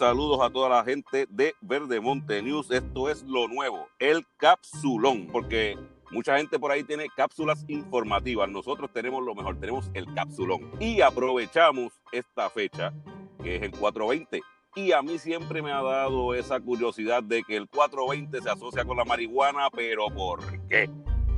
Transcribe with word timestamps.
saludos 0.00 0.40
a 0.40 0.48
toda 0.48 0.70
la 0.70 0.82
gente 0.82 1.26
de 1.28 1.54
Verdemonte 1.60 2.42
News. 2.42 2.70
Esto 2.70 3.10
es 3.10 3.22
lo 3.24 3.48
nuevo, 3.48 3.86
el 3.98 4.24
capsulón, 4.38 5.26
porque 5.26 5.76
mucha 6.10 6.38
gente 6.38 6.58
por 6.58 6.70
ahí 6.72 6.82
tiene 6.84 7.06
cápsulas 7.14 7.66
informativas. 7.68 8.48
Nosotros 8.48 8.90
tenemos 8.94 9.22
lo 9.22 9.34
mejor, 9.34 9.60
tenemos 9.60 9.90
el 9.92 10.10
capsulón. 10.14 10.70
Y 10.80 11.02
aprovechamos 11.02 11.92
esta 12.12 12.48
fecha, 12.48 12.94
que 13.42 13.56
es 13.56 13.62
el 13.62 13.72
420. 13.72 14.40
Y 14.74 14.92
a 14.92 15.02
mí 15.02 15.18
siempre 15.18 15.60
me 15.60 15.70
ha 15.70 15.82
dado 15.82 16.32
esa 16.32 16.58
curiosidad 16.58 17.22
de 17.22 17.42
que 17.42 17.56
el 17.56 17.68
420 17.68 18.40
se 18.40 18.48
asocia 18.48 18.86
con 18.86 18.96
la 18.96 19.04
marihuana, 19.04 19.68
pero 19.68 20.06
¿por 20.06 20.40
qué? 20.66 20.88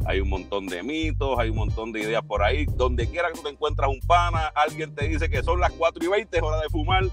Hay 0.07 0.21
un 0.21 0.29
montón 0.29 0.67
de 0.67 0.83
mitos, 0.83 1.39
hay 1.39 1.51
un 1.51 1.57
montón 1.57 1.93
de 1.93 2.01
ideas 2.01 2.23
por 2.23 2.43
ahí. 2.43 2.67
Donde 2.77 3.09
quiera 3.09 3.29
que 3.29 3.35
tú 3.35 3.43
te 3.43 3.51
encuentras 3.51 3.89
un 3.89 4.01
pana, 4.01 4.53
alguien 4.55 4.95
te 4.95 5.09
dice 5.09 5.29
que 5.29 5.43
son 5.43 5.61
las 5.61 5.73
4 5.73 6.05
y 6.05 6.09
20, 6.09 6.37
es 6.37 6.43
hora 6.43 6.61
de 6.61 6.69
fumar, 6.69 7.05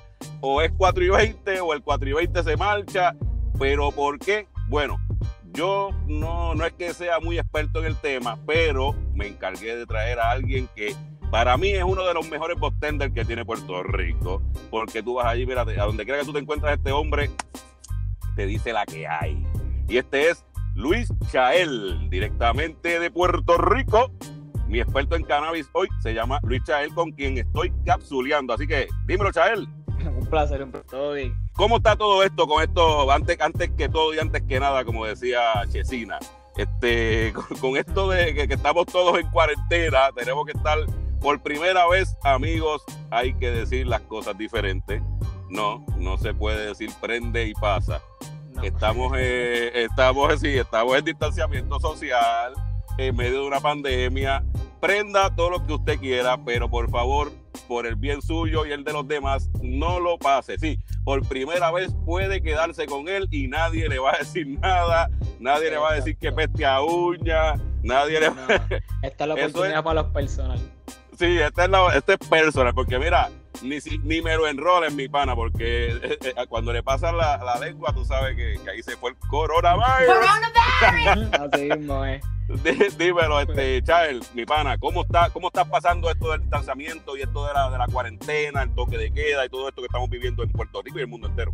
o 0.41 0.61
es 0.61 0.71
4 0.77 1.03
y 1.03 1.09
20, 1.09 1.61
o 1.61 1.73
el 1.73 1.81
4 1.81 2.09
y 2.09 2.13
20 2.13 2.43
se 2.43 2.57
marcha. 2.57 3.15
Pero 3.59 3.91
¿por 3.91 4.19
qué? 4.19 4.47
Bueno, 4.69 4.99
yo 5.53 5.91
no, 6.07 6.55
no 6.55 6.65
es 6.65 6.73
que 6.73 6.93
sea 6.93 7.19
muy 7.19 7.37
experto 7.37 7.79
en 7.79 7.85
el 7.85 7.95
tema, 7.97 8.37
pero 8.45 8.95
me 9.13 9.27
encargué 9.27 9.75
de 9.75 9.85
traer 9.85 10.19
a 10.19 10.31
alguien 10.31 10.69
que 10.75 10.95
para 11.31 11.57
mí 11.57 11.69
es 11.69 11.83
uno 11.83 12.05
de 12.05 12.13
los 12.13 12.29
mejores 12.29 12.59
bostenders 12.59 13.13
que 13.13 13.25
tiene 13.25 13.45
Puerto 13.45 13.83
Rico. 13.83 14.41
Porque 14.71 15.03
tú 15.03 15.15
vas 15.15 15.27
allí, 15.27 15.45
mira, 15.45 15.61
a 15.61 15.85
donde 15.85 16.05
quiera 16.05 16.19
que 16.19 16.25
tú 16.25 16.33
te 16.33 16.39
encuentras 16.39 16.77
este 16.77 16.91
hombre, 16.91 17.29
te 18.35 18.45
dice 18.45 18.73
la 18.73 18.85
que 18.85 19.07
hay. 19.07 19.45
Y 19.87 19.97
este 19.97 20.29
es 20.29 20.45
Luis 20.75 21.09
Chael, 21.31 22.09
directamente 22.09 22.99
de 22.99 23.11
Puerto 23.11 23.57
Rico. 23.57 24.11
Mi 24.67 24.79
experto 24.79 25.15
en 25.15 25.23
cannabis 25.23 25.69
hoy 25.73 25.87
se 26.01 26.13
llama 26.13 26.39
Luis 26.43 26.63
Chael, 26.63 26.93
con 26.93 27.11
quien 27.11 27.37
estoy 27.37 27.73
capsuleando. 27.85 28.53
Así 28.53 28.67
que, 28.67 28.87
dímelo, 29.05 29.31
Chael. 29.31 29.67
Un 30.05 30.25
placer, 30.27 30.63
un 30.63 30.71
placer. 30.71 30.89
Todo 30.89 31.13
bien. 31.13 31.35
¿Cómo 31.53 31.77
está 31.77 31.95
todo 31.95 32.23
esto 32.23 32.47
con 32.47 32.63
esto, 32.63 33.11
antes, 33.11 33.39
antes 33.41 33.69
que 33.71 33.89
todo 33.89 34.13
y 34.13 34.19
antes 34.19 34.43
que 34.43 34.59
nada, 34.59 34.85
como 34.85 35.05
decía 35.05 35.39
Chesina? 35.69 36.19
Este, 36.55 37.33
con, 37.61 37.77
esto 37.77 38.09
de 38.09 38.33
que, 38.33 38.47
que, 38.47 38.53
estamos 38.53 38.85
todos 38.85 39.19
en 39.19 39.29
cuarentena, 39.29 40.11
tenemos 40.15 40.45
que 40.45 40.53
estar 40.53 40.77
por 41.19 41.41
primera 41.41 41.87
vez, 41.87 42.15
amigos, 42.23 42.83
hay 43.11 43.33
que 43.33 43.51
decir 43.51 43.87
las 43.87 44.01
cosas 44.01 44.37
diferentes. 44.37 45.01
No, 45.49 45.85
no 45.97 46.17
se 46.17 46.33
puede 46.33 46.67
decir 46.67 46.91
prende 47.01 47.47
y 47.47 47.53
pasa. 47.53 48.01
Estamos, 48.63 49.13
eh, 49.17 49.71
estamos, 49.73 50.39
sí, 50.39 50.57
estamos 50.57 50.97
en 50.97 51.05
distanciamiento 51.05 51.79
social, 51.79 52.53
en 52.97 53.15
medio 53.15 53.41
de 53.41 53.47
una 53.47 53.59
pandemia. 53.59 54.43
Prenda 54.81 55.33
todo 55.33 55.51
lo 55.51 55.65
que 55.65 55.73
usted 55.73 55.99
quiera, 55.99 56.37
pero 56.43 56.69
por 56.69 56.89
favor, 56.89 57.31
por 57.67 57.85
el 57.85 57.95
bien 57.95 58.21
suyo 58.21 58.65
y 58.65 58.71
el 58.71 58.83
de 58.83 58.93
los 58.93 59.07
demás, 59.07 59.49
no 59.61 59.99
lo 59.99 60.17
pase. 60.17 60.57
Sí, 60.57 60.79
por 61.03 61.25
primera 61.27 61.71
vez 61.71 61.93
puede 62.05 62.41
quedarse 62.41 62.85
con 62.85 63.07
él 63.07 63.27
y 63.31 63.47
nadie 63.47 63.87
le 63.87 63.99
va 63.99 64.13
a 64.13 64.17
decir 64.19 64.47
nada, 64.59 65.09
nadie 65.39 65.69
le 65.69 65.77
va 65.77 65.91
a 65.91 65.95
decir 65.95 66.17
que 66.17 66.31
peste 66.31 66.65
a 66.65 66.81
uña, 66.81 67.55
nadie 67.81 68.19
le 68.19 68.29
va 68.29 68.47
Esta 69.01 69.23
es 69.23 69.27
la 69.27 69.33
oportunidad 69.33 69.83
para 69.83 70.01
los 70.01 70.11
personales. 70.11 70.63
Sí, 71.17 71.37
esta 71.37 71.65
es, 71.65 71.69
la, 71.69 71.95
este 71.95 72.13
es 72.13 72.29
personal, 72.29 72.73
porque 72.73 72.97
mira, 72.97 73.29
ni, 73.61 73.79
ni 74.03 74.21
me 74.21 74.35
lo 74.35 74.47
enrolen, 74.47 74.95
mi 74.95 75.07
pana, 75.07 75.35
porque 75.35 75.87
eh, 75.89 76.17
eh, 76.21 76.33
cuando 76.47 76.73
le 76.73 76.83
pasa 76.83 77.11
la, 77.11 77.37
la, 77.37 77.59
lengua, 77.59 77.93
tú 77.93 78.05
sabes 78.05 78.35
que, 78.35 78.59
que, 78.63 78.69
ahí 78.69 78.83
se 78.83 78.95
fue 78.97 79.11
el 79.11 79.17
coronavirus. 79.29 80.15
¡Coronavirus! 80.15 81.53
Así 81.53 81.63
mismo 81.63 82.05
es. 82.05 82.21
Dímelo, 82.97 83.39
este, 83.39 83.83
Chael, 83.83 84.23
mi 84.33 84.43
pana, 84.45 84.77
¿cómo 84.79 85.03
está, 85.03 85.29
¿cómo 85.29 85.47
está 85.47 85.65
pasando 85.65 86.09
esto 86.09 86.31
del 86.31 86.41
distanciamiento 86.41 87.15
y 87.15 87.21
esto 87.21 87.45
de 87.45 87.53
la, 87.53 87.69
de 87.69 87.77
la 87.77 87.85
cuarentena, 87.87 88.63
el 88.63 88.73
toque 88.73 88.97
de 88.97 89.11
queda 89.11 89.45
y 89.45 89.49
todo 89.49 89.69
esto 89.69 89.81
que 89.81 89.85
estamos 89.85 90.09
viviendo 90.09 90.41
en 90.43 90.51
Puerto 90.51 90.81
Rico 90.81 90.97
y 90.97 91.01
el 91.01 91.07
mundo 91.07 91.27
entero? 91.27 91.51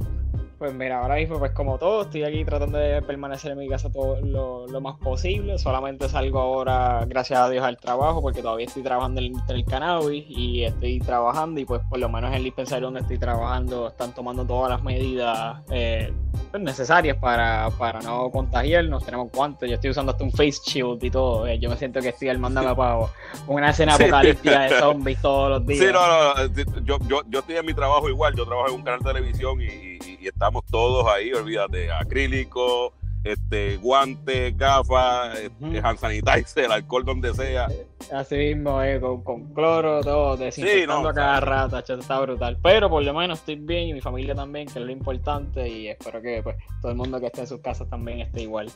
Pues 0.58 0.74
mira, 0.74 1.02
ahora 1.02 1.16
mismo, 1.16 1.38
pues 1.38 1.52
como 1.52 1.78
todo, 1.78 2.04
estoy 2.04 2.24
aquí 2.24 2.46
tratando 2.46 2.78
de 2.78 3.02
permanecer 3.02 3.52
en 3.52 3.58
mi 3.58 3.68
casa 3.68 3.92
todo 3.92 4.22
lo, 4.22 4.66
lo, 4.68 4.80
más 4.80 4.98
posible. 5.00 5.58
Solamente 5.58 6.08
salgo 6.08 6.40
ahora, 6.40 7.04
gracias 7.06 7.40
a 7.40 7.50
Dios, 7.50 7.66
al 7.66 7.76
trabajo, 7.78 8.22
porque 8.22 8.42
todavía 8.42 8.66
estoy 8.66 8.82
trabajando 8.82 9.20
en 9.20 9.34
el 9.50 9.66
cannabis 9.66 10.24
y 10.30 10.64
estoy 10.64 11.00
trabajando. 11.00 11.60
Y 11.60 11.66
pues, 11.66 11.82
por 11.90 12.00
lo 12.00 12.08
menos 12.08 12.30
en 12.30 12.38
el 12.38 12.44
dispensario 12.46 12.88
donde 12.88 13.02
estoy 13.02 13.18
trabajando, 13.18 13.90
están 13.90 14.14
tomando 14.14 14.46
todas 14.46 14.70
las 14.70 14.82
medidas 14.82 15.62
eh, 15.72 16.14
pues, 16.52 16.64
necesarias 16.64 17.18
para, 17.18 17.70
para 17.78 18.00
no 18.02 18.30
contagiarnos. 18.30 19.04
Tenemos 19.06 19.32
guantes, 19.32 19.70
yo 19.70 19.76
estoy 19.76 19.90
usando 19.92 20.12
hasta 20.12 20.24
un 20.24 20.32
face 20.32 20.60
shield 20.66 21.04
y 21.04 21.12
todo. 21.12 21.48
Eh, 21.48 21.60
yo 21.60 21.70
me 21.70 21.78
siento 21.78 22.00
que 22.02 22.10
estoy 22.10 22.30
armándome 22.30 22.76
para 22.76 23.00
una 23.48 23.70
escena 23.70 23.96
apocalíptica 23.96 24.62
de 24.62 24.70
zombies 24.80 25.22
todos 25.22 25.50
los 25.50 25.68
días. 25.68 25.80
Sí, 25.80 25.92
no, 25.92 26.08
no, 26.08 26.82
yo, 26.84 26.98
yo, 27.08 27.22
yo 27.30 27.40
estoy 27.40 27.56
en 27.56 27.66
mi 27.66 27.74
trabajo 27.74 28.10
igual. 28.10 28.36
Yo 28.36 28.46
trabajo 28.46 28.70
en 28.70 28.76
un 28.76 28.84
canal 28.84 29.00
de 29.00 29.14
televisión 29.14 29.62
y, 29.62 29.66
y, 29.66 30.20
y 30.22 30.28
estamos 30.28 30.64
todos 30.66 31.08
ahí, 31.08 31.32
olvídate, 31.34 31.92
acrílico, 31.92 32.94
este, 33.26 33.78
guantes, 33.78 34.56
gafas, 34.56 35.40
uh 35.60 35.66
-huh. 35.66 35.84
hand 35.84 35.98
sanitizer, 35.98 36.72
alcohol 36.72 37.04
donde 37.04 37.34
sea. 37.34 37.68
Así 38.14 38.36
mismo, 38.36 38.82
eh, 38.84 39.00
con, 39.00 39.24
con, 39.24 39.52
cloro, 39.52 40.02
todo, 40.02 40.38
desinfectando 40.38 40.96
sí, 40.96 41.04
no, 41.04 41.10
a 41.10 41.14
cada 41.14 41.40
rato, 41.40 41.80
está 41.80 42.20
brutal. 42.22 42.58
Pero 42.62 42.88
por 42.88 43.04
lo 43.04 43.14
menos 43.16 43.40
estoy 43.40 43.56
bien 43.56 43.88
y 43.90 43.94
mi 43.94 44.02
familia 44.02 44.36
también, 44.36 44.68
que 44.68 44.78
es 44.78 44.86
lo 44.86 44.92
importante, 44.92 45.68
y 45.68 45.88
espero 45.88 46.22
que 46.22 46.44
pues 46.44 46.56
todo 46.82 46.92
el 46.92 46.98
mundo 46.98 47.20
que 47.20 47.26
esté 47.26 47.42
en 47.42 47.48
sus 47.48 47.62
casas 47.62 47.90
también 47.90 48.22
esté 48.22 48.44
igual. 48.44 48.72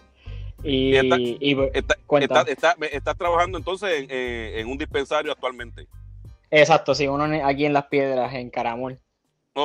Y, 0.64 0.96
está, 0.96 1.18
y, 1.20 1.58
está, 1.74 1.96
está, 2.20 2.42
está, 2.42 2.76
estás 2.92 3.18
trabajando 3.18 3.58
entonces 3.58 4.02
en, 4.02 4.08
en, 4.10 4.68
un 4.68 4.78
dispensario 4.78 5.32
actualmente. 5.32 5.88
Exacto, 6.50 6.96
sí, 6.96 7.08
uno 7.08 7.26
aquí 7.46 7.66
en 7.66 7.74
Las 7.74 7.86
Piedras, 7.86 8.34
en 8.34 8.50
Caramol. 8.50 9.00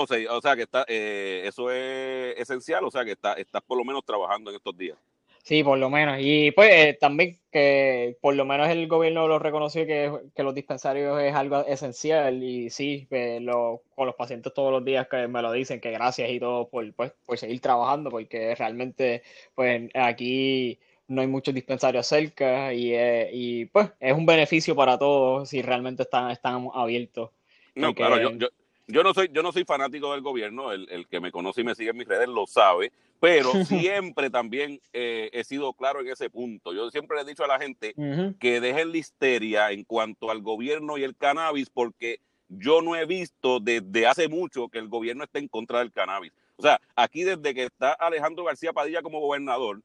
O 0.02 0.06
sea, 0.06 0.32
o 0.32 0.40
sea 0.40 0.56
que 0.56 0.62
está, 0.62 0.84
eh, 0.88 1.42
eso 1.44 1.70
es 1.70 2.38
esencial, 2.38 2.84
o 2.84 2.90
sea 2.90 3.04
que 3.04 3.12
está, 3.12 3.34
estás 3.34 3.62
por 3.62 3.78
lo 3.78 3.84
menos 3.84 4.04
trabajando 4.04 4.50
en 4.50 4.56
estos 4.56 4.76
días. 4.76 4.98
Sí, 5.44 5.62
por 5.62 5.78
lo 5.78 5.90
menos. 5.90 6.16
Y 6.20 6.52
pues 6.52 6.70
eh, 6.72 6.96
también 6.98 7.38
que 7.52 8.16
por 8.22 8.34
lo 8.34 8.46
menos 8.46 8.70
el 8.70 8.88
gobierno 8.88 9.28
lo 9.28 9.38
reconoció 9.38 9.84
que, 9.86 10.10
que 10.34 10.42
los 10.42 10.54
dispensarios 10.54 11.20
es 11.20 11.34
algo 11.34 11.66
esencial 11.66 12.42
y 12.42 12.70
sí, 12.70 13.06
pues, 13.10 13.42
lo, 13.42 13.82
con 13.94 14.06
los 14.06 14.14
pacientes 14.14 14.54
todos 14.54 14.72
los 14.72 14.82
días 14.82 15.06
que 15.06 15.28
me 15.28 15.42
lo 15.42 15.52
dicen, 15.52 15.82
que 15.82 15.90
gracias 15.90 16.30
y 16.30 16.40
todo 16.40 16.68
por, 16.70 16.90
pues, 16.94 17.12
por 17.26 17.36
seguir 17.36 17.60
trabajando, 17.60 18.08
porque 18.10 18.54
realmente 18.54 19.22
pues 19.54 19.90
aquí 19.94 20.78
no 21.08 21.20
hay 21.20 21.26
muchos 21.26 21.54
dispensarios 21.54 22.06
cerca 22.06 22.72
y, 22.72 22.94
eh, 22.94 23.28
y 23.30 23.66
pues 23.66 23.90
es 24.00 24.14
un 24.14 24.24
beneficio 24.24 24.74
para 24.74 24.98
todos 24.98 25.50
si 25.50 25.60
realmente 25.60 26.04
están, 26.04 26.30
están 26.30 26.68
abiertos. 26.72 27.30
No, 27.74 27.88
porque, 27.88 28.02
claro, 28.02 28.18
yo, 28.18 28.30
yo, 28.38 28.48
yo 28.86 29.02
no 29.02 29.14
soy, 29.14 29.30
yo 29.32 29.42
no 29.42 29.52
soy 29.52 29.64
fanático 29.64 30.12
del 30.12 30.20
gobierno, 30.20 30.72
el, 30.72 30.88
el, 30.90 31.06
que 31.08 31.20
me 31.20 31.32
conoce 31.32 31.62
y 31.62 31.64
me 31.64 31.74
sigue 31.74 31.90
en 31.90 31.96
mis 31.96 32.08
redes 32.08 32.28
lo 32.28 32.46
sabe, 32.46 32.92
pero 33.20 33.50
siempre 33.64 34.30
también 34.30 34.80
eh, 34.92 35.30
he 35.32 35.44
sido 35.44 35.72
claro 35.72 36.00
en 36.00 36.08
ese 36.08 36.28
punto. 36.28 36.72
Yo 36.74 36.90
siempre 36.90 37.16
le 37.16 37.22
he 37.22 37.26
dicho 37.26 37.44
a 37.44 37.48
la 37.48 37.58
gente 37.58 37.94
uh 37.96 38.02
-huh. 38.02 38.38
que 38.38 38.60
dejen 38.60 38.92
la 38.92 38.98
histeria 38.98 39.70
en 39.70 39.84
cuanto 39.84 40.30
al 40.30 40.42
gobierno 40.42 40.98
y 40.98 41.04
el 41.04 41.16
cannabis, 41.16 41.70
porque 41.70 42.20
yo 42.48 42.82
no 42.82 42.94
he 42.94 43.06
visto 43.06 43.58
desde 43.60 44.06
hace 44.06 44.28
mucho 44.28 44.68
que 44.68 44.78
el 44.78 44.88
gobierno 44.88 45.24
esté 45.24 45.38
en 45.38 45.48
contra 45.48 45.78
del 45.78 45.90
cannabis. 45.90 46.32
O 46.56 46.62
sea, 46.62 46.80
aquí 46.94 47.24
desde 47.24 47.54
que 47.54 47.64
está 47.64 47.92
Alejandro 47.94 48.44
García 48.44 48.72
Padilla 48.72 49.02
como 49.02 49.20
gobernador, 49.20 49.80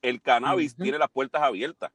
el 0.00 0.20
cannabis 0.20 0.72
uh 0.72 0.76
-huh. 0.76 0.82
tiene 0.84 0.98
las 0.98 1.10
puertas 1.10 1.42
abiertas. 1.42 1.90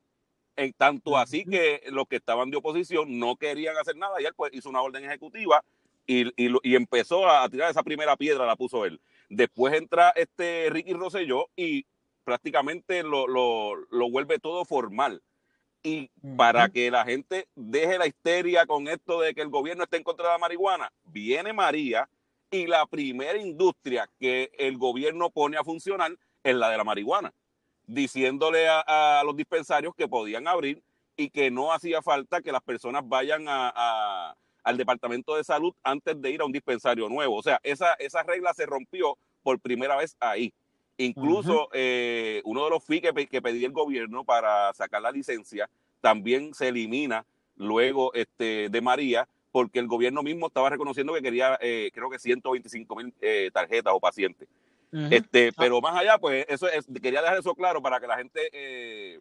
En 0.58 0.74
tanto 0.74 1.18
así 1.18 1.46
que 1.46 1.82
los 1.90 2.06
que 2.10 2.18
estaban 2.18 2.52
de 2.52 2.58
oposición 2.58 3.18
no 3.18 3.38
querían 3.38 3.78
hacer 3.78 3.96
nada 3.96 4.22
y 4.22 4.26
él 4.26 4.34
pues 4.36 4.54
hizo 4.54 4.70
una 4.70 4.82
orden 4.82 5.06
ejecutiva 5.06 5.64
y, 6.10 6.28
y, 6.44 6.52
y, 6.64 6.76
empezó 6.76 7.30
a 7.30 7.48
tirar 7.50 7.70
esa 7.70 7.84
primera 7.84 8.18
piedra, 8.18 8.48
la 8.48 8.56
puso 8.56 8.84
él. 8.84 9.00
Después 9.30 9.76
entra 9.76 10.10
este 10.16 10.68
Ricky 10.72 10.94
Rosselló 10.94 11.50
y 11.56 11.86
prácticamente 12.24 13.04
lo, 13.04 13.28
lo, 13.28 13.76
lo 13.76 14.10
vuelve 14.10 14.40
todo 14.40 14.66
formal. 14.66 15.22
Y 15.84 16.10
uh 16.24 16.30
-huh. 16.30 16.36
para 16.36 16.70
que 16.70 16.90
la 16.90 17.06
gente 17.06 17.48
deje 17.54 18.00
la 18.00 18.08
histeria 18.08 18.66
con 18.66 18.88
esto 18.88 19.22
de 19.22 19.36
que 19.36 19.42
el 19.42 19.50
gobierno 19.50 19.84
esté 19.84 19.98
en 19.98 20.04
contra 20.04 20.26
de 20.26 20.32
la 20.32 20.40
marihuana, 20.40 20.92
viene 21.04 21.54
María 21.54 22.10
y 22.50 22.66
la 22.66 22.88
primera 22.88 23.38
industria 23.38 24.10
que 24.20 24.50
el 24.58 24.80
gobierno 24.80 25.30
pone 25.30 25.58
a 25.58 25.64
funcionar 25.64 26.18
es 26.44 26.56
la 26.56 26.72
de 26.72 26.78
la 26.78 26.84
marihuana, 26.84 27.32
diciéndole 27.86 28.68
a, 28.68 29.20
a 29.20 29.24
los 29.24 29.36
dispensarios 29.36 29.94
que 29.96 30.08
podían 30.08 30.48
abrir 30.48 30.82
y 31.16 31.30
que 31.30 31.52
no 31.52 31.72
hacía 31.72 32.02
falta 32.02 32.42
que 32.42 32.52
las 32.52 32.64
personas 32.64 33.04
vayan 33.08 33.48
a, 33.48 33.72
a 33.76 34.36
al 34.64 34.78
Departamento 34.78 35.36
de 35.36 35.44
Salud 35.44 35.74
antes 35.84 36.22
de 36.22 36.32
ir 36.32 36.42
a 36.42 36.46
un 36.46 36.52
dispensario 36.52 37.10
nuevo. 37.10 37.36
O 37.36 37.44
sea, 37.44 37.60
esa, 37.64 37.94
esa 37.94 38.24
regla 38.24 38.54
se 38.54 38.66
rompió 38.66 39.18
por 39.44 39.60
primera 39.60 39.96
vez 39.96 40.16
ahí. 40.20 40.54
Incluso 40.98 41.54
uh 41.54 41.68
-huh. 41.68 41.70
eh, 41.74 42.42
uno 42.44 42.66
de 42.66 42.70
los 42.70 42.84
fees 42.84 43.02
que, 43.02 43.28
que, 43.28 43.42
pedía 43.42 43.68
el 43.68 43.74
gobierno 43.74 44.26
para 44.26 44.74
sacar 44.74 45.02
la 45.02 45.12
licencia 45.12 45.70
también 46.02 46.54
se 46.54 46.68
elimina 46.68 47.26
luego 47.56 48.14
este, 48.14 48.70
de 48.70 48.82
María 48.82 49.28
porque 49.52 49.80
el 49.80 49.88
gobierno 49.88 50.24
mismo 50.24 50.48
estaba 50.48 50.70
reconociendo 50.70 51.14
que 51.14 51.22
quería, 51.22 51.58
eh, 51.62 51.90
creo 51.94 52.10
que 52.10 52.20
125 52.20 52.96
mil 52.96 53.14
eh, 53.22 53.50
tarjetas 53.54 53.94
o 53.96 54.00
pacientes. 54.00 54.48
Uh 54.92 54.98
-huh. 54.98 55.14
este, 55.14 55.52
pero 55.54 55.82
más 55.82 55.96
allá, 55.96 56.18
pues 56.18 56.46
eso 56.50 56.68
es, 56.68 56.86
quería 57.02 57.22
dejar 57.22 57.40
eso 57.40 57.56
claro 57.56 57.82
para 57.82 58.00
que 58.00 58.08
la 58.08 58.18
gente 58.18 58.50
eh, 58.52 59.20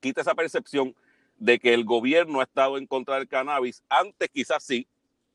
quite 0.00 0.20
esa 0.20 0.34
percepción 0.34 0.94
de 1.38 1.58
que 1.58 1.72
el 1.72 1.84
gobierno 1.84 2.40
ha 2.40 2.44
estado 2.44 2.76
en 2.76 2.86
contra 2.86 3.16
del 3.16 3.28
cannabis. 3.28 3.82
Antes 3.88 4.28
quizás 4.28 4.62
sí, 4.62 4.86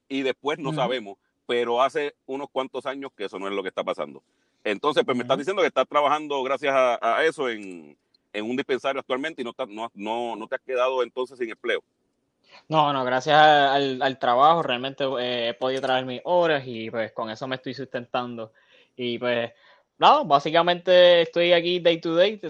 y 0.07 0.21
después 0.21 0.59
no 0.59 0.69
uh 0.69 0.73
-huh. 0.73 0.75
sabemos. 0.75 1.17
pero 1.45 1.81
hace 1.81 2.15
unos 2.25 2.47
cuantos 2.49 2.85
años 2.85 3.11
que 3.17 3.25
eso 3.25 3.37
no 3.37 3.47
es 3.49 3.53
lo 3.53 3.61
que 3.61 3.67
está 3.67 3.83
pasando. 3.83 4.23
Entonces, 4.63 5.03
pues 5.03 5.17
me 5.17 5.23
estás 5.23 5.37
diciendo 5.37 5.61
que 5.61 5.67
estás 5.67 5.87
trabajando 5.87 6.41
gracias 6.41 6.73
a, 6.73 7.23
eso 7.25 7.49
en, 7.49 7.97
un 8.33 8.55
dispensario 8.55 9.01
actualmente 9.01 9.41
y 9.41 9.45
no, 9.45 9.53
no, 9.67 9.91
no, 9.93 10.35
no 10.37 10.47
te 10.47 10.55
has 10.55 10.61
quedado 10.61 11.03
entonces 11.03 11.37
sin 11.37 11.49
empleo. 11.49 11.83
No, 12.69 12.93
no, 12.93 13.03
gracias 13.03 13.35
al, 13.37 14.19
trabajo 14.19 14.63
realmente 14.63 15.03
eh, 15.19 15.49
he 15.49 15.53
podido 15.53 15.81
traer 15.81 16.05
mis 16.05 16.21
horas 16.23 16.63
y 16.65 16.89
pues 16.89 17.11
con 17.11 17.29
eso 17.29 17.47
me 17.47 17.57
estoy 17.57 17.73
sustentando. 17.73 18.53
Y 18.95 19.17
pues 19.17 19.51
nada, 20.03 20.23
básicamente 20.23 21.21
estoy 21.21 21.53
aquí 21.53 21.79
day 21.79 22.01
to 22.01 22.13
day 22.13 22.41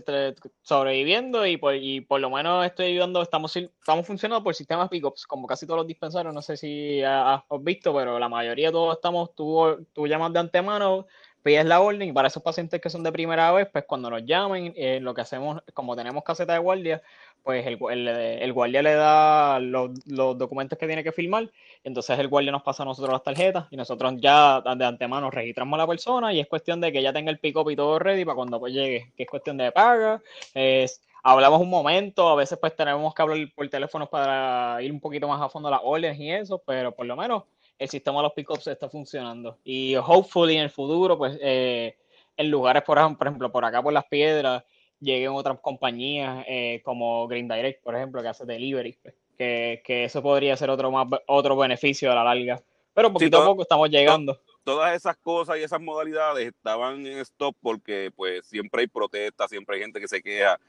sobreviviendo 0.64 1.46
y 1.46 1.58
por, 1.58 1.76
y 1.76 2.02
por 2.02 2.20
lo 2.20 2.32
menos 2.32 2.66
estoy 2.66 2.88
ayudando, 2.88 3.22
estamos, 3.22 3.56
estamos 3.56 4.08
funcionando 4.08 4.44
por 4.44 4.56
sistemas 4.56 4.90
pickups, 4.90 5.28
como 5.28 5.46
casi 5.46 5.68
todos 5.68 5.78
los 5.78 5.88
dispensarios, 5.88 6.34
no 6.34 6.42
sé 6.42 6.58
si 6.58 7.04
has, 7.04 7.44
visto, 7.62 7.94
pero 7.94 8.18
la 8.18 8.28
mayoría 8.28 8.72
todos 8.72 8.96
estamos, 8.96 9.36
tú, 9.36 9.86
tú 9.94 10.08
llamas 10.08 10.34
de 10.34 10.40
antemano, 10.40 11.06
pides 11.44 11.66
la 11.66 11.82
orden 11.82 12.10
y 12.10 12.14
para 12.14 12.30
esos 12.30 12.42
pacientes 12.42 12.82
que 12.82 12.90
son 12.90 13.04
de 13.04 13.12
primera 13.12 13.52
vez, 13.52 13.68
pues 13.72 13.84
cuando 13.86 14.10
nos 14.10 14.26
llamen, 14.26 14.74
eh, 14.76 15.00
lo 15.02 15.14
que 15.14 15.22
hacemos, 15.22 15.62
como 15.74 15.96
tenemos 15.96 16.24
caseta 16.24 16.54
de 16.54 16.60
guardia, 16.60 17.02
pues 17.44 17.68
el, 17.68 17.78
el, 18.08 18.54
guardia 18.54 18.82
le 18.82 18.94
da 18.94 19.60
los, 19.60 19.92
documentos 20.06 20.80
que 20.80 20.88
tiene 20.88 21.04
que 21.04 21.12
firmar, 21.12 21.50
entonces 21.84 22.18
el 22.18 22.30
guardia 22.30 22.54
nos 22.54 22.64
pasa 22.64 22.84
a 22.84 22.86
nosotros 22.86 23.12
las 23.12 23.24
tarjetas 23.24 23.66
y 23.70 23.76
nosotros 23.76 24.14
ya 24.18 24.62
de 24.62 24.86
antemano 24.86 25.30
registramos 25.30 25.78
a 25.78 25.84
la 25.84 25.88
persona 25.88 26.34
y 26.34 26.40
es 26.40 26.48
cuestión 26.48 26.80
de 26.80 26.92
que 26.94 27.02
ya 27.02 27.12
tenga 27.12 27.30
el 27.30 27.40
pick-up 27.40 27.70
y 27.70 27.76
todo 27.76 28.00
ready 28.00 28.24
para 28.24 28.36
cuando 28.36 28.60
pues 28.60 28.74
llegue, 28.74 29.12
que 29.18 29.24
es 29.24 29.30
cuestión 29.30 29.58
de 29.58 29.74
paga, 29.74 30.22
es, 30.54 31.02
hablamos 31.22 31.60
un 31.60 31.70
momento, 31.70 32.30
a 32.30 32.36
veces 32.36 32.58
pues 32.60 32.74
tenemos 32.76 33.14
que 33.14 33.22
hablar 33.22 33.40
por 33.54 33.68
teléfono 33.68 34.08
para 34.08 34.82
ir 34.82 34.92
un 34.94 35.02
poquito 35.02 35.28
más 35.28 35.42
a 35.42 35.50
fondo 35.50 35.70
las 35.70 35.82
órdenes 35.84 36.18
y 36.20 36.32
eso, 36.32 36.62
pero 36.66 36.94
por 36.94 37.06
lo 37.06 37.18
menos 37.18 37.44
el 37.80 37.90
sistema 37.90 38.18
de 38.20 38.24
los 38.24 38.34
pickups 38.34 38.68
está 38.68 38.90
funcionando 38.90 39.58
y 39.64 39.96
hopefully 39.96 40.56
en 40.56 40.64
el 40.64 40.70
futuro 40.70 41.18
pues 41.18 41.38
eh, 41.42 41.98
en 42.38 42.50
lugares 42.50 42.84
por 42.84 42.98
ejemplo 42.98 43.52
por 43.52 43.66
acá 43.66 43.82
por 43.82 43.94
las 43.94 44.06
piedras 44.06 44.64
lleguen 45.04 45.32
otras 45.32 45.60
compañías 45.60 46.46
eh, 46.48 46.82
como 46.84 47.28
Green 47.28 47.48
Direct, 47.48 47.84
por 47.84 47.96
ejemplo, 47.96 48.22
que 48.22 48.30
hace 48.30 48.46
delivery, 48.46 48.98
pues, 49.02 49.14
que, 49.38 49.82
que, 49.86 50.06
eso 50.06 50.24
podría 50.24 50.56
ser 50.56 50.70
otro 50.70 50.90
más 50.92 51.08
otro 51.28 51.58
beneficio 51.58 52.12
a 52.12 52.16
la 52.16 52.24
larga. 52.24 52.62
Pero 52.94 53.12
poquito 53.12 53.42
a 53.42 53.46
poco 53.46 53.64
estamos 53.64 53.90
llegando. 53.90 54.40
todas 54.64 54.96
esas 54.96 55.18
cosas 55.18 55.58
y 55.58 55.64
esas 55.64 55.82
modalidades 55.82 56.48
estaban 56.48 57.06
en 57.06 57.18
stop 57.20 57.56
porque 57.62 58.12
pues 58.16 58.46
siempre 58.46 58.82
hay 58.82 58.88
protestas, 58.88 59.50
siempre 59.50 59.76
hay 59.76 59.82
gente 59.82 60.00
que 60.00 60.08
se 60.08 60.22
queja. 60.22 60.60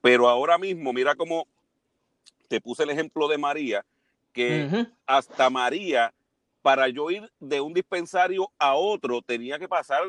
Pero 0.00 0.28
ahora 0.28 0.58
mismo, 0.58 0.92
mira 0.92 1.14
cómo 1.14 1.46
te 2.48 2.60
puse 2.60 2.84
el 2.84 2.90
ejemplo 2.90 3.28
de 3.28 3.38
María, 3.38 3.84
que 4.32 4.86
hasta 5.06 5.50
María, 5.50 6.12
para 6.62 6.88
yo 6.88 7.10
ir 7.10 7.30
de 7.40 7.60
un 7.60 7.74
dispensario 7.74 8.50
a 8.58 8.74
otro, 8.74 9.20
tenía 9.20 9.58
que 9.58 9.68
pasar, 9.68 10.02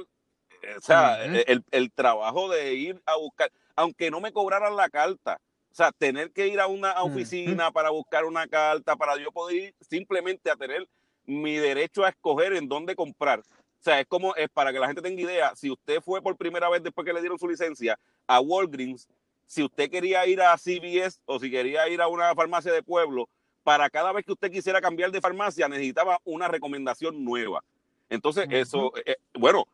eh, 0.61 0.75
o 0.77 0.81
sea, 0.81 1.25
el, 1.25 1.63
el 1.71 1.91
trabajo 1.91 2.49
de 2.49 2.73
ir 2.75 3.01
a 3.05 3.17
buscar 3.17 3.51
aunque 3.75 4.11
no 4.11 4.21
me 4.21 4.31
cobraran 4.31 4.75
la 4.75 4.89
carta. 4.89 5.39
O 5.71 5.75
sea, 5.75 5.91
tener 5.91 6.31
que 6.31 6.47
ir 6.47 6.59
a 6.59 6.67
una 6.67 7.01
oficina 7.01 7.71
para 7.71 7.89
buscar 7.89 8.25
una 8.25 8.47
carta, 8.47 8.95
para 8.95 9.17
yo 9.17 9.31
poder 9.31 9.55
ir 9.55 9.75
simplemente 9.81 10.51
a 10.51 10.55
tener 10.55 10.87
mi 11.25 11.55
derecho 11.55 12.05
a 12.05 12.09
escoger 12.09 12.53
en 12.53 12.67
dónde 12.67 12.95
comprar. 12.95 13.39
O 13.39 13.83
sea, 13.83 13.99
es 13.99 14.05
como, 14.07 14.35
es 14.35 14.49
para 14.49 14.71
que 14.71 14.79
la 14.79 14.87
gente 14.87 15.01
tenga 15.01 15.21
idea, 15.21 15.55
si 15.55 15.71
usted 15.71 15.99
fue 16.01 16.21
por 16.21 16.37
primera 16.37 16.69
vez 16.69 16.83
después 16.83 17.05
que 17.05 17.13
le 17.13 17.21
dieron 17.21 17.39
su 17.39 17.47
licencia 17.47 17.99
a 18.27 18.39
Walgreens, 18.39 19.07
si 19.47 19.63
usted 19.63 19.89
quería 19.89 20.25
ir 20.27 20.41
a 20.41 20.55
CVS 20.57 21.19
o 21.25 21.39
si 21.39 21.49
quería 21.49 21.87
ir 21.89 22.01
a 22.01 22.07
una 22.07 22.33
farmacia 22.35 22.71
de 22.71 22.83
pueblo, 22.83 23.27
para 23.63 23.89
cada 23.89 24.11
vez 24.11 24.25
que 24.25 24.33
usted 24.33 24.51
quisiera 24.51 24.81
cambiar 24.81 25.11
de 25.11 25.21
farmacia 25.21 25.67
necesitaba 25.67 26.19
una 26.23 26.47
recomendación 26.47 27.23
nueva. 27.23 27.63
Entonces, 28.09 28.47
eso, 28.51 28.95
eh, 28.97 29.03
eh, 29.05 29.15
bueno, 29.33 29.65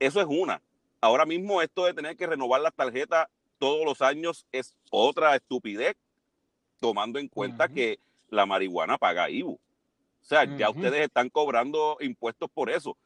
eso 0.00 0.20
es 0.20 0.26
una. 0.28 0.60
Ahora 1.00 1.26
mismo 1.26 1.62
esto 1.62 1.84
de 1.84 1.94
tener 1.94 2.16
que 2.16 2.26
renovar 2.26 2.60
las 2.60 2.74
tarjetas 2.74 3.28
todos 3.58 3.84
los 3.84 4.02
años 4.02 4.46
es 4.52 4.74
otra 4.90 5.36
estupidez, 5.36 5.96
tomando 6.80 7.18
en 7.18 7.28
cuenta 7.28 7.68
que 7.68 7.98
la 8.30 8.46
marihuana 8.46 8.98
paga 8.98 9.30
IBU. 9.30 9.52
O 9.52 10.28
sea, 10.28 10.44
ya 10.56 10.70
ustedes 10.70 11.02
están 11.02 11.30
cobrando 11.30 11.98
impuestos 12.00 12.50
por 12.52 12.68
eso. 12.68 12.96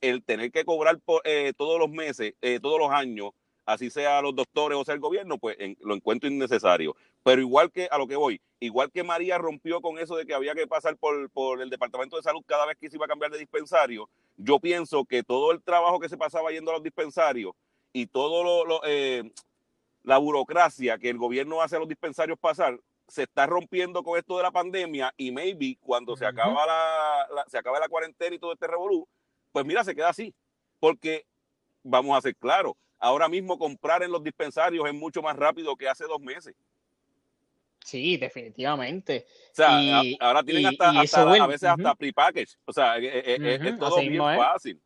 El 0.00 0.22
tener 0.22 0.52
que 0.52 0.64
cobrar 0.64 0.98
por, 1.00 1.22
eh, 1.24 1.52
todos 1.56 1.78
los 1.78 1.90
meses, 1.90 2.34
eh, 2.40 2.60
todos 2.60 2.78
los 2.78 2.90
años, 2.90 3.30
así 3.66 3.90
sea 3.90 4.22
los 4.22 4.34
doctores 4.34 4.78
o 4.78 4.84
sea 4.84 4.94
el 4.94 5.00
gobierno, 5.00 5.38
pues 5.38 5.56
lo 5.80 5.94
encuentro 5.94 6.28
innecesario. 6.28 6.94
Pero 7.28 7.42
igual 7.42 7.70
que 7.70 7.88
a 7.90 7.98
lo 7.98 8.06
que 8.06 8.16
voy, 8.16 8.40
igual 8.58 8.90
que 8.90 9.04
María 9.04 9.36
rompió 9.36 9.82
con 9.82 9.98
eso 9.98 10.16
de 10.16 10.24
que 10.24 10.32
había 10.32 10.54
que 10.54 10.66
pasar 10.66 10.96
por, 10.96 11.28
por 11.28 11.60
el 11.60 11.68
Departamento 11.68 12.16
de 12.16 12.22
Salud 12.22 12.42
cada 12.46 12.64
vez 12.64 12.78
que 12.78 12.88
se 12.88 12.96
iba 12.96 13.04
a 13.04 13.08
cambiar 13.08 13.30
de 13.30 13.36
dispensario, 13.36 14.08
yo 14.38 14.58
pienso 14.58 15.04
que 15.04 15.22
todo 15.22 15.52
el 15.52 15.62
trabajo 15.62 16.00
que 16.00 16.08
se 16.08 16.16
pasaba 16.16 16.52
yendo 16.52 16.70
a 16.70 16.74
los 16.76 16.82
dispensarios 16.82 17.52
y 17.92 18.06
todo 18.06 18.64
lo, 18.64 18.80
eh, 18.86 19.30
la 20.04 20.16
burocracia 20.16 20.96
que 20.96 21.10
el 21.10 21.18
gobierno 21.18 21.60
hace 21.60 21.76
a 21.76 21.80
los 21.80 21.88
dispensarios 21.88 22.38
pasar 22.38 22.80
se 23.06 23.24
está 23.24 23.44
rompiendo 23.44 24.02
con 24.02 24.18
esto 24.18 24.38
de 24.38 24.44
la 24.44 24.50
pandemia 24.50 25.12
y 25.18 25.30
maybe 25.30 25.76
cuando 25.82 26.16
se 26.16 26.24
acaba 26.24 26.64
la, 26.64 27.44
se 27.46 27.58
acaba 27.58 27.78
la 27.78 27.88
cuarentena 27.88 28.36
y 28.36 28.38
todo 28.38 28.54
este 28.54 28.68
revolú, 28.68 29.06
pues 29.52 29.66
mira, 29.66 29.84
se 29.84 29.94
queda 29.94 30.08
así. 30.08 30.34
Porque 30.80 31.26
vamos 31.82 32.16
a 32.16 32.22
ser 32.22 32.34
claros, 32.36 32.72
ahora 32.98 33.28
mismo 33.28 33.58
comprar 33.58 34.02
en 34.02 34.12
los 34.12 34.24
dispensarios 34.24 34.88
es 34.88 34.94
mucho 34.94 35.20
más 35.20 35.36
rápido 35.36 35.76
que 35.76 35.90
hace 35.90 36.04
dos 36.04 36.20
meses. 36.22 36.54
Sí, 37.84 38.16
definitivamente. 38.16 39.26
O 39.52 39.54
sea, 39.54 40.02
ahora 40.20 40.42
tienen 40.42 40.66
hasta, 40.66 40.90
a 40.90 41.46
veces 41.46 41.68
hasta 41.68 41.94
prepackage. 41.94 42.56
O 42.64 42.72
sea, 42.72 42.96
es, 42.98 43.78
todo 43.78 43.98
bien 44.00 44.18
fácil. 44.18 44.80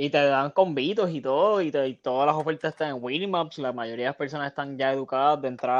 Y 0.00 0.10
te 0.10 0.18
dan 0.18 0.52
convitos 0.52 1.10
y 1.10 1.20
todo, 1.20 1.60
y, 1.60 1.72
todas 1.72 2.24
las 2.24 2.36
ofertas 2.36 2.72
están 2.72 2.90
en 2.90 3.02
Winmaps. 3.02 3.58
La 3.58 3.72
mayoría 3.72 4.04
de 4.04 4.10
las 4.10 4.16
personas 4.16 4.50
están 4.50 4.78
ya 4.78 4.92
educadas 4.92 5.42
de 5.42 5.48
entrar 5.48 5.74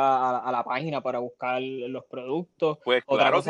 a, 0.44 0.50
la 0.50 0.64
página 0.64 1.00
para 1.00 1.20
buscar 1.20 1.62
los 1.62 2.04
productos. 2.06 2.78
Pues 2.84 3.04
claro, 3.04 3.40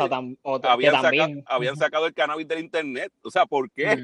habían, 0.63 1.75
sacado, 1.75 2.05
el 2.05 2.13
cannabis 2.13 2.47
del 2.47 2.59
internet. 2.59 3.11
O 3.23 3.31
sea, 3.31 3.47
¿por 3.47 3.71
qué? 3.71 3.97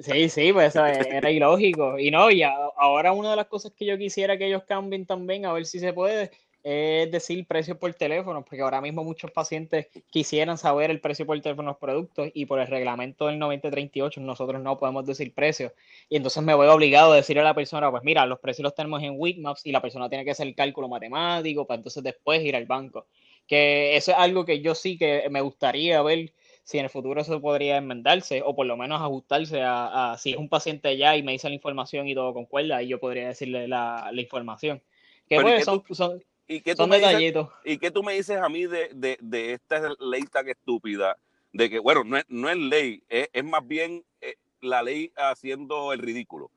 Sí, 0.00 0.28
sí, 0.28 0.52
pues 0.52 0.68
eso 0.68 0.86
era 0.86 1.28
ilógico. 1.32 1.98
Y 1.98 2.12
no, 2.12 2.30
y 2.30 2.44
ahora 2.44 3.10
una 3.10 3.30
de 3.30 3.36
las 3.36 3.46
cosas 3.46 3.72
que 3.72 3.84
yo 3.84 3.98
quisiera 3.98 4.38
que 4.38 4.46
ellos 4.46 4.62
cambien 4.62 5.06
también, 5.06 5.44
a 5.44 5.52
ver 5.52 5.66
si 5.66 5.80
se 5.80 5.92
puede, 5.92 6.30
es 6.64 7.10
decir 7.10 7.46
precio 7.46 7.78
por 7.78 7.92
teléfono, 7.92 8.42
porque 8.42 8.62
ahora 8.62 8.80
mismo 8.80 9.04
muchos 9.04 9.30
pacientes 9.30 9.88
quisieran 10.08 10.56
saber 10.56 10.90
el 10.90 10.98
precio 10.98 11.26
por 11.26 11.38
teléfono 11.42 11.68
de 11.68 11.72
los 11.72 11.78
productos 11.78 12.30
y 12.32 12.46
por 12.46 12.58
el 12.58 12.66
reglamento 12.66 13.26
del 13.26 13.38
9038 13.38 14.18
nosotros 14.22 14.62
no 14.62 14.78
podemos 14.78 15.04
decir 15.04 15.34
precio. 15.34 15.74
Y 16.08 16.16
entonces 16.16 16.42
me 16.42 16.54
voy 16.54 16.66
obligado 16.68 17.12
a 17.12 17.16
decirle 17.16 17.42
a 17.42 17.44
la 17.44 17.54
persona, 17.54 17.90
pues 17.90 18.02
mira, 18.02 18.24
los 18.24 18.38
precios 18.38 18.62
los 18.62 18.74
tenemos 18.74 19.02
en 19.02 19.14
Weekmaps 19.18 19.66
y 19.66 19.72
la 19.72 19.82
persona 19.82 20.08
tiene 20.08 20.24
que 20.24 20.30
hacer 20.30 20.46
el 20.46 20.54
cálculo 20.54 20.88
matemático 20.88 21.66
para 21.66 21.76
entonces 21.76 22.02
después 22.02 22.42
ir 22.42 22.56
al 22.56 22.64
banco. 22.64 23.06
Que 23.46 23.94
eso 23.94 24.12
es 24.12 24.16
algo 24.16 24.46
que 24.46 24.62
yo 24.62 24.74
sí 24.74 24.96
que 24.96 25.28
me 25.30 25.42
gustaría 25.42 26.00
ver 26.00 26.32
si 26.62 26.78
en 26.78 26.84
el 26.84 26.90
futuro 26.90 27.20
eso 27.20 27.42
podría 27.42 27.76
enmendarse 27.76 28.40
o 28.42 28.56
por 28.56 28.64
lo 28.64 28.78
menos 28.78 29.02
ajustarse 29.02 29.60
a, 29.62 30.16
si 30.18 30.30
es 30.30 30.38
un 30.38 30.48
paciente 30.48 30.96
ya 30.96 31.14
y 31.14 31.22
me 31.22 31.32
dice 31.32 31.50
la 31.50 31.56
información 31.56 32.08
y 32.08 32.14
todo 32.14 32.32
concuerda 32.32 32.82
y 32.82 32.88
yo 32.88 32.98
podría 32.98 33.28
decirle 33.28 33.68
la, 33.68 34.10
información. 34.14 34.80
Que 35.28 35.40
pues, 35.40 35.64
son, 35.64 35.82
son 35.90 36.22
¿Y 36.46 36.60
qué, 36.60 36.74
tú 36.74 36.86
me 36.86 36.98
dices, 36.98 37.46
¿Y 37.64 37.78
qué 37.78 37.90
tú 37.90 38.02
me 38.02 38.14
dices 38.14 38.36
a 38.36 38.48
mí 38.48 38.66
de, 38.66 38.90
de, 38.92 39.16
de, 39.20 39.54
esta 39.54 39.94
ley 39.98 40.22
tan 40.24 40.48
estúpida? 40.48 41.16
De 41.52 41.70
que, 41.70 41.78
bueno, 41.78 42.04
no 42.04 42.18
es, 42.18 42.24
no 42.28 42.50
es 42.50 42.56
ley, 42.56 43.02
es, 43.08 43.28
es 43.32 43.44
más 43.44 43.66
bien 43.66 44.04
eh, 44.20 44.34
la 44.60 44.82
ley 44.82 45.10
haciendo 45.16 45.92
el 45.92 46.00
ridículo. 46.00 46.50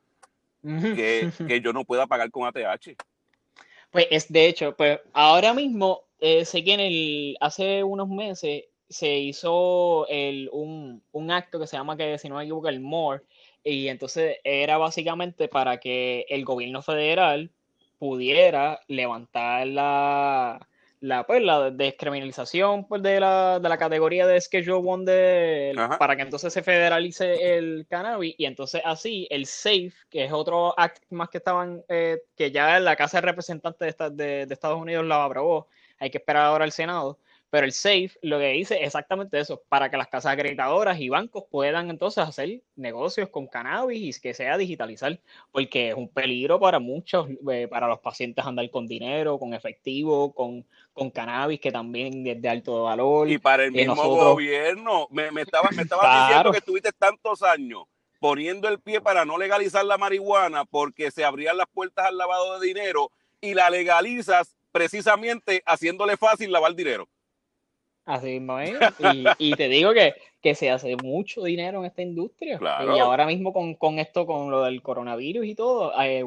que, 0.61 1.29
que, 1.47 1.61
yo 1.61 1.71
no 1.71 1.85
pueda 1.85 2.05
pagar 2.05 2.29
con 2.31 2.45
ATH. 2.45 2.97
Pues 3.91 4.07
es 4.11 4.31
de 4.31 4.47
hecho, 4.47 4.75
pues 4.75 4.99
ahora 5.13 5.53
mismo, 5.53 6.01
eh, 6.19 6.43
sé 6.43 6.63
que 6.63 6.73
en 6.73 6.79
el, 6.81 7.37
hace 7.39 7.83
unos 7.83 8.09
meses 8.09 8.65
se 8.89 9.17
hizo 9.19 10.05
el, 10.09 10.49
un, 10.51 11.01
un, 11.13 11.31
acto 11.31 11.59
que 11.59 11.67
se 11.67 11.77
llama, 11.77 11.95
que 11.95 12.17
si 12.17 12.27
no 12.27 12.35
me 12.35 12.43
equivoco, 12.43 12.67
el 12.67 12.81
MORE, 12.81 13.23
y 13.63 13.87
entonces 13.87 14.37
era 14.43 14.77
básicamente 14.77 15.47
para 15.47 15.79
que 15.79 16.25
el 16.29 16.43
gobierno 16.43 16.81
federal 16.81 17.51
pudiera 17.97 18.79
levantar 18.87 19.67
la, 19.67 20.59
la, 20.99 21.25
pues, 21.25 21.41
la 21.43 21.69
descriminalización 21.71 22.87
pues, 22.87 23.01
de, 23.03 23.19
la, 23.19 23.59
de 23.59 23.69
la 23.69 23.77
categoría 23.77 24.25
de 24.25 24.39
Schedule 24.41 24.87
One 24.87 25.05
de, 25.05 25.75
para 25.99 26.15
que 26.15 26.23
entonces 26.23 26.51
se 26.53 26.63
federalice 26.63 27.57
el 27.57 27.85
cannabis 27.89 28.35
y 28.37 28.45
entonces 28.45 28.81
así 28.83 29.27
el 29.29 29.45
SAFE, 29.45 29.93
que 30.09 30.25
es 30.25 30.31
otro 30.31 30.77
act 30.77 31.03
más 31.11 31.29
que 31.29 31.37
estaban, 31.37 31.83
eh, 31.87 32.19
que 32.35 32.51
ya 32.51 32.79
la 32.79 32.95
Casa 32.95 33.17
de 33.17 33.27
Representantes 33.27 33.95
de, 34.11 34.45
de, 34.45 34.53
Estados 34.53 34.81
Unidos 34.81 35.05
la 35.05 35.23
aprobó, 35.23 35.67
hay 35.99 36.09
que 36.09 36.17
esperar 36.17 36.45
ahora 36.45 36.63
al 36.63 36.71
Senado, 36.71 37.19
Pero 37.49 37.65
el 37.65 37.71
SAFE 37.71 38.11
lo 38.21 38.39
que 38.39 38.49
dice 38.49 38.75
es 38.75 38.87
exactamente 38.87 39.39
eso, 39.39 39.63
para 39.69 39.89
que 39.89 39.95
las 39.95 40.09
casas 40.09 40.33
acreditadoras 40.33 40.99
y 40.99 41.07
bancos 41.07 41.45
puedan 41.49 41.89
entonces 41.89 42.23
hacer 42.23 42.61
negocios 42.75 43.29
con 43.29 43.47
cannabis 43.47 44.17
y 44.17 44.21
que 44.21 44.33
sea 44.33 44.57
digitalizar, 44.57 45.19
porque 45.51 45.89
es 45.89 45.95
un 45.95 46.09
peligro 46.09 46.59
para 46.59 46.79
muchos, 46.79 47.27
eh, 47.49 47.67
para 47.69 47.87
los 47.87 47.99
pacientes 47.99 48.45
andar 48.45 48.69
con 48.69 48.85
dinero, 48.85 49.39
con 49.39 49.53
efectivo, 49.53 50.33
con, 50.33 50.65
con 50.91 51.09
cannabis, 51.09 51.61
que 51.61 51.71
también 51.71 52.27
es 52.27 52.41
de 52.41 52.49
alto 52.49 52.83
valor. 52.83 53.29
Y 53.29 53.37
para 53.37 53.63
el 53.63 53.71
mismo 53.71 53.95
gobierno, 53.95 55.07
me, 55.09 55.31
me 55.31 55.43
estaba, 55.43 55.69
me 55.71 55.83
diciendo 55.83 56.51
que 56.51 56.57
estuviste 56.57 56.91
tantos 56.91 57.43
años 57.43 57.83
poniendo 58.19 58.67
el 58.67 58.79
pie 58.79 58.99
para 58.99 59.25
no 59.25 59.37
legalizar 59.37 59.85
la 59.85 59.97
marihuana 59.97 60.65
porque 60.65 61.11
se 61.11 61.23
abrían 61.23 61.57
las 61.57 61.67
puertas 61.67 62.07
al 62.07 62.17
lavado 62.17 62.59
de 62.59 62.67
dinero 62.67 63.11
y 63.39 63.53
la 63.53 63.69
legalizas 63.69 64.55
precisamente 64.71 65.63
haciéndole 65.65 66.17
fácil 66.17 66.51
lavar 66.51 66.75
dinero. 66.75 67.07
Así 68.07 68.39
mismo 68.39 68.57
es. 68.57 68.73
Y, 69.37 69.51
te 69.51 69.67
digo 69.67 69.91
que, 69.93 70.55
se 70.55 70.71
hace 70.71 70.95
mucho 70.95 71.43
dinero 71.43 71.79
en 71.79 71.85
esta 71.85 72.01
industria. 72.01 72.57
Y 72.61 72.99
ahora 72.99 73.25
mismo 73.25 73.51
con, 73.51 73.99
esto, 73.99 74.25
con 74.25 74.49
lo 74.49 74.63
del 74.63 74.81
coronavirus 74.81 75.45
y 75.45 75.55
todo, 75.55 75.91
eh, 76.01 76.23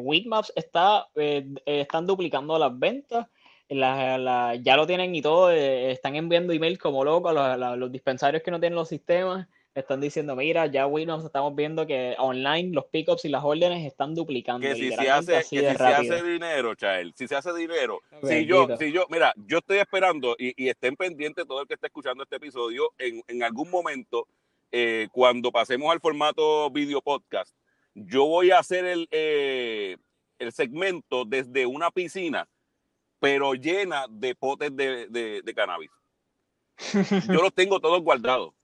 está, 0.54 1.08
eh, 1.16 1.46
están 1.64 2.06
duplicando 2.06 2.58
las 2.58 2.78
ventas. 2.78 3.26
ya 3.70 4.76
lo 4.76 4.86
tienen 4.86 5.14
y 5.14 5.22
todo, 5.22 5.50
eh, 5.50 5.90
están 5.90 6.16
enviando 6.16 6.52
emails 6.52 6.78
como 6.78 7.02
locos 7.02 7.34
a 7.34 7.56
los 7.56 7.90
dispensarios 7.90 8.42
que 8.42 8.50
no 8.50 8.60
tienen 8.60 8.76
los 8.76 8.88
sistemas 8.88 9.48
están 9.74 10.00
diciendo, 10.00 10.34
mira, 10.34 10.66
ya 10.66 10.88
nos 10.88 11.24
estamos 11.24 11.54
viendo 11.54 11.86
que 11.86 12.16
online 12.18 12.72
los 12.72 12.86
pickups 12.86 13.24
y 13.24 13.28
las 13.28 13.44
órdenes 13.44 13.86
están 13.86 14.14
duplicando. 14.14 14.66
Que 14.66 14.74
si 14.74 14.90
se 14.90 15.08
hace, 15.08 15.32
que 15.34 15.42
si 15.44 15.58
se 15.58 15.68
hace 15.68 16.22
dinero, 16.22 16.74
Chael, 16.74 17.14
si 17.14 17.28
se 17.28 17.36
hace 17.36 17.52
dinero, 17.54 18.00
si 18.22 18.46
yo, 18.46 18.68
si 18.76 18.90
yo, 18.90 19.06
mira, 19.10 19.32
yo 19.36 19.58
estoy 19.58 19.78
esperando 19.78 20.34
y, 20.38 20.68
estén 20.68 20.96
pendientes 20.96 21.46
todo 21.46 21.62
el 21.62 21.68
que 21.68 21.74
esté 21.74 21.86
escuchando 21.86 22.24
este 22.24 22.36
episodio, 22.36 22.92
en, 22.98 23.22
en 23.28 23.42
algún 23.42 23.70
momento, 23.70 24.26
eh, 24.72 25.08
cuando 25.12 25.52
pasemos 25.52 25.90
al 25.92 26.00
formato 26.00 26.70
video 26.70 27.00
podcast, 27.00 27.54
yo 27.94 28.26
voy 28.26 28.50
a 28.50 28.58
hacer 28.58 28.84
el, 28.84 29.08
eh, 29.10 29.96
el 30.38 30.52
segmento 30.52 31.24
desde 31.24 31.66
una 31.66 31.90
piscina, 31.90 32.48
pero 33.20 33.54
llena 33.54 34.06
de 34.08 34.34
potes 34.34 34.74
de, 34.74 35.06
de, 35.08 35.42
de 35.42 35.54
cannabis. 35.54 35.90
Yo 37.28 37.42
los 37.42 37.52
tengo 37.52 37.78
todos 37.78 38.00
guardados 38.00 38.54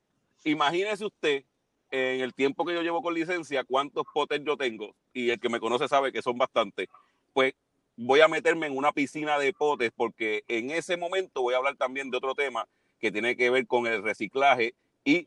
imagínese 0.47 1.05
usted, 1.05 1.45
en 1.91 2.21
el 2.21 2.35
tiempo 2.35 2.65
que 2.65 2.75
yo 2.75 2.83
llevo 2.83 3.03
con 3.03 3.15
licencia, 3.15 3.65
cuántos 3.65 4.05
potes 4.13 4.41
yo 4.45 4.57
tengo, 4.57 4.95
y 5.13 5.31
el 5.31 5.41
que 5.41 5.49
me 5.49 5.61
conoce 5.61 5.89
sabe 5.89 6.13
que 6.13 6.23
son 6.23 6.39
bastantes, 6.39 6.89
pues 7.33 7.55
voy 7.97 8.21
a 8.21 8.29
meterme 8.29 8.67
en 8.67 8.77
una 8.77 8.93
piscina 8.93 9.39
de 9.39 9.53
potes 9.53 9.91
porque 9.95 10.45
en 10.49 10.71
ese 10.71 10.97
momento 10.97 11.43
voy 11.43 11.55
a 11.55 11.59
hablar 11.59 11.77
también 11.77 12.11
de 12.11 12.19
otro 12.19 12.35
tema 12.35 12.67
que 13.01 13.11
tiene 13.11 13.37
que 13.37 13.51
ver 13.51 13.67
con 13.67 13.87
el 13.87 14.03
reciclaje 14.03 14.75
y 15.05 15.27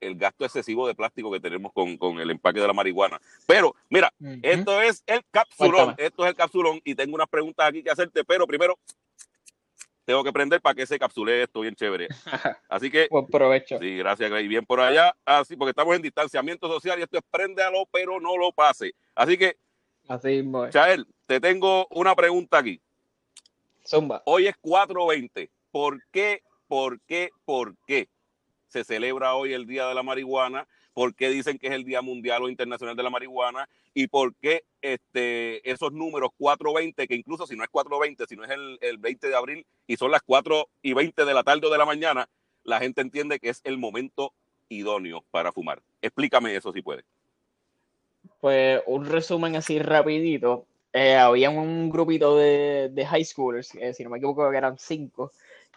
el 0.00 0.16
gasto 0.16 0.44
excesivo 0.44 0.86
de 0.86 0.94
plástico 0.94 1.30
que 1.30 1.40
tenemos 1.40 1.72
con, 1.72 2.20
el 2.20 2.30
empaque 2.30 2.60
de 2.60 2.66
la 2.66 2.72
marihuana. 2.72 3.20
Pero, 3.46 3.74
mira, 3.88 4.12
esto 4.42 4.82
es 4.82 5.02
el 5.06 5.22
capsulón, 5.30 5.94
esto 5.96 6.24
es 6.24 6.30
el 6.30 6.36
capsulón 6.36 6.80
y 6.84 6.94
tengo 6.94 7.14
unas 7.14 7.28
preguntas 7.28 7.68
aquí 7.68 7.82
que 7.82 7.90
hacerte, 7.90 8.24
pero 8.24 8.46
primero 8.46 8.78
tengo 10.04 10.24
que 10.24 10.32
prender 10.32 10.60
para 10.60 10.74
que 10.74 10.86
se 10.86 10.98
capsule 10.98 11.42
esto 11.42 11.60
bien 11.60 11.74
chévere. 11.74 12.08
Así 12.68 12.90
que. 12.90 13.08
Buen 13.10 13.26
provecho. 13.26 13.78
Sí, 13.78 13.96
gracias, 13.96 14.30
Y 14.40 14.48
bien 14.48 14.66
por 14.66 14.80
allá. 14.80 15.14
Así, 15.24 15.56
porque 15.56 15.70
estamos 15.70 15.94
en 15.94 16.02
distanciamiento 16.02 16.68
social 16.68 16.98
y 16.98 17.02
esto 17.02 17.18
es 17.18 17.24
préndalo, 17.30 17.86
pero 17.92 18.20
no 18.20 18.36
lo 18.36 18.52
pase. 18.52 18.92
Así 19.14 19.36
que. 19.36 19.56
Así 20.08 20.44
Chael, 20.70 21.06
te 21.26 21.40
tengo 21.40 21.86
una 21.90 22.14
pregunta 22.16 22.58
aquí. 22.58 22.80
Zumba. 23.86 24.22
Hoy 24.26 24.48
es 24.48 24.54
4.20. 24.60 25.48
¿Por 25.70 26.02
qué, 26.10 26.42
por 26.66 27.00
qué, 27.02 27.30
por 27.44 27.76
qué 27.86 28.08
se 28.66 28.84
celebra 28.84 29.34
hoy 29.34 29.52
el 29.52 29.66
Día 29.66 29.86
de 29.86 29.94
la 29.94 30.02
Marihuana? 30.02 30.66
¿Por 30.94 31.14
qué 31.14 31.30
dicen 31.30 31.58
que 31.58 31.68
es 31.68 31.72
el 31.72 31.84
Día 31.84 32.02
Mundial 32.02 32.42
o 32.42 32.48
Internacional 32.48 32.96
de 32.96 33.02
la 33.02 33.10
Marihuana? 33.10 33.68
¿Y 33.94 34.08
por 34.08 34.34
qué 34.34 34.64
este, 34.80 35.68
esos 35.70 35.92
números 35.92 36.30
4.20, 36.38 37.08
que 37.08 37.14
incluso 37.14 37.46
si 37.46 37.56
no 37.56 37.64
es 37.64 37.70
4.20, 37.70 38.26
si 38.26 38.36
no 38.36 38.44
es 38.44 38.50
el, 38.50 38.78
el 38.80 38.98
20 38.98 39.28
de 39.28 39.36
abril 39.36 39.66
y 39.86 39.96
son 39.96 40.10
las 40.10 40.22
4 40.22 40.68
y 40.82 40.92
20 40.92 41.24
de 41.24 41.34
la 41.34 41.42
tarde 41.42 41.66
o 41.66 41.70
de 41.70 41.78
la 41.78 41.86
mañana, 41.86 42.28
la 42.64 42.78
gente 42.78 43.00
entiende 43.00 43.38
que 43.38 43.48
es 43.48 43.60
el 43.64 43.78
momento 43.78 44.32
idóneo 44.68 45.24
para 45.30 45.52
fumar. 45.52 45.82
Explícame 46.00 46.54
eso 46.54 46.72
si 46.72 46.82
puedes. 46.82 47.04
Pues 48.40 48.82
un 48.86 49.06
resumen 49.06 49.56
así 49.56 49.78
rapidito. 49.78 50.66
Eh, 50.92 51.14
había 51.14 51.48
un 51.48 51.90
grupito 51.90 52.36
de, 52.36 53.06
high 53.08 53.24
schoolers, 53.24 53.74
eh, 53.76 53.94
si 53.94 54.04
no 54.04 54.10
me 54.10 54.18
equivoco 54.18 54.50
que 54.50 54.56
eran 54.56 54.76
cinco, 54.78 55.32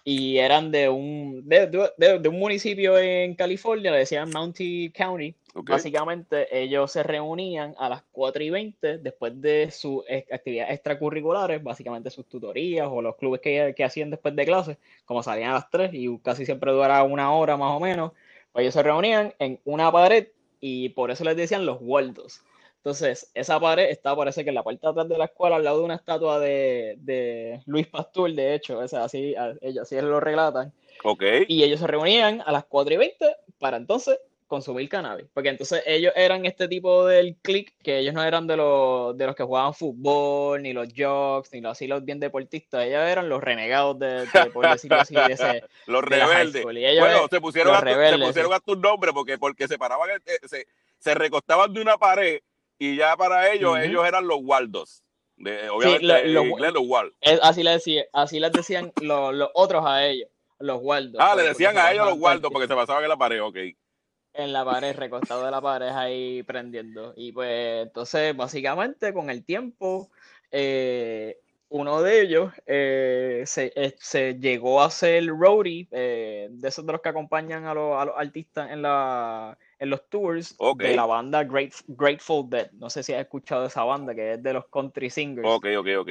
y 0.07 0.37
eran 0.37 0.71
de 0.71 0.87
un, 0.87 1.41
de, 1.49 2.29
un 2.29 2.39
municipio 2.39 2.95
en 2.99 3.33
California, 3.33 3.89
le 3.89 3.97
decían 3.97 4.29
Mountain 4.29 4.91
County. 4.91 5.35
Básicamente 5.55 6.47
ellos 6.51 6.91
se 6.91 7.01
reunían 7.01 7.73
a 7.79 7.89
las 7.89 8.03
4 8.11 8.43
y 8.43 8.49
20 8.51 8.99
después 8.99 9.41
de 9.41 9.71
sus 9.71 10.03
actividades 10.31 10.73
extracurriculares, 10.75 11.63
básicamente 11.63 12.11
sus 12.11 12.27
tutorías 12.27 12.87
o 12.91 13.01
los 13.01 13.15
clubes 13.15 13.41
que, 13.41 13.73
que 13.75 13.83
hacían 13.83 14.11
después 14.11 14.35
de 14.35 14.45
clases, 14.45 14.77
como 15.05 15.23
salían 15.23 15.51
a 15.51 15.55
las 15.55 15.71
3 15.71 15.89
y 15.93 16.19
casi 16.19 16.45
siempre 16.45 16.71
duraba 16.71 17.01
una 17.03 17.33
hora 17.33 17.57
más 17.57 17.71
o 17.71 17.79
menos, 17.79 18.11
pues 18.51 18.61
ellos 18.61 18.75
se 18.75 18.83
reunían 18.83 19.33
en 19.39 19.59
una 19.65 19.91
pared 19.91 20.27
y 20.61 20.89
por 20.89 21.09
eso 21.09 21.23
les 21.23 21.35
decían 21.35 21.65
los 21.65 21.79
Waldos. 21.81 22.43
Entonces, 22.85 23.31
esa 23.33 23.59
pared 23.59 23.89
está, 23.89 24.15
parece 24.15 24.43
que 24.43 24.49
en 24.49 24.55
la 24.55 24.61
parte 24.61 24.81
de 24.83 24.91
atrás 24.91 25.09
de 25.09 25.17
la 25.17 25.25
escuela, 25.25 25.55
al 25.55 25.63
lado 25.63 25.79
de 25.79 25.85
una 25.85 25.95
estatua 25.95 26.37
de, 26.37 27.59
Luis 27.65 27.87
Pastor, 27.87 28.31
de 28.31 28.53
hecho, 28.53 28.79
así, 28.79 29.33
ellos, 29.61 29.81
así 29.81 29.99
lo 29.99 30.19
relatan. 30.19 30.71
Ok. 31.03 31.23
Y 31.47 31.63
ellos 31.63 31.79
se 31.79 31.87
reunían 31.87 32.43
a 32.45 32.51
las 32.51 32.65
4 32.65 32.93
y 32.93 32.97
20 32.97 33.35
para 33.57 33.77
entonces 33.77 34.19
consumir 34.45 34.87
cannabis. 34.87 35.25
Porque 35.33 35.49
entonces 35.49 35.81
ellos 35.87 36.13
eran 36.15 36.45
este 36.45 36.67
tipo 36.67 37.07
del 37.07 37.37
click, 37.41 37.73
que 37.81 37.97
ellos 37.97 38.13
no 38.13 38.23
eran 38.23 38.45
de 38.45 38.55
los, 38.55 39.17
de 39.17 39.25
los 39.25 39.35
que 39.35 39.43
jugaban 39.43 39.73
fútbol, 39.73 40.61
ni 40.61 40.71
los 40.71 40.87
jocks, 40.95 41.51
ni 41.53 41.61
los 41.61 41.71
así 41.71 41.87
los 41.87 42.05
bien 42.05 42.19
deportistas. 42.19 42.85
Ellos 42.85 43.01
eran 43.01 43.27
los 43.29 43.43
renegados 43.43 43.97
de, 43.97 44.27
por 44.53 44.69
decirlo 44.69 44.97
así, 44.97 45.15
de 45.15 45.33
ese. 45.33 45.63
los 45.87 46.03
rebeldes. 46.03 46.63
bueno, 46.63 47.27
se 47.31 47.41
pusieron, 47.41 47.73
a, 47.73 47.79
se 47.79 48.19
pusieron 48.19 48.53
a 48.53 48.59
tu 48.59 48.75
nombre 48.75 49.11
porque, 49.11 49.39
porque 49.39 49.67
se 49.67 49.79
paraban, 49.79 50.07
se, 50.43 50.67
se 50.99 51.15
recostaban 51.15 51.73
de 51.73 51.81
una 51.81 51.97
pared 51.97 52.41
y 52.77 52.97
ya 52.97 53.15
para 53.15 53.51
ellos, 53.51 53.77
ellos 53.79 54.05
eran 54.05 54.27
los 54.27 54.39
Waldos. 54.41 55.03
De, 55.37 55.69
obviamente, 55.69 56.27
los 56.29 56.87
Waldos. 56.87 57.15
Así 57.41 57.63
les, 57.63 57.75
decía, 57.75 58.05
así 58.13 58.39
les 58.39 58.51
decían 58.51 58.91
los, 59.01 59.49
otros 59.53 59.85
a 59.85 60.05
ellos, 60.05 60.29
los 60.59 60.79
Waldos. 60.81 61.21
Ah, 61.21 61.35
le 61.35 61.43
decían 61.43 61.77
a 61.77 61.91
ellos 61.91 62.05
los 62.05 62.19
Waldos 62.19 62.51
porque 62.51 62.67
se 62.67 62.75
pasaban 62.75 63.03
en 63.03 63.09
la 63.09 63.17
pared, 63.17 63.41
ok. 63.41 63.57
En 64.33 64.51
la 64.51 64.65
pared, 64.65 64.95
recostado 64.95 65.45
de 65.45 65.51
la 65.51 65.61
pared 65.61 65.87
ahí 65.87 66.43
prendiendo. 66.43 67.13
Y 67.15 67.31
pues 67.31 67.83
entonces, 67.87 68.35
básicamente, 68.35 69.13
con 69.13 69.29
el 69.29 69.45
tiempo, 69.45 70.09
eh, 70.51 71.39
uno 71.69 72.01
de 72.01 72.21
ellos 72.21 72.51
eh, 72.65 73.43
se, 73.45 73.71
eh, 73.75 73.95
se, 73.97 74.35
llegó 74.35 74.81
a 74.81 74.89
ser 74.89 75.25
roadie, 75.27 75.87
de 75.89 76.67
esos 76.67 76.85
de 76.85 76.91
los 76.91 77.01
que 77.01 77.09
acompañan 77.09 77.65
a 77.65 77.73
los, 77.73 78.01
a 78.01 78.05
los 78.05 78.15
artistas 78.17 78.71
en 78.71 78.81
la 78.81 79.57
en 79.79 79.89
los 79.89 80.07
tours 80.09 80.55
de 80.77 80.95
la 80.95 81.05
banda 81.05 81.43
Grateful 81.43 82.49
Dead. 82.49 82.71
No 82.73 82.89
sé 82.89 83.03
si 83.03 83.13
has 83.13 83.21
escuchado 83.21 83.65
esa 83.65 83.83
banda 83.83 84.15
que 84.15 84.33
es 84.33 84.43
de 84.43 84.53
los 84.53 84.65
country 84.67 85.09
singers. 85.09 85.47
Ok, 85.47 85.67
ok, 85.77 85.87
ok. 85.99 86.09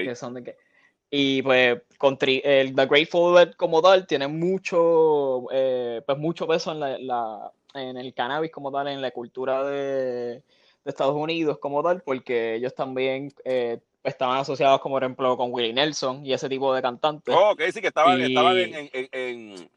y 1.10 1.42
pues 1.42 1.80
country, 1.98 2.42
el 2.44 2.74
The 2.74 2.86
Grateful 2.86 3.34
Dead 3.36 3.52
como 3.52 3.80
tal 3.80 4.06
tiene 4.06 4.28
mucho, 4.28 5.46
eh, 5.52 6.02
pues 6.04 6.18
mucho 6.18 6.46
peso 6.46 6.72
en, 6.72 7.06
la, 7.06 7.52
en 7.74 7.96
el 7.96 8.12
cannabis 8.14 8.50
como 8.50 8.70
tal, 8.70 8.88
en 8.88 9.00
la 9.00 9.10
cultura 9.10 9.64
de, 9.64 10.42
Estados 10.84 11.16
Unidos 11.16 11.56
como 11.58 11.82
tal, 11.82 12.02
porque 12.02 12.56
ellos 12.56 12.74
también 12.74 13.32
eh, 13.46 13.78
estaban 14.02 14.38
asociados 14.38 14.82
como 14.82 14.96
por 14.96 15.02
ejemplo 15.02 15.34
con 15.38 15.50
Willie 15.50 15.72
Nelson 15.72 16.26
y 16.26 16.34
ese 16.34 16.46
tipo 16.50 16.74
de 16.74 16.82
cantantes. 16.82 17.34
ok, 17.34 17.62
sí, 17.72 17.80
que 17.80 17.86
estaban, 17.86 18.20
estaban 18.20 18.58
en 18.58 19.70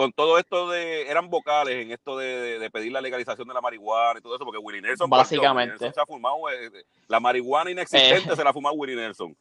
con 0.00 0.14
todo 0.14 0.38
esto 0.38 0.70
de, 0.70 1.10
eran 1.10 1.28
vocales 1.28 1.74
en 1.74 1.92
esto 1.92 2.16
de, 2.16 2.70
pedir 2.72 2.90
la 2.90 3.02
legalización 3.02 3.46
de 3.46 3.52
la 3.52 3.60
marihuana 3.60 4.18
y 4.18 4.22
todo 4.22 4.34
eso, 4.34 4.46
porque 4.46 4.56
Willie 4.56 4.80
Nelson, 4.80 5.10
básicamente, 5.10 5.92
se 5.92 6.00
ha 6.00 6.06
fumado, 6.06 6.48
eh, 6.48 6.70
la 7.06 7.20
marihuana 7.20 7.70
inexistente 7.70 8.32
eh. 8.32 8.34
se 8.34 8.42
la 8.42 8.48
ha 8.48 8.52
fumado 8.54 8.74
Willie 8.76 8.96
Nelson. 8.96 9.36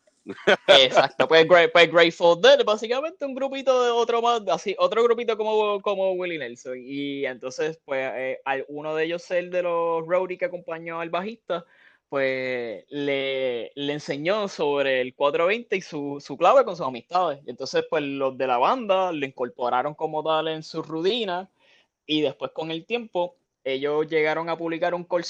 Exacto, 0.68 1.30
pues, 1.30 1.48
pues, 1.72 1.90
Grateful 1.90 2.42
Dead, 2.42 2.66
básicamente 2.66 3.26
un 3.26 3.36
grupito 3.36 3.86
de 3.86 3.92
otro 3.92 4.22
más, 4.22 4.42
así, 4.50 4.76
otro 4.80 5.02
grupito 5.02 5.38
como, 5.38 5.80
como 5.82 6.12
Willie 6.12 6.38
Nelson. 6.38 6.78
Y 6.78 7.26
entonces, 7.26 7.80
pues, 7.86 8.12
eh, 8.14 8.42
uno 8.68 8.94
de 8.96 9.06
ellos, 9.06 9.32
el 9.32 9.52
de 9.52 9.64
los 9.64 10.06
Rowdy 10.06 10.38
que 10.38 10.44
acompañó 10.44 11.00
al 11.00 11.10
bajista, 11.10 11.66
pues 12.10 12.86
le, 12.90 13.72
le, 13.76 13.94
enseñó 13.94 14.48
sobre 14.48 15.02
el 15.02 15.14
420 15.14 15.78
y 15.78 15.82
su, 15.82 16.18
su, 16.20 16.38
clave 16.38 16.66
con 16.66 16.76
sus 16.76 16.88
amistades. 16.88 17.40
Entonces, 17.46 17.86
pues 17.90 18.04
los 18.04 18.38
de 18.38 18.48
la 18.48 18.58
banda 18.58 19.12
lo 19.12 19.26
incorporaron 19.26 19.94
como 19.94 20.24
tal 20.24 20.48
en 20.48 20.64
su 20.64 20.82
rutina 20.82 21.50
y 22.06 22.22
después 22.22 22.52
con 22.52 22.72
el 22.72 22.86
tiempo 22.86 23.36
ellos 23.64 24.08
llegaron 24.08 24.50
a 24.50 24.58
publicar 24.58 24.96
un 24.96 25.04
call 25.04 25.24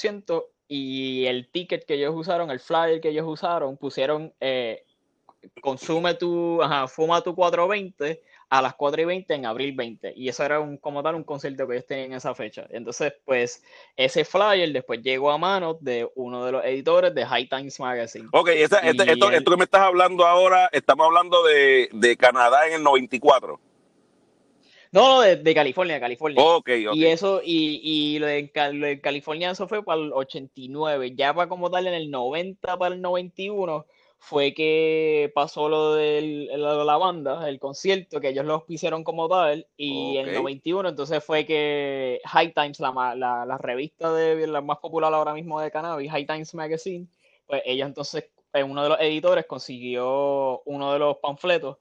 y 0.68 1.26
el 1.26 1.50
ticket 1.50 1.84
que 1.84 1.94
ellos 1.94 2.14
usaron, 2.16 2.50
el 2.50 2.60
flyer 2.60 3.00
que 3.00 3.08
ellos 3.10 3.26
usaron, 3.26 3.76
pusieron 3.76 4.32
eh, 4.40 4.84
consume 5.60 6.14
tu, 6.14 6.62
ajá, 6.62 6.86
fuma 6.88 7.22
tu 7.22 7.34
420 7.34 8.22
a 8.50 8.60
las 8.60 8.74
4 8.74 9.02
y 9.02 9.04
20 9.04 9.32
en 9.32 9.46
abril 9.46 9.72
20. 9.76 10.12
Y 10.16 10.28
eso 10.28 10.44
era 10.44 10.58
un, 10.58 10.76
como 10.76 11.04
tal 11.04 11.14
un 11.14 11.22
concierto 11.22 11.68
que 11.68 11.74
ellos 11.74 11.86
tenían 11.86 12.10
en 12.10 12.16
esa 12.16 12.34
fecha. 12.34 12.66
Entonces, 12.70 13.14
pues, 13.24 13.62
ese 13.96 14.24
flyer 14.24 14.72
después 14.72 15.00
llegó 15.02 15.30
a 15.30 15.38
manos 15.38 15.76
de 15.80 16.10
uno 16.16 16.44
de 16.44 16.52
los 16.52 16.64
editores 16.64 17.14
de 17.14 17.24
High 17.24 17.48
Times 17.48 17.78
Magazine. 17.78 18.28
Ok, 18.32 18.48
este, 18.48 18.76
esto, 18.82 19.30
esto, 19.30 19.50
que 19.52 19.56
me 19.56 19.64
estás 19.64 19.82
hablando 19.82 20.26
ahora, 20.26 20.68
estamos 20.72 21.06
hablando 21.06 21.44
de, 21.44 21.88
de 21.92 22.16
Canadá 22.16 22.66
en 22.66 22.74
el 22.74 22.82
94. 22.82 23.60
No, 24.92 25.20
de, 25.20 25.36
de, 25.36 25.54
California, 25.54 26.00
California. 26.00 26.42
Okay, 26.42 26.86
Y 26.92 27.06
eso, 27.06 27.40
y, 27.44 27.80
y 27.84 28.18
lo, 28.18 28.26
de, 28.26 29.00
California, 29.00 29.52
eso 29.52 29.68
fue 29.68 29.84
para 29.84 30.00
el 30.00 30.12
89. 30.12 31.14
Ya 31.14 31.32
para 31.32 31.48
como 31.48 31.70
tal, 31.70 31.86
en 31.86 31.94
el 31.94 32.10
90 32.10 32.76
para 32.76 32.96
el 32.96 33.00
91, 33.00 33.86
fue 34.20 34.52
que 34.52 35.32
pasó 35.34 35.68
lo 35.70 35.94
de 35.94 36.46
la 36.56 36.96
banda, 36.98 37.48
el 37.48 37.58
concierto, 37.58 38.20
que 38.20 38.28
ellos 38.28 38.44
lo 38.44 38.66
hicieron 38.68 39.02
como 39.02 39.28
tal, 39.28 39.66
y 39.78 40.18
en 40.18 40.28
el 40.28 40.34
91 40.34 40.90
entonces 40.90 41.24
fue 41.24 41.46
que 41.46 42.20
High 42.26 42.52
Times, 42.52 42.80
la, 42.80 43.14
la, 43.16 43.46
la, 43.46 43.58
revista 43.58 44.12
de 44.12 44.46
la 44.46 44.60
más 44.60 44.78
popular 44.78 45.12
ahora 45.14 45.32
mismo 45.32 45.58
de 45.58 45.70
cannabis, 45.70 46.10
High 46.10 46.26
Times 46.26 46.54
Magazine, 46.54 47.06
pues 47.46 47.62
ella 47.64 47.86
entonces, 47.86 48.26
uno 48.52 48.82
de 48.82 48.88
los 48.90 49.00
editores 49.00 49.46
consiguió 49.46 50.60
uno 50.66 50.92
de 50.92 50.98
los 50.98 51.16
panfletos 51.16 51.78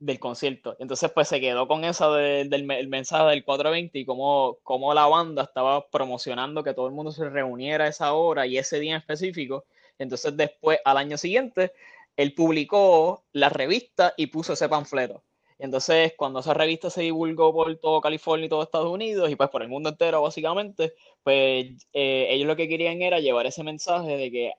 del 0.00 0.18
concierto. 0.18 0.76
Entonces, 0.80 1.10
pues 1.12 1.28
se 1.28 1.40
quedó 1.40 1.68
con 1.68 1.84
esa 1.84 2.10
del 2.10 2.64
mensaje 2.88 3.30
del 3.30 3.44
420 3.44 3.98
y 4.00 4.04
cómo, 4.04 4.58
cómo, 4.64 4.92
la 4.92 5.06
banda 5.06 5.44
estaba 5.44 5.86
promocionando 5.86 6.64
que 6.64 6.74
todo 6.74 6.88
el 6.88 6.92
mundo 6.92 7.12
se 7.12 7.30
reuniera 7.30 7.84
a 7.84 7.88
esa 7.88 8.12
hora 8.12 8.44
y 8.46 8.58
ese 8.58 8.80
día 8.80 8.92
en 8.92 8.98
específico. 8.98 9.64
Entonces, 9.98 10.36
después, 10.36 10.78
al 10.84 10.98
año 10.98 11.18
siguiente, 11.18 11.72
él 12.16 12.34
publicó 12.34 13.24
la 13.32 13.48
revista 13.48 14.14
y 14.16 14.26
puso 14.28 14.54
ese 14.54 14.68
panfleto. 14.68 15.22
Entonces, 15.58 16.12
cuando 16.16 16.40
esa 16.40 16.52
revista 16.52 16.90
se 16.90 17.02
divulgó 17.02 17.52
por 17.52 17.74
todo 17.76 18.00
California 18.00 18.46
y 18.46 18.48
todo 18.48 18.62
Estados 18.62 18.90
Unidos 18.90 19.30
y 19.30 19.36
pues 19.36 19.48
por 19.48 19.62
el 19.62 19.68
mundo 19.68 19.88
entero, 19.88 20.22
básicamente, 20.22 20.94
pues 21.22 21.88
eh, 21.92 22.26
ellos 22.30 22.46
lo 22.46 22.56
que 22.56 22.68
querían 22.68 23.00
era 23.00 23.20
llevar 23.20 23.46
ese 23.46 23.62
mensaje 23.62 24.16
de 24.16 24.30
que 24.30 24.52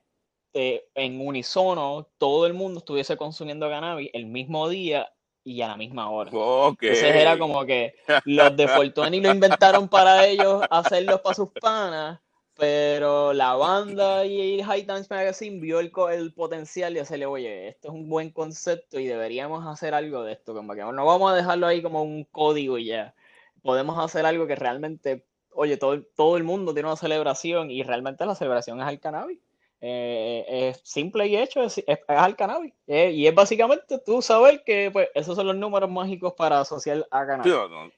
eh, 0.54 0.88
en 0.96 1.22
unisono 1.22 2.10
todo 2.18 2.48
el 2.48 2.54
mundo 2.54 2.80
estuviese 2.80 3.16
consumiendo 3.16 3.70
cannabis 3.70 4.10
el 4.14 4.26
mismo 4.26 4.68
día 4.70 5.12
y 5.44 5.62
a 5.62 5.68
la 5.68 5.78
misma 5.78 6.10
hora. 6.10 6.32
Entonces 6.32 7.04
era 7.04 7.38
como 7.38 7.64
que 7.66 7.94
los 8.26 8.58
de 8.58 8.68
Fortuny 8.68 9.22
lo 9.22 9.32
inventaron 9.32 9.88
para 9.88 10.26
ellos 10.26 10.64
hacerlos 10.70 11.22
para 11.22 11.36
sus 11.36 11.50
panas, 11.62 12.20
pero 12.58 13.34
la 13.34 13.54
banda 13.56 14.26
y 14.26 14.62
High 14.64 14.86
Times 14.86 15.10
Magazine 15.10 15.60
vio 15.60 15.80
el, 15.80 15.92
el 16.12 16.34
potencial 16.34 16.96
y 16.96 17.00
hacerle, 17.00 17.28
oye, 17.28 17.68
esto 17.68 17.90
es 17.90 17.94
un 17.94 18.10
buen 18.10 18.32
concepto 18.32 19.00
y 19.00 19.06
deberíamos 19.06 19.66
hacer 19.68 19.94
algo 19.94 20.24
de 20.24 20.34
esto, 20.34 20.54
como 20.54 20.74
que 20.74 20.82
no 20.82 21.06
vamos 21.06 21.32
a 21.32 21.36
dejarlo 21.36 21.68
ahí 21.68 21.82
como 21.82 22.02
un 22.02 22.24
código 22.26 22.78
y 22.78 22.86
ya. 22.86 23.14
Podemos 23.62 24.04
hacer 24.04 24.26
algo 24.26 24.48
que 24.48 24.56
realmente, 24.56 25.26
oye, 25.52 25.78
todo, 25.78 26.02
todo 26.16 26.38
el 26.38 26.44
mundo 26.44 26.74
tiene 26.74 26.90
una 26.90 26.96
celebración 26.96 27.70
y 27.70 27.84
realmente 27.84 28.26
la 28.26 28.36
celebración 28.36 28.82
es 28.82 28.88
el 28.88 29.00
cannabis. 29.00 29.40
Eh, 29.80 30.46
es 30.48 30.82
simple 30.84 31.28
y 31.28 31.38
hecho, 31.38 31.62
es, 31.62 31.84
al 32.08 32.36
cannabis. 32.36 32.74
Eh, 32.88 33.12
y 33.12 33.28
es 33.28 33.36
básicamente 33.36 34.00
tú 34.04 34.24
saber 34.24 34.64
que 34.64 34.90
pues, 34.92 35.10
esos 35.14 35.36
son 35.36 35.48
los 35.48 35.56
números 35.56 35.92
mágicos 35.92 36.34
para 36.34 36.60
asociar 36.60 37.06
a 37.12 37.26
cannabis. 37.28 37.54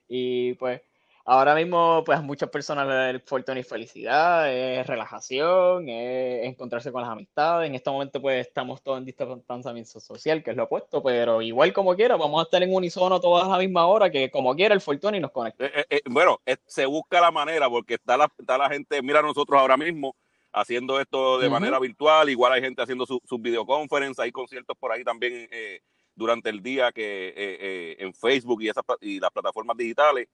Y 0.10 0.56
pues 0.56 0.82
ahora 1.30 1.54
mismo 1.54 2.04
pues 2.06 2.22
muchas 2.24 2.50
personas 2.50 2.88
le 2.88 2.94
dan 2.94 3.58
y 3.58 3.64
felicidad, 3.64 4.52
es 4.52 4.86
relajación, 4.88 5.88
es 5.88 6.48
encontrarse 6.48 6.92
con 6.92 7.02
las 7.02 7.12
amistades. 7.12 7.68
En 7.70 7.76
este 7.76 7.90
momento 7.90 8.22
pues 8.22 8.48
estamos 8.48 8.82
todos 8.82 8.98
en 8.98 9.06
distanciamiento 9.06 10.00
social, 10.00 10.44
que 10.44 10.52
es 10.52 10.58
lo 10.58 10.64
opuesto, 10.64 11.04
pero 11.04 11.42
igual 11.42 11.72
como 11.72 11.96
quiera, 11.96 12.16
vamos 12.16 12.40
a 12.40 12.44
estar 12.44 12.64
en 12.64 12.74
unisono 12.74 13.20
todas 13.20 13.46
a 13.46 13.50
la 13.52 13.58
misma 13.60 13.86
hora, 13.86 14.10
que 14.10 14.32
como 14.32 14.56
quiera 14.56 14.74
el 14.74 14.82
Fortuny 14.82 15.20
nos 15.20 15.32
conecta. 15.32 15.66
Eh, 15.66 16.02
bueno, 16.06 16.42
se 16.66 16.86
busca 16.86 17.22
la 17.22 17.32
manera 17.32 17.70
porque 17.70 17.96
está 17.96 18.18
la, 18.18 18.32
está 18.38 18.58
la 18.58 18.70
gente, 18.70 19.02
mira 19.02 19.22
nosotros 19.22 19.60
ahora 19.60 19.78
mismo 19.78 20.16
haciendo 20.52 21.00
esto 21.00 21.40
de 21.40 21.50
manera 21.50 21.80
virtual. 21.80 22.30
Igual 22.30 22.54
hay 22.54 22.62
gente 22.62 22.82
haciendo 22.82 23.06
sus 23.06 23.20
su 23.26 23.38
videoconferencias, 23.38 24.24
hay 24.24 24.32
conciertos 24.32 24.76
por 24.78 24.92
ahí 24.92 25.04
también 25.04 25.48
eh, 25.52 25.82
durante 26.16 26.50
el 26.50 26.62
día 26.62 26.92
que 26.92 27.30
eh, 27.30 27.34
eh, 27.38 27.96
en 28.00 28.14
Facebook 28.14 28.62
y, 28.62 28.70
esas, 28.70 28.84
y 29.02 29.20
las 29.20 29.32
plataformas 29.32 29.78
digitales. 29.78 30.28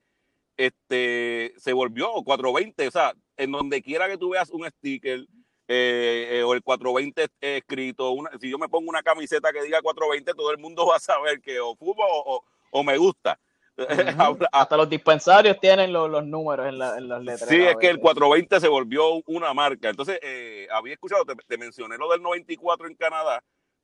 Este 0.56 1.52
se 1.58 1.72
volvió 1.72 2.12
420, 2.24 2.88
o 2.88 2.90
sea, 2.90 3.14
en 3.36 3.52
donde 3.52 3.82
quiera 3.82 4.08
que 4.08 4.16
tú 4.16 4.30
veas 4.30 4.50
un 4.50 4.66
sticker 4.66 5.26
o 5.68 6.54
el 6.54 6.62
420 6.62 7.26
escrito, 7.40 8.12
una, 8.12 8.30
si 8.40 8.48
yo 8.48 8.56
me 8.56 8.68
pongo 8.68 8.88
una 8.88 9.02
camiseta 9.02 9.52
que 9.52 9.62
diga 9.62 9.82
420, 9.82 10.32
todo 10.34 10.50
el 10.52 10.58
mundo 10.58 10.86
va 10.90 10.96
a 10.96 11.00
saber 11.00 11.40
que 11.40 11.60
o 11.60 11.74
fútbol 11.76 12.06
o, 12.08 12.44
o 12.70 12.84
me 12.84 12.96
gusta. 12.96 13.38
Hasta 14.52 14.76
los 14.76 14.88
dispensarios 14.88 15.58
tienen 15.60 15.92
los, 15.92 16.24
números 16.24 16.66
en, 16.66 16.78
las 16.78 17.22
letras. 17.22 17.48
Sí, 17.48 17.62
es 17.62 17.76
que 17.76 17.88
el 17.88 17.98
420 17.98 18.60
se 18.60 18.68
volvió 18.68 19.22
una 19.26 19.52
marca. 19.52 19.90
Entonces, 19.90 20.18
eh, 20.22 20.66
había 20.70 20.94
escuchado, 20.94 21.24
te, 21.24 21.58
mencioné 21.58 21.98
lo 21.98 22.10
del 22.10 22.22
94 22.22 22.86
en 22.86 22.94
Canadá, 22.94 23.42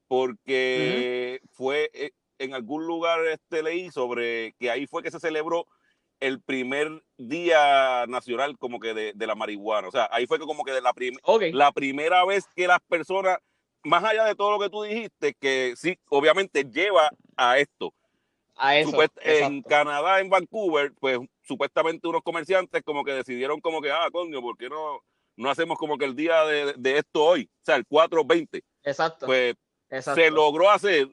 porque 0.09 1.41
fue 1.51 1.91
eh, 1.93 2.13
en 2.39 2.55
algún 2.55 2.87
lugar 2.87 3.21
este 3.27 3.63
leí 3.63 3.91
sobre 3.91 4.55
que 4.59 4.71
ahí 4.71 4.87
fue 4.87 5.03
que 5.03 5.11
se 5.11 5.21
celebró 5.21 5.67
el 6.23 6.41
primer 6.41 7.03
día 7.19 8.07
nacional 8.07 8.57
como 8.59 8.81
que 8.81 8.95
de, 8.95 9.27
la 9.27 9.35
marihuana. 9.35 9.89
O 9.89 9.91
sea, 9.91 10.09
ahí 10.13 10.27
fue 10.27 10.39
que 10.39 10.47
como 10.47 10.65
que 10.65 10.73
de 10.73 10.81
la, 10.81 10.93
la 11.53 11.73
primera 11.73 12.25
vez 12.25 12.47
que 12.55 12.67
las 12.67 12.81
personas, 12.89 13.39
más 13.83 14.05
allá 14.05 14.25
de 14.25 14.35
todo 14.35 14.53
lo 14.53 14.61
que 14.61 14.71
tú 14.71 14.83
dijiste, 14.83 15.35
que 15.35 15.75
sí, 15.77 15.99
obviamente 16.09 16.65
lleva 16.65 17.11
a 17.37 17.59
esto 17.59 17.93
en 19.25 19.63
Canadá, 19.63 20.21
en 20.21 20.31
Vancouver, 20.31 20.93
pues 21.01 21.19
supuestamente 21.43 22.07
unos 22.07 22.23
comerciantes 22.23 22.83
como 22.85 23.05
que 23.05 23.13
decidieron 23.13 23.61
como 23.61 23.81
que, 23.81 23.91
ah, 23.91 24.09
coño, 24.13 24.41
¿por 24.41 24.57
qué 24.57 24.69
no, 24.69 25.01
no 25.37 25.51
hacemos 25.51 25.79
como 25.79 25.99
que 25.99 26.05
el 26.05 26.15
día 26.15 26.45
de, 26.45 26.99
esto 26.99 27.25
hoy? 27.25 27.51
O 27.63 27.65
sea, 27.65 27.77
el 27.77 27.87
420. 27.87 28.63
Exacto. 28.85 29.27
Pues 29.27 29.57
se 29.89 30.31
logró 30.31 30.71
hacer 30.71 31.09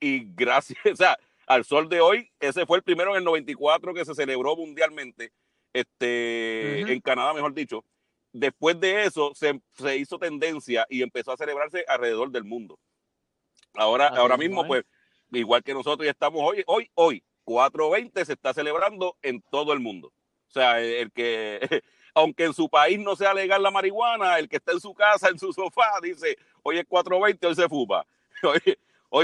y 0.00 0.24
gracias, 0.34 0.78
o 0.92 0.96
sea, 0.96 1.16
al 1.46 1.64
sol 1.64 1.88
de 1.88 2.00
hoy, 2.00 2.30
ese 2.40 2.66
fue 2.66 2.78
el 2.78 2.82
primero 2.82 3.10
en 3.12 3.18
el 3.18 3.24
94 3.24 3.94
que 3.94 4.04
se 4.04 4.14
celebró 4.14 4.56
mundialmente, 4.56 5.32
este, 5.72 6.80
en 6.92 7.00
Canadá, 7.00 7.32
mejor 7.32 7.54
dicho. 7.54 7.84
Después 8.32 8.80
de 8.80 9.04
eso 9.04 9.32
se, 9.34 9.60
se, 9.76 9.96
hizo 9.96 10.18
tendencia 10.18 10.86
y 10.88 11.02
empezó 11.02 11.32
a 11.32 11.36
celebrarse 11.36 11.84
alrededor 11.86 12.30
del 12.30 12.44
mundo. 12.44 12.78
Ahora, 13.74 14.08
ahora 14.08 14.36
mismo, 14.36 14.66
pues, 14.66 14.84
igual 15.30 15.62
que 15.62 15.74
nosotros 15.74 16.04
ya 16.04 16.10
estamos 16.10 16.40
hoy, 16.42 16.62
hoy, 16.66 16.90
hoy, 16.94 17.22
420 17.44 18.24
se 18.24 18.32
está 18.32 18.54
celebrando 18.54 19.16
en 19.22 19.42
todo 19.50 19.72
el 19.72 19.80
mundo. 19.80 20.12
O 20.48 20.52
sea, 20.52 20.80
el 20.80 21.10
que, 21.12 21.60
aunque 22.14 22.44
en 22.44 22.54
su 22.54 22.68
país 22.68 22.98
no 22.98 23.16
sea 23.16 23.34
legal 23.34 23.62
la 23.62 23.70
marihuana, 23.70 24.38
el 24.38 24.48
que 24.48 24.56
está 24.56 24.72
en 24.72 24.80
su 24.80 24.94
casa, 24.94 25.28
en 25.28 25.38
su 25.38 25.52
sofá, 25.52 25.98
dice, 26.02 26.36
hoy 26.62 26.78
es 26.78 26.84
420, 26.86 27.46
hoy 27.46 27.54
se 27.54 27.68
fuma. 27.68 28.06
Hoy, 28.44 28.76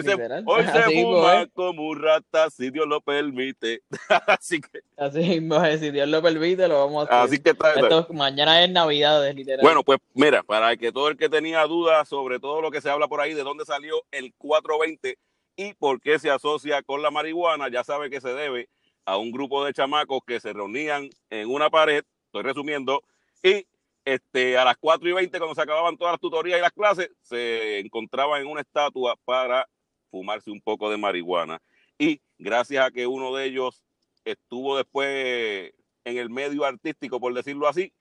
se, 0.03 0.15
hoy 0.45 0.65
se 0.65 0.83
fuma 1.03 1.47
como 1.55 1.89
un 1.89 2.03
rata, 2.03 2.51
si 2.51 2.71
Dios 2.71 2.87
lo 2.87 3.01
permite. 3.01 3.83
Así 4.27 4.61
que. 4.61 4.81
Así 4.97 5.19
mismo, 5.19 5.65
si 5.79 5.91
Dios 5.91 6.09
lo 6.09 6.23
permite, 6.23 6.69
lo 6.69 6.85
vamos 6.87 7.09
a 7.09 7.23
hacer. 7.23 7.37
Así 7.37 7.43
que 7.43 7.51
Esto, 7.51 8.07
mañana 8.13 8.63
es 8.63 8.71
Navidad, 8.71 9.33
literal. 9.33 9.63
Bueno, 9.63 9.83
pues 9.83 9.99
mira, 10.15 10.43
para 10.43 10.77
que 10.77 10.93
todo 10.93 11.09
el 11.09 11.17
que 11.17 11.29
tenía 11.29 11.63
dudas 11.65 12.09
sobre 12.09 12.39
todo 12.39 12.61
lo 12.61 12.71
que 12.71 12.81
se 12.81 12.91
habla 12.91 13.09
por 13.09 13.21
ahí, 13.21 13.35
de 13.35 13.43
dónde 13.43 13.65
salió 13.65 14.03
el 14.11 14.35
420, 14.35 15.19
y 15.57 15.75
por 15.75 16.01
qué 16.01 16.19
se 16.19 16.31
asocia 16.31 16.83
con 16.83 17.03
la 17.03 17.11
marihuana, 17.11 17.69
ya 17.69 17.83
sabe 17.83 18.11
que 18.11 18.21
se 18.21 18.33
debe 18.33 18.69
a 19.05 19.17
un 19.17 19.33
grupo 19.33 19.65
de 19.65 19.73
chamacos 19.73 20.21
que 20.27 20.39
se 20.39 20.53
reunían 20.53 21.09
en 21.31 21.51
una 21.51 21.71
pared, 21.71 22.05
estoy 22.27 22.43
resumiendo, 22.43 23.03
y 23.43 23.67
este, 24.05 24.57
a 24.57 24.65
las 24.65 24.77
4 24.79 25.09
y 25.09 25.13
20, 25.13 25.39
cuando 25.39 25.55
se 25.55 25.63
acababan 25.63 25.97
todas 25.97 26.13
las 26.13 26.21
tutorías 26.21 26.59
y 26.59 26.63
las 26.63 26.73
clases, 26.73 27.11
se 27.23 27.81
encontraban 27.81 28.43
en 28.43 28.47
una 28.47 28.61
estatua 28.61 29.17
para 29.25 29.69
fumarse 30.11 30.51
un 30.51 30.61
poco 30.61 30.91
de 30.91 30.97
marihuana. 30.97 31.61
Y 31.99 32.21
gracias 32.39 32.87
a 32.87 32.91
que 32.91 33.07
uno 33.07 33.35
de 33.35 33.47
ellos 33.47 33.83
estuvo 34.25 34.77
después 34.77 35.73
en 36.05 36.19
el 36.19 36.31
medio 36.31 36.65
artístico, 36.65 37.21
por 37.21 37.35
decirlo 37.35 37.69
así, 37.69 37.93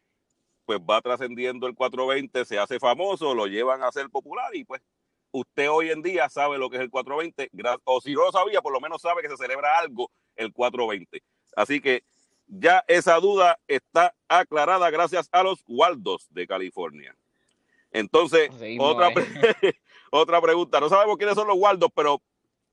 pues 0.65 0.79
va 0.79 1.01
trascendiendo 1.01 1.67
el 1.67 1.75
420, 1.75 2.45
se 2.45 2.59
hace 2.59 2.79
famoso, 2.79 3.33
lo 3.33 3.47
llevan 3.47 3.83
a 3.83 3.91
ser 3.91 4.09
popular 4.09 4.53
y 4.55 4.65
pues 4.65 4.81
usted 5.31 5.69
hoy 5.69 5.91
en 5.91 6.01
día 6.01 6.29
sabe 6.29 6.57
lo 6.57 6.69
que 6.69 6.77
es 6.77 6.83
el 6.83 6.89
420, 6.89 7.49
o 7.85 8.01
si 8.01 8.13
no 8.13 8.25
lo 8.25 8.31
sabía, 8.31 8.61
por 8.61 8.73
lo 8.73 8.81
menos 8.81 9.01
sabe 9.01 9.21
que 9.21 9.29
se 9.29 9.37
celebra 9.37 9.77
algo 9.77 10.11
el 10.35 10.51
420. 10.51 11.23
Así 11.55 11.79
que 11.79 12.03
ya 12.47 12.83
esa 12.87 13.19
duda 13.19 13.59
está 13.67 14.15
aclarada 14.27 14.89
gracias 14.89 15.29
a 15.31 15.43
los 15.43 15.63
Waldos 15.67 16.27
de 16.31 16.47
California. 16.47 17.15
Entonces, 17.91 18.49
otra, 18.79 19.09
otra 20.11 20.41
pregunta. 20.41 20.79
No 20.79 20.89
sabemos 20.89 21.17
quiénes 21.17 21.35
son 21.35 21.47
los 21.47 21.57
Waldos, 21.57 21.89
pero 21.95 22.21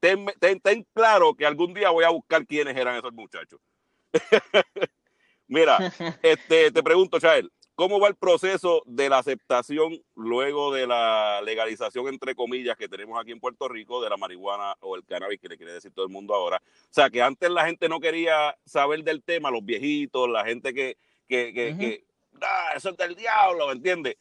ten, 0.00 0.26
ten, 0.62 0.86
claro 0.92 1.34
que 1.34 1.46
algún 1.46 1.74
día 1.74 1.90
voy 1.90 2.04
a 2.04 2.10
buscar 2.10 2.46
quiénes 2.46 2.76
eran 2.76 2.96
esos 2.96 3.12
muchachos. 3.12 3.60
Mira, 5.46 5.78
este, 6.22 6.70
te 6.70 6.82
pregunto, 6.82 7.18
Chael, 7.18 7.50
¿Cómo 7.76 7.98
va 7.98 8.06
el 8.06 8.14
proceso 8.14 8.84
de 8.86 9.08
la 9.08 9.18
aceptación 9.18 10.00
luego 10.14 10.72
de 10.72 10.86
la 10.86 11.42
legalización, 11.42 12.06
entre 12.06 12.36
comillas, 12.36 12.76
que 12.76 12.88
tenemos 12.88 13.20
aquí 13.20 13.32
en 13.32 13.40
Puerto 13.40 13.66
Rico 13.66 14.00
de 14.00 14.08
la 14.08 14.16
marihuana 14.16 14.76
o 14.78 14.94
el 14.94 15.04
cannabis, 15.04 15.40
que 15.40 15.48
le 15.48 15.56
quiere 15.56 15.72
decir 15.72 15.92
todo 15.92 16.06
el 16.06 16.12
mundo 16.12 16.36
ahora? 16.36 16.62
O 16.64 16.92
sea, 16.92 17.10
que 17.10 17.20
antes 17.20 17.50
la 17.50 17.66
gente 17.66 17.88
no 17.88 17.98
quería 17.98 18.56
saber 18.64 19.02
del 19.02 19.24
tema, 19.24 19.50
los 19.50 19.64
viejitos, 19.64 20.30
la 20.30 20.44
gente 20.44 20.72
que, 20.72 20.96
que, 21.26 21.52
que, 21.52 22.04
ah, 22.40 22.74
eso 22.76 22.90
es 22.90 22.96
del 22.96 23.16
diablo, 23.16 23.66
¿me 23.66 23.72
entiendes? 23.72 24.14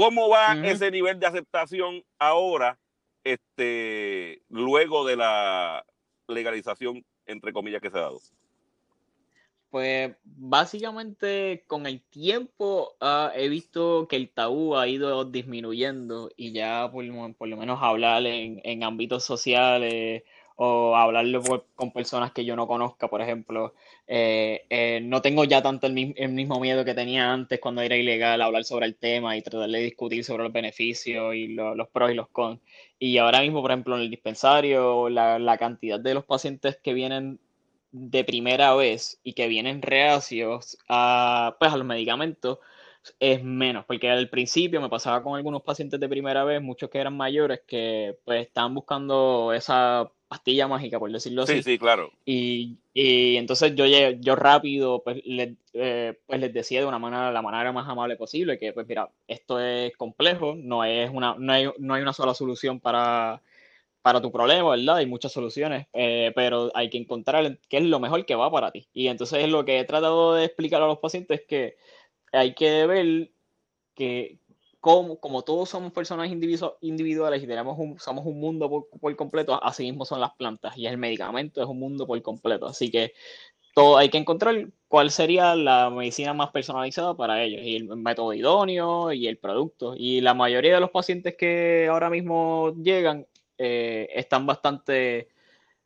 ¿Cómo 0.00 0.30
va 0.30 0.54
ese 0.66 0.90
nivel 0.90 1.20
de 1.20 1.26
aceptación 1.26 2.02
ahora, 2.18 2.78
este, 3.22 4.42
luego 4.48 5.04
de 5.04 5.16
la 5.16 5.84
legalización, 6.26 7.04
entre 7.26 7.52
comillas, 7.52 7.82
que 7.82 7.90
se 7.90 7.98
ha 7.98 8.02
dado? 8.02 8.18
Pues 9.68 10.16
básicamente 10.24 11.64
con 11.66 11.86
el 11.86 12.00
tiempo 12.00 12.96
ah, 13.02 13.30
he 13.34 13.50
visto 13.50 14.08
que 14.08 14.16
el 14.16 14.30
tabú 14.30 14.74
ha 14.74 14.88
ido 14.88 15.26
disminuyendo 15.26 16.30
y 16.34 16.52
ya 16.52 16.90
por, 16.90 17.04
lo 17.04 17.56
menos 17.58 17.78
hablar 17.82 18.24
en, 18.24 18.82
ámbitos 18.82 19.22
sociales 19.22 20.22
o 20.62 20.94
hablarlo 20.94 21.42
con 21.74 21.90
personas 21.90 22.32
que 22.32 22.44
yo 22.44 22.54
no 22.54 22.66
conozca, 22.66 23.08
por 23.08 23.22
ejemplo, 23.22 23.72
eh, 24.06 24.66
eh, 24.68 25.00
no 25.02 25.22
tengo 25.22 25.44
ya 25.44 25.62
tanto 25.62 25.86
el, 25.86 25.94
mismo 25.94 26.60
miedo 26.60 26.84
que 26.84 26.92
tenía 26.92 27.32
antes 27.32 27.58
cuando 27.58 27.80
era 27.80 27.96
ilegal 27.96 28.42
hablar 28.42 28.64
sobre 28.64 28.84
el 28.84 28.94
tema 28.94 29.34
y 29.38 29.40
tratar 29.40 29.70
de 29.70 29.78
discutir 29.78 30.22
sobre 30.22 30.44
los 30.44 30.52
beneficios 30.52 31.34
y 31.34 31.48
los 31.48 31.88
pros 31.88 32.10
y 32.10 32.14
los 32.14 32.28
cons. 32.28 32.60
Y 32.98 33.16
ahora 33.16 33.40
mismo, 33.40 33.62
por 33.62 33.70
ejemplo, 33.70 33.96
en 33.96 34.02
el 34.02 34.10
dispensario, 34.10 35.08
la, 35.08 35.38
la 35.38 35.56
cantidad 35.56 35.98
de 35.98 36.12
los 36.12 36.26
pacientes 36.26 36.76
que 36.76 36.92
vienen 36.92 37.38
de 37.92 38.22
primera 38.24 38.74
vez 38.74 39.18
y 39.24 39.32
que 39.32 39.48
vienen 39.48 39.80
reacios 39.80 40.76
a, 40.90 41.56
pues, 41.58 41.72
a 41.72 41.78
los 41.78 41.86
medicamentos 41.86 42.58
es 43.18 43.42
menos, 43.42 43.84
porque 43.86 44.10
al 44.10 44.28
principio 44.28 44.80
me 44.80 44.88
pasaba 44.88 45.22
con 45.22 45.36
algunos 45.36 45.62
pacientes 45.62 45.98
de 45.98 46.08
primera 46.08 46.44
vez, 46.44 46.60
muchos 46.60 46.90
que 46.90 46.98
eran 46.98 47.16
mayores, 47.16 47.60
que 47.66 48.18
pues 48.24 48.46
estaban 48.46 48.74
buscando 48.74 49.52
esa 49.52 50.10
pastilla 50.28 50.68
mágica, 50.68 50.98
por 50.98 51.10
decirlo 51.10 51.42
así. 51.42 51.56
Sí, 51.56 51.62
sí, 51.62 51.78
claro. 51.78 52.12
Y, 52.24 52.76
y 52.94 53.36
entonces 53.36 53.74
yo, 53.74 53.84
yo 53.86 54.36
rápido 54.36 55.02
pues, 55.02 55.20
les, 55.24 55.56
eh, 55.72 56.18
pues 56.26 56.40
les 56.40 56.52
decía 56.52 56.80
de 56.80 56.86
una 56.86 56.98
manera, 56.98 57.32
la 57.32 57.42
manera 57.42 57.72
más 57.72 57.88
amable 57.88 58.16
posible, 58.16 58.58
que 58.58 58.72
pues 58.72 58.86
mira, 58.86 59.10
esto 59.26 59.58
es 59.58 59.96
complejo, 59.96 60.54
no, 60.56 60.84
es 60.84 61.10
una, 61.12 61.34
no, 61.38 61.52
hay, 61.52 61.68
no 61.78 61.94
hay 61.94 62.02
una 62.02 62.12
sola 62.12 62.34
solución 62.34 62.80
para 62.80 63.42
para 64.02 64.20
tu 64.20 64.32
problema, 64.32 64.70
¿verdad? 64.70 64.96
Hay 64.96 65.06
muchas 65.06 65.32
soluciones, 65.32 65.86
eh, 65.92 66.32
pero 66.34 66.70
hay 66.74 66.88
que 66.88 66.98
encontrar 66.98 67.58
qué 67.68 67.78
es 67.78 67.84
lo 67.84 68.00
mejor 68.00 68.24
que 68.24 68.34
va 68.34 68.50
para 68.50 68.70
ti. 68.70 68.88
Y 68.94 69.08
entonces 69.08 69.46
lo 69.48 69.64
que 69.64 69.78
he 69.78 69.84
tratado 69.84 70.34
de 70.34 70.44
explicar 70.46 70.82
a 70.82 70.86
los 70.86 70.98
pacientes 70.98 71.40
es 71.40 71.46
que 71.46 71.76
hay 72.32 72.54
que 72.54 72.86
ver 72.86 73.30
que 73.94 74.38
como, 74.80 75.20
como 75.20 75.42
todos 75.42 75.68
somos 75.68 75.92
personas 75.92 76.30
individuales 76.30 77.42
y 77.42 77.46
tenemos 77.46 77.78
un, 77.78 77.98
somos 77.98 78.24
un 78.24 78.40
mundo 78.40 78.88
por, 79.00 79.16
completo, 79.16 79.62
así 79.62 79.84
mismo 79.84 80.04
son 80.06 80.20
las 80.20 80.32
plantas 80.34 80.76
y 80.76 80.86
el 80.86 80.96
medicamento 80.96 81.62
es 81.62 81.68
un 81.68 81.78
mundo 81.78 82.06
por 82.06 82.20
completo. 82.22 82.66
Así 82.66 82.90
que 82.90 83.12
todo, 83.74 83.98
hay 83.98 84.08
que 84.08 84.18
encontrar 84.18 84.68
cuál 84.88 85.10
sería 85.10 85.54
la 85.54 85.90
medicina 85.90 86.32
más 86.34 86.50
personalizada 86.50 87.14
para 87.14 87.42
ellos 87.42 87.62
y 87.62 87.76
el 87.76 87.84
método 87.96 88.32
idóneo 88.32 89.12
y 89.12 89.26
el 89.26 89.38
producto. 89.38 89.94
Y 89.96 90.22
la 90.22 90.34
mayoría 90.34 90.74
de 90.74 90.80
los 90.80 90.90
pacientes 90.90 91.36
que 91.36 91.88
ahora 91.90 92.08
mismo 92.10 92.74
llegan 92.82 93.26
eh, 93.58 94.08
están 94.14 94.46
bastante 94.46 95.28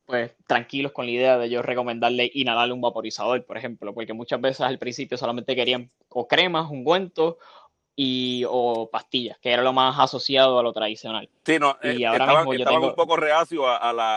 pues 0.06 0.32
tranquilos 0.46 0.92
con 0.92 1.06
la 1.06 1.12
idea 1.12 1.38
de 1.38 1.48
yo 1.48 1.62
recomendarle 1.62 2.30
inhalarle 2.34 2.74
un 2.74 2.80
vaporizador, 2.80 3.44
por 3.44 3.56
ejemplo, 3.56 3.94
porque 3.94 4.12
muchas 4.12 4.40
veces 4.40 4.60
al 4.60 4.78
principio 4.78 5.16
solamente 5.16 5.56
querían 5.56 5.90
o 6.08 6.28
cremas, 6.28 6.70
ungüentos 6.70 7.36
y, 7.96 8.44
o 8.48 8.90
pastillas, 8.90 9.38
que 9.38 9.50
era 9.50 9.62
lo 9.62 9.72
más 9.72 9.98
asociado 9.98 10.58
a 10.58 10.62
lo 10.62 10.72
tradicional. 10.72 11.28
Sí, 11.44 11.58
no, 11.58 11.76
y 11.82 12.02
eh, 12.02 12.06
ahora 12.06 12.24
estaban, 12.24 12.48
mismo 12.48 12.70
yo 12.70 12.88
un 12.88 12.94
poco 12.94 13.16
reacio 13.16 13.68
a, 13.68 13.92
la, 13.92 14.16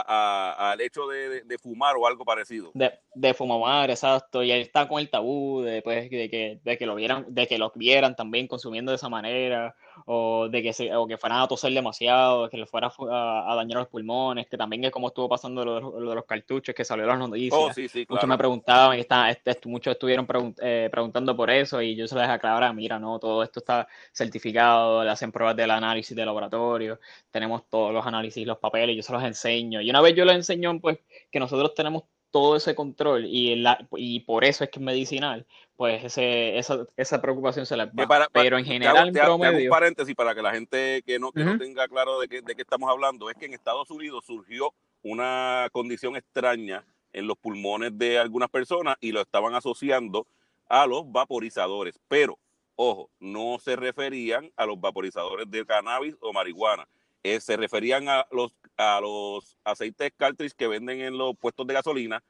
al 0.52 0.82
hecho 0.82 1.08
de, 1.08 1.43
de, 1.43 1.58
fumar 1.58 1.95
o 1.95 2.08
algo 2.08 2.26
parecido. 2.26 2.71
De, 2.73 2.91
de 3.13 3.34
fumar, 3.34 3.89
exacto, 3.89 4.43
y 4.43 4.52
él 4.52 4.62
está 4.62 4.88
con 4.88 5.00
el 5.00 5.10
tabú 5.10 5.62
de, 5.62 5.82
pues, 5.84 6.10
de, 6.10 6.30
que, 6.30 6.60
de 6.63 6.78
que 6.78 6.86
lo 6.86 6.95
vieran, 6.95 7.26
de 7.30 7.47
que 7.47 7.58
lo 7.58 7.71
vieran 7.76 8.15
también 8.15 8.47
consumiendo 8.47 8.91
de 8.91 8.95
esa 8.95 9.10
manera, 9.10 9.76
o 10.05 10.47
de 10.49 10.62
que 10.63 10.73
se, 10.73 10.95
o 10.95 11.07
que 11.07 11.17
fueran 11.17 11.41
a 11.41 11.47
toser 11.47 11.73
demasiado, 11.73 12.49
que 12.49 12.57
le 12.57 12.65
fuera 12.65 12.91
a, 13.12 13.53
dañar 13.55 13.79
los 13.79 13.88
pulmones, 13.88 14.47
que 14.47 14.57
también 14.57 14.83
es 14.86 14.91
como 14.91 15.07
estuvo 15.07 15.29
pasando 15.29 15.63
lo, 15.65 15.91
de 15.91 16.15
los 16.15 16.25
cartuchos, 16.25 16.73
que 16.75 16.86
salió 16.86 17.05
las 17.05 17.19
noticias. 17.19 17.53
Oh, 17.53 17.73
sí, 17.73 17.88
sí, 17.88 18.05
Muchos 18.07 18.27
me 18.27 18.38
preguntaban, 18.38 18.97
y 18.97 19.01
está, 19.01 19.29
este, 19.29 19.57
muchos 19.65 19.93
estuvieron 19.93 20.27
eh, 20.62 20.89
preguntando 20.91 21.36
por 21.36 21.49
eso, 21.49 21.81
y 21.81 21.95
yo 21.95 22.07
se 22.07 22.15
les 22.15 22.27
aclaraba, 22.27 22.71
mira, 22.73 22.99
no, 22.99 23.19
todo 23.19 23.43
esto 23.43 23.60
está 23.60 23.88
certificado, 24.12 25.03
le 25.03 25.10
hacen 25.10 25.31
pruebas 25.31 25.55
del 25.55 25.71
análisis 25.71 26.15
de 26.15 26.25
laboratorio, 26.25 26.99
tenemos 27.31 27.67
todos 27.69 27.93
los 27.93 28.05
análisis, 28.05 28.45
los 28.45 28.57
papeles, 28.57 28.95
yo 28.95 29.03
se 29.03 29.13
los 29.13 29.23
enseño. 29.23 29.81
Y 29.81 29.89
una 29.89 30.01
vez 30.01 30.15
yo 30.15 30.25
les 30.25 30.36
enseño, 30.36 30.79
pues, 30.79 30.99
que 31.31 31.39
nosotros 31.39 31.73
tenemos 31.73 32.03
todo 32.31 32.57
ese 32.57 32.75
control 32.75 33.25
y, 33.25 33.55
la, 33.55 33.88
y 33.95 34.19
por 34.21 34.43
eso 34.43 34.63
es 34.63 34.69
que 34.69 34.79
es 34.79 34.86
medicinal, 34.86 35.45
pues 35.78 36.04
ese, 36.04 36.58
esa, 36.58 36.86
esa 36.98 37.22
preocupación 37.22 37.68
se 37.68 37.78
la 37.78 37.86
va. 37.86 38.28
Pero 38.34 38.58
en 38.58 38.66
general, 38.66 39.12
te, 39.13 39.22
un 39.30 39.70
paréntesis 39.70 40.16
para 40.16 40.34
que 40.34 40.42
la 40.42 40.52
gente 40.52 41.04
que 41.06 41.20
no, 41.20 41.32
que 41.32 41.46
no 41.46 41.58
tenga 41.60 41.88
claro 41.88 42.20
de 42.20 42.28
qué, 42.28 42.42
de 42.42 42.56
qué 42.56 42.63
estamos 42.63 42.90
hablando, 42.90 43.30
es 43.30 43.38
que 43.38 43.46
en 43.46 43.54
Estados 43.54 43.92
Unidos 43.92 44.26
surgió 44.26 44.74
una 45.04 45.70
condición 45.72 46.16
extraña 46.16 46.84
en 47.13 47.28
los 47.28 47.38
pulmones 47.38 47.96
de 47.96 48.18
algunas 48.18 48.50
personas 48.50 48.98
y 49.00 49.12
lo 49.12 49.22
estaban 49.22 49.54
asociando 49.54 50.26
a 50.68 50.88
los 50.88 51.10
vaporizadores. 51.12 52.00
Pero, 52.08 52.40
ojo, 52.76 53.12
no 53.20 53.60
se 53.60 53.76
referían 53.76 54.52
a 54.56 54.66
los 54.66 54.82
vaporizadores 54.82 55.50
de 55.50 55.63
cannabis 55.63 56.16
o 56.22 56.34
marihuana. 56.34 56.88
Eh, 57.22 57.40
se 57.40 57.56
referían 57.56 58.10
a 58.10 58.26
los, 58.32 58.52
a 58.78 59.00
los 59.00 59.58
aceites 59.63 60.12
cartridge 60.18 60.54
que 60.54 60.68
venden 60.68 61.02
en 61.02 61.20
los 61.20 61.38
puestos 61.38 61.68
de 61.68 61.76
gasolina, 61.76 62.24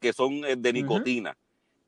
que 0.00 0.14
son 0.14 0.46
eh, 0.46 0.56
de 0.56 0.72
nicotina. 0.72 1.36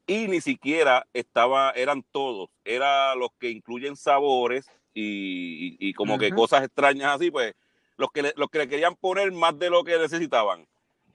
Y 0.09 0.27
ni 0.27 0.41
siquiera 0.41 1.07
estaba, 1.13 1.71
eran 1.73 2.03
todos, 2.11 2.49
eran 2.65 3.19
los 3.19 3.29
que 3.39 3.51
incluyen 3.51 3.95
sabores 3.95 4.67
y, 4.95 5.93
como 5.93 6.19
que 6.19 6.31
cosas 6.31 6.65
extrañas 6.65 7.17
así, 7.17 7.31
pues 7.31 7.53
los 7.99 8.11
que, 8.11 8.23
le, 8.23 8.33
los 8.35 8.49
que 8.49 8.59
le 8.59 8.69
querían 8.69 8.97
poner 8.97 9.31
más 9.33 9.59
de 9.59 9.69
lo 9.69 9.85
que 9.85 9.99
necesitaban, 9.99 10.67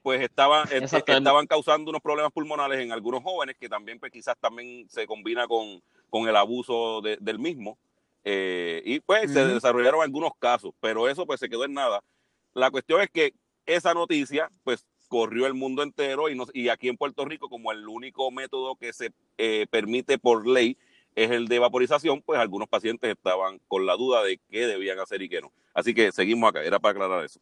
pues 0.03 0.21
estaban, 0.21 0.67
eh, 0.71 0.83
estaban 0.83 1.47
causando 1.47 1.89
unos 1.89 2.03
problemas 2.03 2.31
pulmonales 2.31 2.79
en 2.81 2.91
algunos 2.91 3.23
jóvenes 3.23 3.55
que 3.59 3.67
también 3.67 3.99
pues 3.99 4.11
quizás 4.11 4.37
también 4.39 4.87
se 4.87 5.07
combina 5.07 5.47
con, 5.47 5.81
con 6.11 6.29
el 6.29 6.35
abuso 6.35 7.01
del 7.01 7.39
mismo. 7.39 7.79
Eh, 8.23 8.83
y 8.85 8.99
pues 8.99 9.33
se 9.33 9.45
desarrollaron 9.47 10.03
algunos 10.03 10.33
casos, 10.37 10.71
pero 10.79 11.09
eso 11.09 11.25
pues 11.25 11.39
se 11.39 11.49
quedó 11.49 11.65
en 11.65 11.73
nada. 11.73 12.01
La 12.53 12.69
cuestión 12.69 13.01
es 13.01 13.09
que 13.09 13.33
esa 13.65 13.95
noticia 13.95 14.51
pues 14.63 14.85
corrió 15.13 15.45
el 15.45 15.53
mundo 15.53 15.83
entero 15.83 16.27
y, 16.27 16.41
y 16.55 16.69
aquí 16.69 16.89
en 16.89 16.97
Puerto 16.97 17.23
Rico 17.23 17.47
como 17.47 17.71
el 17.71 17.87
único 17.87 18.31
método 18.31 18.75
que 18.75 18.93
se 18.93 19.11
eh, 19.37 19.67
permite 19.69 20.17
por 20.17 20.47
ley 20.47 20.75
es 21.13 21.29
el 21.29 21.47
de 21.47 21.59
vaporización, 21.59 22.23
pues 22.23 22.39
algunos 22.39 22.67
pacientes 22.67 23.11
estaban 23.11 23.59
con 23.67 23.85
la 23.85 23.95
duda 23.95 24.23
de 24.23 24.39
qué 24.49 24.65
debían 24.65 24.97
hacer 24.97 25.21
y 25.21 25.29
qué 25.29 25.39
no. 25.39 25.51
Así 25.75 25.93
que 25.93 26.11
seguimos 26.11 26.49
acá, 26.49 26.63
era 26.63 26.79
para 26.79 26.93
aclarar 26.93 27.23
eso. 27.23 27.39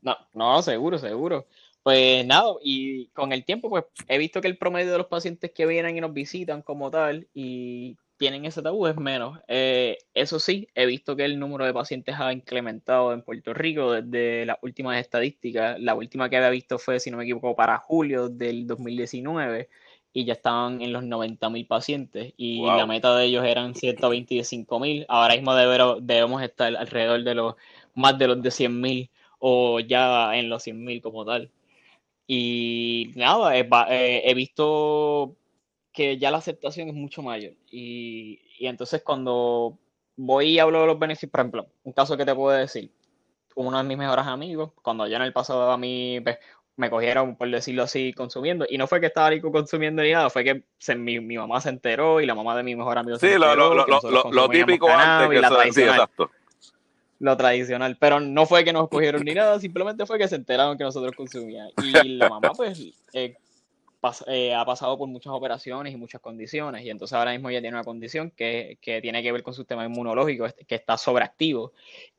No, 0.00 0.16
no, 0.32 0.62
seguro, 0.62 0.96
seguro. 0.96 1.48
Pues 1.82 2.24
nada, 2.24 2.52
y 2.62 3.08
con 3.08 3.32
el 3.32 3.44
tiempo, 3.44 3.68
pues 3.68 3.86
he 4.06 4.16
visto 4.18 4.40
que 4.40 4.46
el 4.46 4.56
promedio 4.56 4.92
de 4.92 4.98
los 4.98 5.08
pacientes 5.08 5.50
que 5.50 5.66
vienen 5.66 5.96
y 5.96 6.00
nos 6.00 6.12
visitan 6.12 6.62
como 6.62 6.88
tal 6.88 7.26
y 7.34 7.96
tienen 8.20 8.44
ese 8.44 8.60
tabú 8.60 8.86
es 8.86 8.96
menos. 8.96 9.38
Eh, 9.48 9.96
eso 10.12 10.38
sí, 10.38 10.68
he 10.74 10.84
visto 10.84 11.16
que 11.16 11.24
el 11.24 11.38
número 11.38 11.64
de 11.64 11.72
pacientes 11.72 12.16
ha 12.18 12.30
incrementado 12.34 13.14
en 13.14 13.22
Puerto 13.22 13.54
Rico 13.54 13.92
desde 13.92 14.44
las 14.44 14.58
últimas 14.60 15.00
estadísticas. 15.00 15.80
La 15.80 15.94
última 15.94 16.28
que 16.28 16.36
había 16.36 16.50
visto 16.50 16.78
fue, 16.78 17.00
si 17.00 17.10
no 17.10 17.16
me 17.16 17.24
equivoco, 17.24 17.56
para 17.56 17.78
julio 17.78 18.28
del 18.28 18.66
2019 18.66 19.70
y 20.12 20.26
ya 20.26 20.34
estaban 20.34 20.82
en 20.82 20.92
los 20.92 21.02
90 21.02 21.48
mil 21.48 21.66
pacientes 21.66 22.34
y 22.36 22.60
la 22.62 22.84
meta 22.84 23.16
de 23.16 23.24
ellos 23.24 23.42
eran 23.46 23.74
125 23.74 24.78
mil. 24.78 25.06
Ahora 25.08 25.34
mismo 25.34 25.54
debemos 25.54 26.42
estar 26.42 26.76
alrededor 26.76 27.24
de 27.24 27.34
los 27.34 27.54
más 27.94 28.18
de 28.18 28.28
los 28.28 28.42
de 28.42 28.50
100 28.50 28.80
mil 28.82 29.10
o 29.38 29.80
ya 29.80 30.36
en 30.36 30.50
los 30.50 30.62
100 30.64 30.84
mil 30.84 31.00
como 31.00 31.24
tal. 31.24 31.50
Y 32.26 33.12
nada, 33.14 33.56
eh, 33.56 34.22
he 34.26 34.34
visto 34.34 35.36
que 35.92 36.18
ya 36.18 36.30
la 36.30 36.38
aceptación 36.38 36.88
es 36.88 36.94
mucho 36.94 37.22
mayor. 37.22 37.52
Y, 37.70 38.40
entonces 38.60 39.02
cuando 39.02 39.78
voy 40.16 40.50
y 40.50 40.58
hablo 40.58 40.80
de 40.80 40.86
los 40.86 40.98
beneficios, 40.98 41.30
por 41.30 41.40
ejemplo, 41.40 41.66
un 41.84 41.92
caso 41.92 42.16
que 42.16 42.24
te 42.24 42.34
puedo 42.34 42.56
decir, 42.56 42.90
uno 43.54 43.78
de 43.78 43.84
mis 43.84 43.98
mejores 43.98 44.26
amigos, 44.26 44.72
cuando 44.82 45.06
ya 45.06 45.16
en 45.16 45.22
el 45.22 45.32
pasado 45.32 45.70
a 45.70 45.78
mí 45.78 46.20
pues, 46.20 46.38
me 46.76 46.90
cogieron, 46.90 47.36
por 47.36 47.50
decirlo 47.50 47.82
así, 47.82 48.12
consumiendo, 48.12 48.66
y 48.68 48.78
no 48.78 48.86
fue 48.86 49.00
que 49.00 49.06
estaba 49.06 49.30
rico 49.30 49.50
consumiendo 49.50 50.02
ni 50.02 50.12
nada, 50.12 50.30
fue 50.30 50.44
que 50.44 50.64
mi, 50.96 51.20
mamá 51.36 51.60
se 51.60 51.70
enteró 51.70 52.20
y 52.20 52.26
la 52.26 52.34
mamá 52.34 52.56
de 52.56 52.62
mi 52.62 52.76
mejor 52.76 52.98
amigo 52.98 53.18
se 53.18 53.34
enteró. 53.34 53.74
lo, 53.74 54.30
lo, 54.30 54.48
típico 54.48 54.88
antes 54.88 55.30
que 55.30 55.40
la 55.40 55.72
sí, 55.72 55.82
exacto. 55.82 56.30
Lo 57.18 57.36
tradicional, 57.36 57.98
pero 58.00 58.18
no 58.18 58.46
fue 58.46 58.64
que 58.64 58.72
nos 58.72 58.88
cogieron 58.88 59.22
ni 59.24 59.34
nada, 59.34 59.60
simplemente 59.60 60.06
fue 60.06 60.18
que 60.18 60.26
se 60.26 60.36
enteraron 60.36 60.78
que 60.78 60.84
nosotros 60.84 61.14
consumíamos. 61.14 61.74
Y 61.82 62.16
la 62.16 62.30
mamá, 62.30 62.52
pues, 62.56 62.82
eh, 63.12 63.36
eh, 64.26 64.54
ha 64.54 64.64
pasado 64.64 64.96
por 64.98 65.08
muchas 65.08 65.32
operaciones 65.32 65.92
y 65.92 65.96
muchas 65.96 66.20
condiciones, 66.20 66.84
y 66.84 66.90
entonces 66.90 67.16
ahora 67.16 67.32
mismo 67.32 67.50
ella 67.50 67.60
tiene 67.60 67.76
una 67.76 67.84
condición 67.84 68.30
que, 68.30 68.78
que, 68.80 69.00
tiene 69.00 69.22
que 69.22 69.32
ver 69.32 69.42
con 69.42 69.54
su 69.54 69.62
sistema 69.62 69.84
inmunológico, 69.84 70.46
que 70.66 70.74
está 70.74 70.96
sobreactivo. 70.96 71.72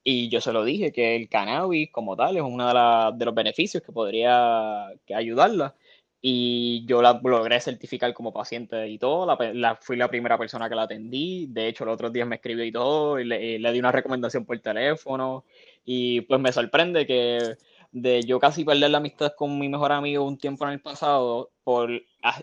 Y 0.03 0.29
yo 0.29 0.41
se 0.41 0.53
lo 0.53 0.63
dije, 0.63 0.91
que 0.91 1.15
el 1.15 1.29
cannabis 1.29 1.91
como 1.91 2.15
tal 2.15 2.37
es 2.37 2.43
uno 2.43 2.67
de, 2.67 3.17
de 3.17 3.25
los 3.25 3.35
beneficios 3.35 3.83
que 3.83 3.91
podría 3.91 4.89
que 5.05 5.15
ayudarla 5.15 5.75
y 6.23 6.85
yo 6.85 7.01
la 7.01 7.19
logré 7.23 7.59
certificar 7.59 8.13
como 8.13 8.31
paciente 8.31 8.87
y 8.87 8.99
todo. 8.99 9.25
La, 9.53 9.75
fui 9.81 9.97
la 9.97 10.07
primera 10.07 10.37
persona 10.37 10.69
que 10.69 10.75
la 10.75 10.83
atendí. 10.83 11.47
De 11.47 11.67
hecho, 11.67 11.83
los 11.83 11.95
otros 11.95 12.13
días 12.13 12.27
me 12.27 12.35
escribió 12.35 12.63
y 12.63 12.71
todo, 12.71 13.19
y 13.19 13.25
le, 13.25 13.71
di 13.71 13.79
una 13.79 13.91
recomendación 13.91 14.45
por 14.45 14.59
teléfono. 14.59 15.45
Y 15.83 16.21
pues 16.21 16.39
me 16.39 16.51
sorprende 16.51 17.07
que 17.07 17.57
de 17.91 18.23
yo 18.23 18.39
casi 18.39 18.63
perder 18.63 18.89
la 18.91 18.99
amistad 18.99 19.33
con 19.35 19.59
mi 19.59 19.69
mejor 19.69 19.91
amigo 19.91 20.25
un 20.25 20.37
tiempo 20.37 20.65
en 20.65 20.71
el 20.71 20.81
pasado 20.81 21.51
por 21.63 21.89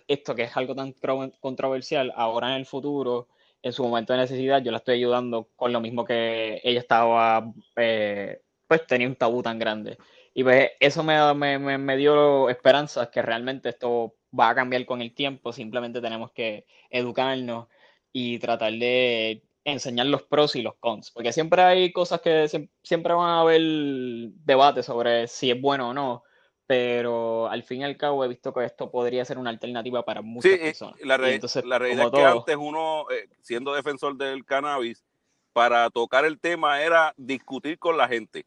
esto 0.07 0.35
que 0.35 0.43
es 0.45 0.57
algo 0.57 0.75
tan 0.75 0.95
controversial, 1.41 2.13
ahora 2.17 2.51
en 2.51 2.61
el 2.61 2.67
futuro, 2.67 3.29
en 3.63 3.73
su 3.73 3.83
momento 3.83 4.13
de 4.13 4.21
necesidad, 4.21 4.63
yo 4.63 4.71
la 4.71 4.79
estoy 4.79 4.97
ayudando 4.97 5.49
con 5.57 5.73
lo 5.73 5.81
mismo 5.81 6.05
que 6.05 6.61
ella 6.65 6.81
estaba, 6.81 7.53
eh, 7.77 8.43
pues 8.67 8.87
tenía 8.87 9.09
un 9.09 9.17
tabú 9.17 9.43
tan 9.43 9.59
grande. 9.59 9.99
Y 10.35 10.45
pues 10.45 10.71
eso 10.81 11.03
me, 11.03 11.35
me, 11.35 11.79
me, 11.79 11.97
dio 11.97 12.49
esperanzas 12.49 13.09
que 13.09 13.23
realmente 13.23 13.71
esto 13.71 14.15
va 14.39 14.51
a 14.51 14.55
cambiar 14.55 14.85
con 14.87 15.03
el 15.03 15.15
tiempo, 15.15 15.53
simplemente 15.53 16.01
tenemos 16.01 16.31
que 16.33 16.67
educarnos 16.91 17.67
y 18.13 18.39
tratar 18.39 18.73
de 18.73 19.43
enseñar 19.69 20.07
los 20.07 20.23
pros 20.23 20.57
y 20.57 20.63
los 20.63 20.75
cons, 20.77 21.11
porque 21.11 21.33
siempre 21.33 21.63
hay 21.63 21.93
cosas 21.93 22.21
que 22.21 22.49
siempre 22.83 23.15
van 23.15 23.31
a 23.31 23.41
haber 23.41 23.61
debate 23.61 24.83
sobre 24.83 25.29
si 25.29 25.51
es 25.51 25.61
bueno 25.61 25.91
o 25.91 25.95
no, 25.95 26.23
pero 26.67 27.49
al 27.49 27.63
fin 27.63 27.81
y 27.81 27.85
al 27.85 27.97
cabo 27.97 28.25
he 28.25 28.29
visto 28.29 28.53
que 28.53 28.65
esto 28.65 28.91
podría 28.91 29.25
ser 29.25 29.39
una 29.39 29.51
alternativa 29.51 30.05
para 30.05 30.21
muchas 30.21 30.53
sí, 30.53 30.59
personas. 30.59 31.01
La, 31.01 31.17
la 31.17 31.79
realidad 31.79 32.07
es 32.07 32.13
que 32.13 32.25
antes 32.25 32.57
uno, 32.59 33.07
eh, 33.11 33.29
siendo 33.41 33.73
defensor 33.73 34.17
del 34.17 34.45
cannabis, 34.45 35.05
para 35.53 35.89
tocar 35.91 36.25
el 36.25 36.39
tema 36.39 36.83
era 36.83 37.15
discutir 37.17 37.79
con 37.79 37.97
la 37.97 38.07
gente. 38.07 38.47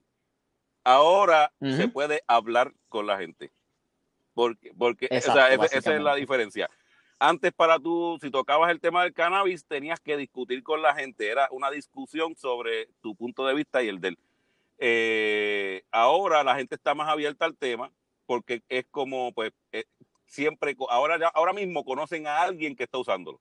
Ahora 0.83 1.51
se 1.59 1.87
puede 1.87 2.23
hablar 2.27 2.73
con 2.89 3.05
la 3.05 3.17
gente. 3.17 3.51
Porque, 4.33 4.71
porque 4.77 5.07
esa, 5.11 5.51
es 5.51 5.85
la 5.85 6.15
diferencia. 6.15 6.69
Antes 7.23 7.53
para 7.53 7.77
tú, 7.77 8.17
si 8.19 8.31
tocabas 8.31 8.71
el 8.71 8.79
tema 8.79 9.03
del 9.03 9.13
cannabis, 9.13 9.63
tenías 9.63 9.99
que 9.99 10.17
discutir 10.17 10.63
con 10.63 10.81
la 10.81 10.95
gente. 10.95 11.29
Era 11.29 11.47
una 11.51 11.69
discusión 11.69 12.35
sobre 12.35 12.87
tu 12.99 13.15
punto 13.15 13.45
de 13.45 13.53
vista 13.53 13.83
y 13.83 13.89
el 13.89 14.01
del. 14.01 14.17
Eh, 14.79 15.83
ahora 15.91 16.43
la 16.43 16.55
gente 16.55 16.73
está 16.73 16.95
más 16.95 17.07
abierta 17.07 17.45
al 17.45 17.55
tema 17.55 17.91
porque 18.25 18.63
es 18.69 18.85
como, 18.89 19.31
pues, 19.33 19.51
eh, 19.71 19.83
siempre, 20.25 20.75
ahora, 20.89 21.29
ahora 21.35 21.53
mismo 21.53 21.85
conocen 21.85 22.25
a 22.25 22.41
alguien 22.41 22.75
que 22.75 22.85
está 22.85 22.97
usándolo, 22.97 23.39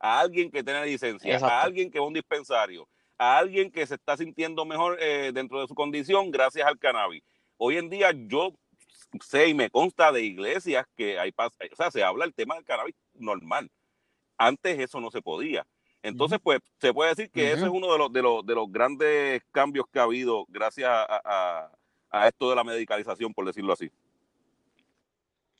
a 0.00 0.18
alguien 0.18 0.50
que 0.50 0.64
tiene 0.64 0.84
licencia, 0.84 1.38
a 1.38 1.62
alguien 1.62 1.92
que 1.92 2.00
va 2.00 2.06
a 2.06 2.08
un 2.08 2.14
dispensario, 2.14 2.88
a 3.18 3.38
alguien 3.38 3.70
que 3.70 3.86
se 3.86 3.94
está 3.94 4.16
sintiendo 4.16 4.64
mejor 4.64 4.98
eh, 5.00 5.30
dentro 5.32 5.60
de 5.60 5.68
su 5.68 5.76
condición 5.76 6.32
gracias 6.32 6.66
al 6.66 6.76
cannabis. 6.76 7.22
Hoy 7.56 7.76
en 7.76 7.88
día 7.88 8.10
yo 8.26 8.52
sé 9.20 9.48
y 9.48 9.54
me 9.54 9.70
consta 9.70 10.12
de 10.12 10.22
iglesias 10.22 10.86
que 10.96 11.18
hay, 11.18 11.32
o 11.36 11.76
sea, 11.76 11.90
se 11.90 12.02
habla 12.02 12.24
el 12.24 12.34
tema 12.34 12.54
del 12.54 12.64
cannabis 12.64 12.94
normal. 13.14 13.70
Antes 14.36 14.78
eso 14.78 15.00
no 15.00 15.10
se 15.10 15.22
podía. 15.22 15.66
Entonces, 16.02 16.40
pues, 16.42 16.58
se 16.80 16.92
puede 16.92 17.10
decir 17.10 17.30
que 17.30 17.52
ese 17.52 17.62
es 17.62 17.70
uno 17.70 17.92
de 17.92 17.98
los, 17.98 18.12
de, 18.12 18.22
los, 18.22 18.44
de 18.44 18.54
los 18.54 18.70
grandes 18.70 19.42
cambios 19.52 19.86
que 19.92 20.00
ha 20.00 20.02
habido 20.02 20.44
gracias 20.48 20.90
a, 20.90 21.70
esto 22.26 22.50
de 22.50 22.56
la 22.56 22.64
medicalización, 22.64 23.32
por 23.32 23.46
decirlo 23.46 23.72
así. 23.72 23.90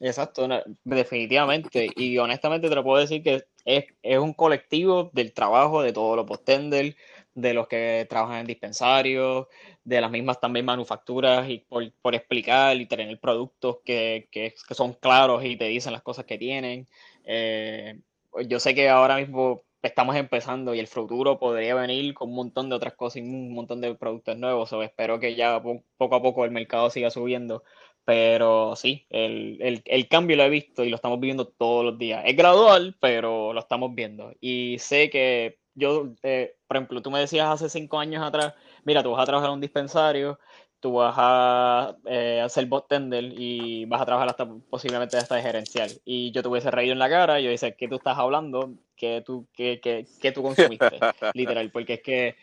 Exacto, 0.01 0.49
definitivamente. 0.83 1.89
Y 1.95 2.19
honestamente 2.19 2.69
te 2.69 2.75
lo 2.75 2.83
puedo 2.83 3.01
decir 3.01 3.23
que 3.23 3.45
es, 3.65 3.85
es 4.03 4.19
un 4.19 4.35
colectivo 4.35 5.11
del 5.13 5.33
trabajo 5.33 5.81
de 5.81 5.93
todos 5.93 6.17
los 6.17 6.27
postenders, 6.27 6.97
de 7.35 7.55
los 7.55 7.67
que 7.69 8.07
trabajan 8.09 8.41
en 8.41 8.47
dispensarios, 8.47 9.47
de 9.85 10.01
las 10.01 10.11
mismas 10.11 10.41
también 10.41 10.67
manufacturas 10.67 11.49
y 11.49 11.59
por, 11.59 12.15
explicar 12.15 12.77
y 12.77 12.87
tener 12.87 13.19
productos 13.21 13.79
que, 13.85 14.29
que, 14.31 14.55
son 14.71 14.95
claros 14.95 15.45
y 15.45 15.57
te 15.57 15.67
dicen 15.67 15.93
las 15.93 16.03
cosas 16.03 16.25
que 16.25 16.39
tienen. 16.39 16.89
Eh, 17.25 18.01
yo 18.49 18.61
sé 18.61 18.75
que 18.75 18.89
ahora 18.89 19.17
mismo 19.17 19.65
estamos 19.83 20.17
empezando 20.17 20.75
y 20.75 20.79
el 20.79 20.87
futuro 20.87 21.39
podría 21.39 21.75
venir 21.75 22.15
con 22.15 22.31
un 22.31 22.37
montón 22.37 22.69
de 22.69 22.77
otras 22.77 22.95
cosas 22.95 23.19
y 23.19 23.21
un 23.23 23.53
montón 23.53 23.81
de 23.81 23.95
productos 23.95 24.37
nuevos. 24.39 24.73
O 24.73 24.83
espero 24.83 25.19
que 25.21 25.35
ya 25.35 25.63
poco 25.97 26.15
a 26.15 26.23
poco 26.23 26.45
el 26.45 26.51
mercado 26.51 26.91
siga 26.91 27.11
subiendo. 27.11 27.65
Pero 28.05 28.75
sí, 28.75 29.07
el, 29.11 29.59
el, 29.61 29.83
el, 29.85 30.09
cambio 30.09 30.37
lo 30.37 30.43
he 30.43 30.51
visto 30.51 30.85
y 30.85 30.89
lo 30.89 30.97
estamos 30.97 31.21
viendo 31.21 31.47
todos 31.47 31.85
los 31.85 31.99
días. 31.99 32.25
Es 32.27 32.37
gradual, 32.37 32.97
pero 33.01 33.53
lo 33.53 33.61
estamos 33.61 33.95
viendo. 33.95 34.33
Y 34.41 34.77
sé 34.81 35.09
que 35.09 35.62
yo, 35.75 36.09
eh, 36.23 36.57
por 36.67 36.77
ejemplo, 36.77 37.03
tú 37.03 37.11
me 37.11 37.21
decías 37.21 37.49
hace 37.49 37.69
cinco 37.69 37.99
años 37.99 38.23
atrás, 38.23 38.55
mira, 38.85 39.03
tú 39.03 39.13
vas 39.13 39.23
a 39.23 39.27
trabajar 39.27 39.51
en 39.51 39.55
un 39.55 39.61
dispensario, 39.61 40.39
tú 40.83 40.95
vas 40.95 41.15
a 41.17 41.97
eh, 42.07 42.41
hacer 42.45 42.67
bot 42.67 42.89
tender 42.89 43.25
y 43.25 43.85
vas 43.85 44.03
a 44.03 44.05
trabajar 44.05 44.29
hasta 44.29 44.49
posiblemente 44.69 45.17
hasta 45.17 45.37
de 45.37 45.43
gerencial. 45.43 45.91
Y 46.05 46.33
yo 46.33 46.43
te 46.43 46.49
hubiese 46.49 46.73
reído 46.73 46.93
en 46.93 46.99
la 46.99 47.09
cara 47.09 47.39
y 47.39 47.45
yo 47.45 47.51
dice, 47.51 47.77
¿qué 47.79 47.87
tú 47.87 47.95
estás 47.95 48.19
hablando? 48.19 48.75
¿Qué 48.97 49.23
tú, 49.25 49.47
qué, 49.55 49.81
qué, 49.81 50.07
qué 50.21 50.33
tú 50.33 50.43
consumiste? 50.43 50.99
Literal, 51.35 51.71
porque 51.71 51.95
es 51.95 52.03
que 52.03 52.37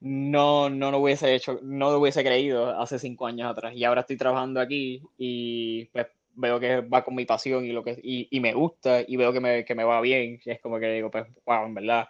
no, 0.00 0.70
no 0.70 0.90
lo 0.90 1.00
hubiese 1.00 1.34
hecho, 1.34 1.60
no 1.62 1.90
lo 1.90 1.98
hubiese 1.98 2.24
creído 2.24 2.80
hace 2.80 2.98
cinco 2.98 3.26
años 3.26 3.50
atrás. 3.50 3.74
Y 3.76 3.84
ahora 3.84 4.00
estoy 4.00 4.16
trabajando 4.16 4.60
aquí 4.60 5.02
y 5.18 5.84
pues 5.86 6.06
veo 6.34 6.58
que 6.58 6.80
va 6.80 7.04
con 7.04 7.14
mi 7.14 7.26
pasión 7.26 7.66
y 7.66 7.72
lo 7.72 7.84
que 7.84 8.00
y, 8.02 8.26
y 8.30 8.40
me 8.40 8.54
gusta 8.54 9.02
y 9.06 9.16
veo 9.18 9.34
que 9.34 9.40
me, 9.40 9.66
que 9.66 9.74
me 9.74 9.84
va 9.84 10.00
bien. 10.00 10.40
Y 10.42 10.50
es 10.50 10.62
como 10.62 10.80
que 10.80 10.90
digo, 10.92 11.10
pues, 11.10 11.26
wow, 11.44 11.66
en 11.66 11.74
verdad 11.74 12.08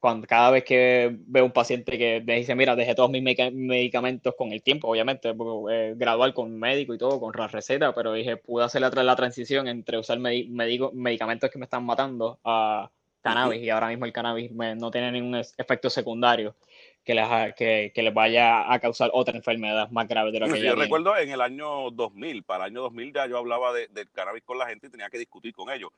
cuando 0.00 0.26
cada 0.26 0.50
vez 0.50 0.64
que 0.64 1.14
veo 1.26 1.44
un 1.44 1.52
paciente 1.52 1.98
que 1.98 2.22
me 2.24 2.36
dice, 2.36 2.54
mira, 2.54 2.74
dejé 2.74 2.94
todos 2.94 3.10
mis 3.10 3.22
medicamentos 3.22 4.34
con 4.36 4.50
el 4.50 4.62
tiempo, 4.62 4.88
obviamente, 4.88 5.34
eh, 5.70 5.94
gradual 5.94 6.32
con 6.32 6.58
médico 6.58 6.94
y 6.94 6.98
todo, 6.98 7.20
con 7.20 7.32
la 7.36 7.46
receta, 7.46 7.94
pero 7.94 8.14
dije, 8.14 8.38
pude 8.38 8.64
hacer 8.64 8.80
la, 8.80 8.90
la 8.90 9.16
transición 9.16 9.68
entre 9.68 9.98
usar 9.98 10.18
medicamentos 10.18 11.50
que 11.50 11.58
me 11.58 11.66
están 11.66 11.84
matando 11.84 12.38
a 12.44 12.90
cannabis 13.20 13.62
y 13.62 13.68
ahora 13.68 13.88
mismo 13.88 14.06
el 14.06 14.12
cannabis 14.14 14.50
no 14.50 14.90
tiene 14.90 15.12
ningún 15.12 15.34
efecto 15.36 15.90
secundario 15.90 16.56
que 17.04 17.14
les, 17.14 17.54
que, 17.54 17.92
que 17.94 18.02
les 18.02 18.14
vaya 18.14 18.72
a 18.72 18.78
causar 18.78 19.10
otra 19.12 19.36
enfermedad 19.36 19.90
más 19.90 20.08
grave 20.08 20.32
de 20.32 20.40
lo 20.40 20.46
que 20.46 20.62
Yo 20.62 20.74
recuerdo 20.74 21.14
en 21.18 21.30
el 21.30 21.42
año 21.42 21.90
2000, 21.90 22.42
para 22.44 22.64
el 22.64 22.72
año 22.72 22.82
2000 22.82 23.12
ya 23.12 23.26
yo 23.26 23.36
hablaba 23.36 23.74
de, 23.74 23.88
del 23.88 24.10
cannabis 24.10 24.42
con 24.44 24.56
la 24.56 24.66
gente 24.66 24.86
y 24.86 24.90
tenía 24.90 25.10
que 25.10 25.18
discutir 25.18 25.52
con 25.52 25.70
ellos 25.70 25.90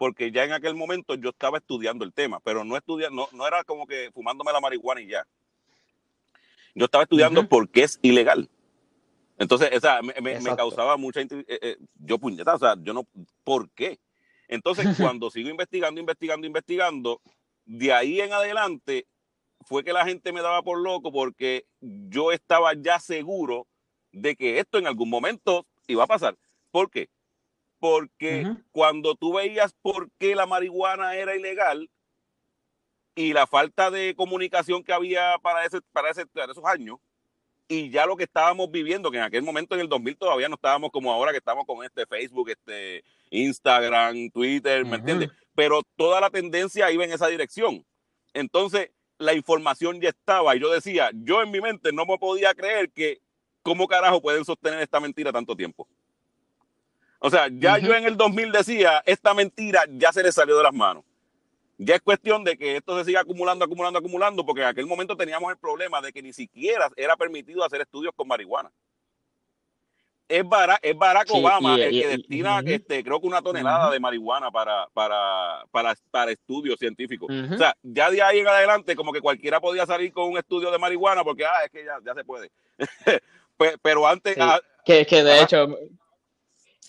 porque 0.00 0.32
ya 0.32 0.44
en 0.44 0.52
aquel 0.52 0.74
momento 0.74 1.14
yo 1.14 1.28
estaba 1.28 1.58
estudiando 1.58 2.06
el 2.06 2.14
tema, 2.14 2.40
pero 2.40 2.64
no 2.64 2.74
estudiando, 2.74 3.28
no, 3.32 3.46
era 3.46 3.64
como 3.64 3.86
que 3.86 4.10
fumándome 4.14 4.50
la 4.50 4.58
marihuana 4.58 5.02
y 5.02 5.08
ya. 5.08 5.26
Yo 6.74 6.86
estaba 6.86 7.04
estudiando 7.04 7.46
porque 7.46 7.82
es 7.82 7.98
ilegal. 8.00 8.48
Entonces, 9.36 9.68
esa 9.72 10.00
me, 10.00 10.40
causaba 10.56 10.96
mucha... 10.96 11.20
Eh, 11.20 11.44
eh, 11.46 11.76
yo 11.96 12.18
puñeta, 12.18 12.54
o 12.54 12.58
sea, 12.58 12.76
yo 12.80 12.94
no... 12.94 13.06
¿Por 13.44 13.68
qué? 13.72 13.98
Entonces, 14.48 14.86
cuando 14.96 15.30
sigo 15.30 15.50
investigando, 15.50 16.00
investigando, 16.00 16.46
investigando, 16.46 17.20
de 17.66 17.92
ahí 17.92 18.22
en 18.22 18.32
adelante 18.32 19.06
fue 19.66 19.84
que 19.84 19.92
la 19.92 20.06
gente 20.06 20.32
me 20.32 20.40
daba 20.40 20.62
por 20.62 20.78
loco 20.78 21.12
porque 21.12 21.66
yo 21.82 22.32
estaba 22.32 22.72
ya 22.72 22.98
seguro 23.00 23.66
de 24.12 24.34
que 24.34 24.60
esto 24.60 24.78
en 24.78 24.86
algún 24.86 25.10
momento 25.10 25.66
iba 25.88 26.04
a 26.04 26.06
pasar. 26.06 26.38
¿Por 26.70 26.90
qué? 26.90 27.10
Porque 27.80 28.46
cuando 28.70 29.16
tú 29.16 29.32
veías 29.32 29.74
por 29.82 30.10
qué 30.18 30.36
la 30.36 30.46
marihuana 30.46 31.16
era 31.16 31.34
ilegal 31.34 31.90
y 33.14 33.32
la 33.32 33.46
falta 33.46 33.90
de 33.90 34.14
comunicación 34.14 34.84
que 34.84 34.92
había 34.92 35.36
para, 35.42 35.64
ese, 35.64 35.80
para, 35.92 36.10
ese, 36.10 36.26
esos 36.34 36.64
años, 36.64 36.98
y 37.66 37.90
ya 37.90 38.04
lo 38.04 38.16
que 38.16 38.24
estábamos 38.24 38.70
viviendo, 38.70 39.10
que 39.10 39.16
en 39.16 39.22
aquel 39.22 39.42
momento 39.42 39.74
en 39.74 39.80
el 39.80 39.88
2000 39.88 40.16
todavía 40.16 40.48
no 40.48 40.56
estábamos 40.56 40.90
como 40.90 41.12
ahora 41.12 41.32
que 41.32 41.38
estamos 41.38 41.64
con 41.64 41.84
este 41.84 42.04
Facebook, 42.04 42.50
este 42.50 43.02
Instagram, 43.30 44.30
Twitter, 44.30 44.84
¿me 44.84 44.96
entiendes? 44.96 45.30
Pero 45.54 45.82
toda 45.96 46.20
la 46.20 46.30
tendencia 46.30 46.90
iba 46.90 47.04
en 47.04 47.12
esa 47.12 47.28
dirección. 47.28 47.84
Entonces, 48.34 48.90
la 49.18 49.34
información 49.34 50.00
ya 50.00 50.08
estaba 50.10 50.54
y 50.56 50.60
yo 50.60 50.70
decía, 50.70 51.10
yo 51.14 51.42
en 51.42 51.50
mi 51.50 51.60
mente 51.60 51.92
no 51.92 52.06
me 52.06 52.18
podía 52.18 52.54
creer 52.54 52.90
que 52.90 53.20
cómo 53.62 53.86
carajo 53.86 54.20
pueden 54.20 54.44
sostener 54.44 54.80
esta 54.80 55.00
mentira 55.00 55.32
tanto 55.32 55.56
tiempo. 55.56 55.88
O 57.22 57.28
sea, 57.28 57.48
ya 57.52 57.78
yo 57.78 57.94
en 57.94 58.04
el 58.04 58.16
2000 58.16 58.50
decía, 58.50 59.02
esta 59.04 59.34
mentira 59.34 59.84
ya 59.90 60.10
se 60.10 60.22
le 60.22 60.32
salió 60.32 60.56
de 60.56 60.64
las 60.64 60.72
manos. 60.72 61.04
Ya 61.76 61.94
es 61.94 62.00
cuestión 62.00 62.44
de 62.44 62.56
que 62.56 62.76
esto 62.76 62.98
se 62.98 63.04
siga 63.04 63.20
acumulando, 63.20 63.64
acumulando, 63.64 63.98
acumulando, 63.98 64.44
porque 64.44 64.62
en 64.62 64.68
aquel 64.68 64.86
momento 64.86 65.16
teníamos 65.16 65.50
el 65.50 65.58
problema 65.58 66.00
de 66.00 66.12
que 66.12 66.22
ni 66.22 66.32
siquiera 66.32 66.90
era 66.96 67.16
permitido 67.16 67.62
hacer 67.62 67.82
estudios 67.82 68.14
con 68.16 68.26
marihuana. 68.26 68.70
Es, 70.28 70.48
Barack, 70.48 71.28
Obama 71.30 71.74
el 71.74 71.90
que 71.90 72.06
destina, 72.06 72.60
este, 72.64 73.02
creo 73.02 73.20
que 73.20 73.26
una 73.26 73.42
tonelada 73.42 73.90
de 73.90 73.98
marihuana 73.98 74.50
para, 74.50 74.86
para, 74.94 75.64
para, 75.72 75.94
para 76.10 76.30
estudios 76.30 76.78
científicos. 76.78 77.28
O 77.52 77.58
sea, 77.58 77.76
ya 77.82 78.10
de 78.10 78.22
ahí 78.22 78.38
en 78.38 78.48
adelante, 78.48 78.96
como 78.96 79.12
que 79.12 79.20
cualquiera 79.20 79.60
podía 79.60 79.84
salir 79.84 80.12
con 80.12 80.30
un 80.30 80.38
estudio 80.38 80.70
de 80.70 80.78
marihuana, 80.78 81.24
porque, 81.24 81.44
ah, 81.44 81.64
es 81.64 81.70
que 81.70 81.84
ya, 81.84 81.98
ya 82.04 82.14
se 82.14 82.24
puede. 82.24 82.50
Pero 83.82 84.06
antes... 84.06 84.36
Ah, 84.38 84.60
que, 84.84 85.04
que 85.04 85.22
de 85.22 85.42
hecho 85.42 85.76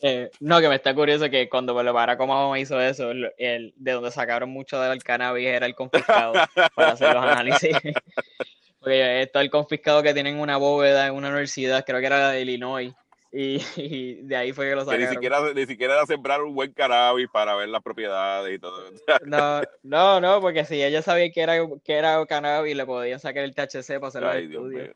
Eh, 0.02 0.32
no, 0.40 0.60
que 0.60 0.68
me 0.68 0.76
está 0.76 0.96
curioso 0.96 1.30
que 1.30 1.48
cuando 1.48 1.76
Barack 1.76 2.20
Obama 2.20 2.58
hizo 2.60 2.82
eso, 2.82 3.12
el, 3.12 3.74
de 3.76 3.92
donde 3.92 4.12
sacaron 4.12 4.50
mucho 4.50 4.80
del 4.82 5.04
cannabis 5.04 5.48
era 5.48 5.66
el 5.66 5.76
confiscado 5.76 6.34
para 6.76 6.92
hacer 6.92 7.14
los 7.14 7.24
análisis. 7.24 7.76
Porque 8.80 9.22
esto 9.22 9.40
es 9.40 9.46
el 9.46 9.52
confiscado 9.52 10.02
que 10.02 10.14
tienen 10.14 10.40
una 10.40 10.58
bóveda 10.58 11.06
en 11.06 11.14
una 11.14 11.30
universidad, 11.30 11.86
creo 11.86 12.00
que 12.00 12.08
era 12.08 12.18
la 12.18 12.32
de 12.32 12.42
Illinois, 12.42 12.92
y, 13.34 14.16
de 14.24 14.36
ahí 14.36 14.52
fue 14.52 14.68
que 14.68 14.76
lo 14.76 14.84
sacaron. 14.84 15.06
ni 15.06 15.14
siquiera, 15.14 15.54
ni 15.54 15.66
siquiera 15.66 15.94
era 15.94 16.06
sembrar 16.06 16.42
un 16.42 16.54
buen 16.54 16.74
cannabis 16.74 17.30
para 17.32 17.56
ver 17.56 17.70
las 17.70 17.82
propiedades 17.82 18.56
y 18.56 18.60
todo. 18.60 18.84
No, 19.26 19.62
no, 19.84 20.20
no, 20.20 20.42
porque 20.42 20.66
si 20.66 20.84
ella 20.84 21.02
sabía 21.02 21.32
que 21.32 21.42
era, 21.42 21.56
que 21.84 21.94
era 21.94 22.26
cannabis, 22.26 22.76
le 22.76 22.86
podían 22.86 23.20
sacar 23.20 23.44
el 23.44 23.56
THC 23.56 24.00
para 24.00 24.08
hacer 24.08 24.24
el 24.24 24.52
estudio. 24.52 24.94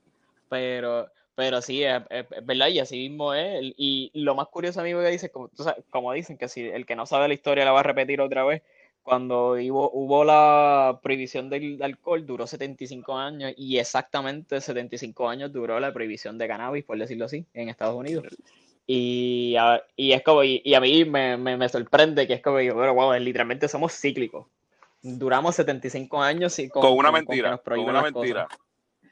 Pero, 0.50 1.10
pero 1.36 1.62
sí, 1.62 1.84
es, 1.84 2.02
verdad, 2.43 2.69
y 2.69 2.80
así 2.80 2.98
mismo 2.98 3.34
es. 3.34 3.74
Y 3.78 4.12
lo 4.13 4.36
más 4.36 4.48
curioso, 4.48 4.80
amigo, 4.80 5.02
que 5.02 5.10
dice, 5.10 5.30
como, 5.30 5.50
como 5.89 6.13
dicen, 6.13 6.38
que 6.38 6.48
si 6.48 6.62
el 6.62 6.86
que 6.86 6.95
no 6.95 7.06
sabe 7.06 7.28
la 7.28 7.34
historia 7.34 7.65
la 7.65 7.71
va 7.71 7.82
a 7.82 7.84
repetir 7.84 8.21
otra 8.21 8.45
vez, 8.45 8.62
cuando 9.04 9.52
hubo, 9.52 9.91
hubo, 9.91 10.24
la 10.24 11.00
prohibición 11.04 11.48
del 11.50 11.82
alcohol 11.84 12.26
duró 12.26 12.48
75 12.48 13.15
años 13.15 13.54
y 13.56 13.78
exactamente 13.78 14.60
75 14.60 15.30
años 15.30 15.54
duró 15.54 15.80
la 15.80 15.93
prohibición 15.93 16.39
de 16.39 16.48
cannabis, 16.48 16.84
por 16.84 16.98
decirlo 16.98 17.26
así, 17.26 17.45
en 17.54 17.69
Estados 17.69 17.95
Unidos. 17.95 18.26
Y, 18.88 19.56
y 19.95 20.12
es 20.12 20.24
como, 20.24 20.43
y, 20.43 20.74
a 20.74 20.80
mí 20.80 21.06
me, 21.06 21.38
me, 21.38 21.69
sorprende 21.69 22.26
que 22.28 22.34
es 22.34 22.41
como, 22.41 22.58
pero 22.58 22.93
wow, 22.93 23.13
literalmente 23.13 23.67
somos 23.67 23.93
cíclicos. 23.93 24.48
Duramos 25.02 25.56
75 25.56 26.21
años 26.21 26.58
y 26.60 26.69
con, 26.69 26.82
con 26.82 26.93
una 26.98 27.12
mentira. 27.12 27.58
Con, 27.58 27.80
una 27.80 28.02
mentira. 28.02 28.48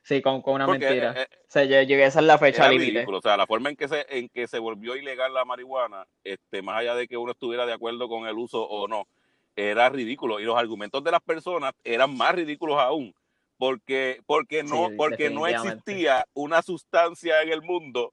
Sí, 0.04 0.22
con, 0.22 0.42
con 0.42 0.56
una 0.56 0.68
mentira. 0.68 1.14
Eh, 1.14 1.22
eh, 1.22 1.28
o 1.32 1.52
sea, 1.52 1.64
yo 1.64 1.82
llegué 1.82 2.04
a 2.04 2.08
esa 2.08 2.22
la 2.22 2.38
fecha 2.38 2.70
límite. 2.70 3.06
O 3.08 3.22
sea, 3.22 3.38
la 3.38 3.48
forma 3.48 3.70
en 3.70 3.78
que 3.78 3.88
se 3.88 4.06
en 4.10 4.28
que 4.28 4.48
se 4.48 4.60
volvió 4.60 4.98
ilegal 4.98 5.34
la 5.34 5.46
marihuana, 5.46 6.06
este, 6.26 6.62
más 6.62 6.80
allá 6.80 6.94
de 6.96 7.08
que 7.08 7.18
uno 7.18 7.32
estuviera 7.32 7.66
de 7.66 7.74
acuerdo 7.74 8.10
con 8.10 8.28
el 8.28 8.38
uso 8.38 8.62
o 8.62 8.88
no, 8.90 9.08
era 9.56 9.90
ridículo. 9.90 10.42
Y 10.42 10.44
los 10.44 10.58
argumentos 10.58 11.04
de 11.04 11.12
las 11.12 11.22
personas 11.22 11.74
eran 11.86 12.16
más 12.16 12.36
ridículos 12.36 12.78
aún. 12.80 13.16
Porque, 13.58 14.20
porque 14.26 14.62
no, 14.62 14.90
porque 14.98 15.30
no 15.30 15.48
existía 15.48 16.26
una 16.34 16.62
sustancia 16.62 17.42
en 17.42 17.50
el 17.54 17.62
mundo 17.62 18.12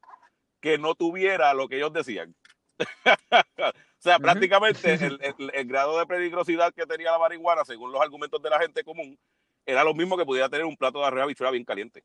que 0.61 0.79
no 0.79 0.95
tuviera 0.95 1.55
lo 1.55 1.67
que 1.67 1.77
ellos 1.77 1.93
decían. 1.93 2.37
o 3.59 3.73
sea, 3.99 4.19
prácticamente 4.21 4.95
el, 4.95 5.19
el, 5.53 5.65
grado 5.67 5.99
de 5.99 6.07
peligrosidad 6.07 6.73
que 6.73 6.87
tenía 6.87 7.11
la 7.11 7.19
marihuana, 7.19 7.65
según 7.65 7.91
los 7.91 8.01
argumentos 8.01 8.41
de 8.41 8.51
la 8.51 8.61
gente 8.61 8.85
común, 8.85 9.19
era 9.67 9.85
lo 9.85 9.95
mismo 9.95 10.17
que 10.17 10.25
pudiera 10.25 10.49
tener 10.49 10.65
un 10.65 10.77
plato 10.77 11.01
de 11.01 11.07
arroz 11.07 11.29
bichuela 11.29 11.51
bien 11.51 11.65
caliente. 11.65 12.05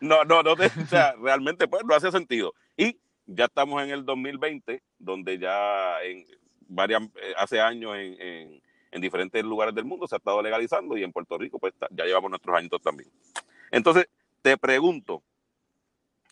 No, 0.00 0.24
no, 0.24 0.42
no, 0.42 0.52
o 0.52 0.86
sea, 0.88 1.14
realmente 1.20 1.68
pues 1.68 1.84
no 1.84 1.94
hace 1.94 2.10
sentido. 2.10 2.54
Y 2.76 2.98
ya 3.26 3.46
estamos 3.46 3.82
en 3.82 3.90
el 3.90 4.04
2020, 4.04 4.82
donde 4.98 5.38
ya 5.38 6.02
en 6.02 6.26
varias, 6.68 7.02
eh, 7.02 7.34
hace 7.36 7.60
años 7.60 7.96
en, 7.96 8.60
en, 8.90 9.00
diferentes 9.00 9.42
lugares 9.44 9.74
del 9.74 9.84
mundo 9.84 10.06
se 10.06 10.14
ha 10.14 10.18
estado 10.18 10.40
legalizando 10.40 10.96
y 10.96 11.02
en 11.02 11.12
Puerto 11.12 11.36
Rico 11.36 11.58
pues 11.58 11.74
ya 11.90 12.04
llevamos 12.04 12.30
nuestros 12.30 12.56
años 12.56 12.70
también. 12.82 13.10
Entonces, 13.70 14.08
te 14.42 14.56
pregunto, 14.56 15.22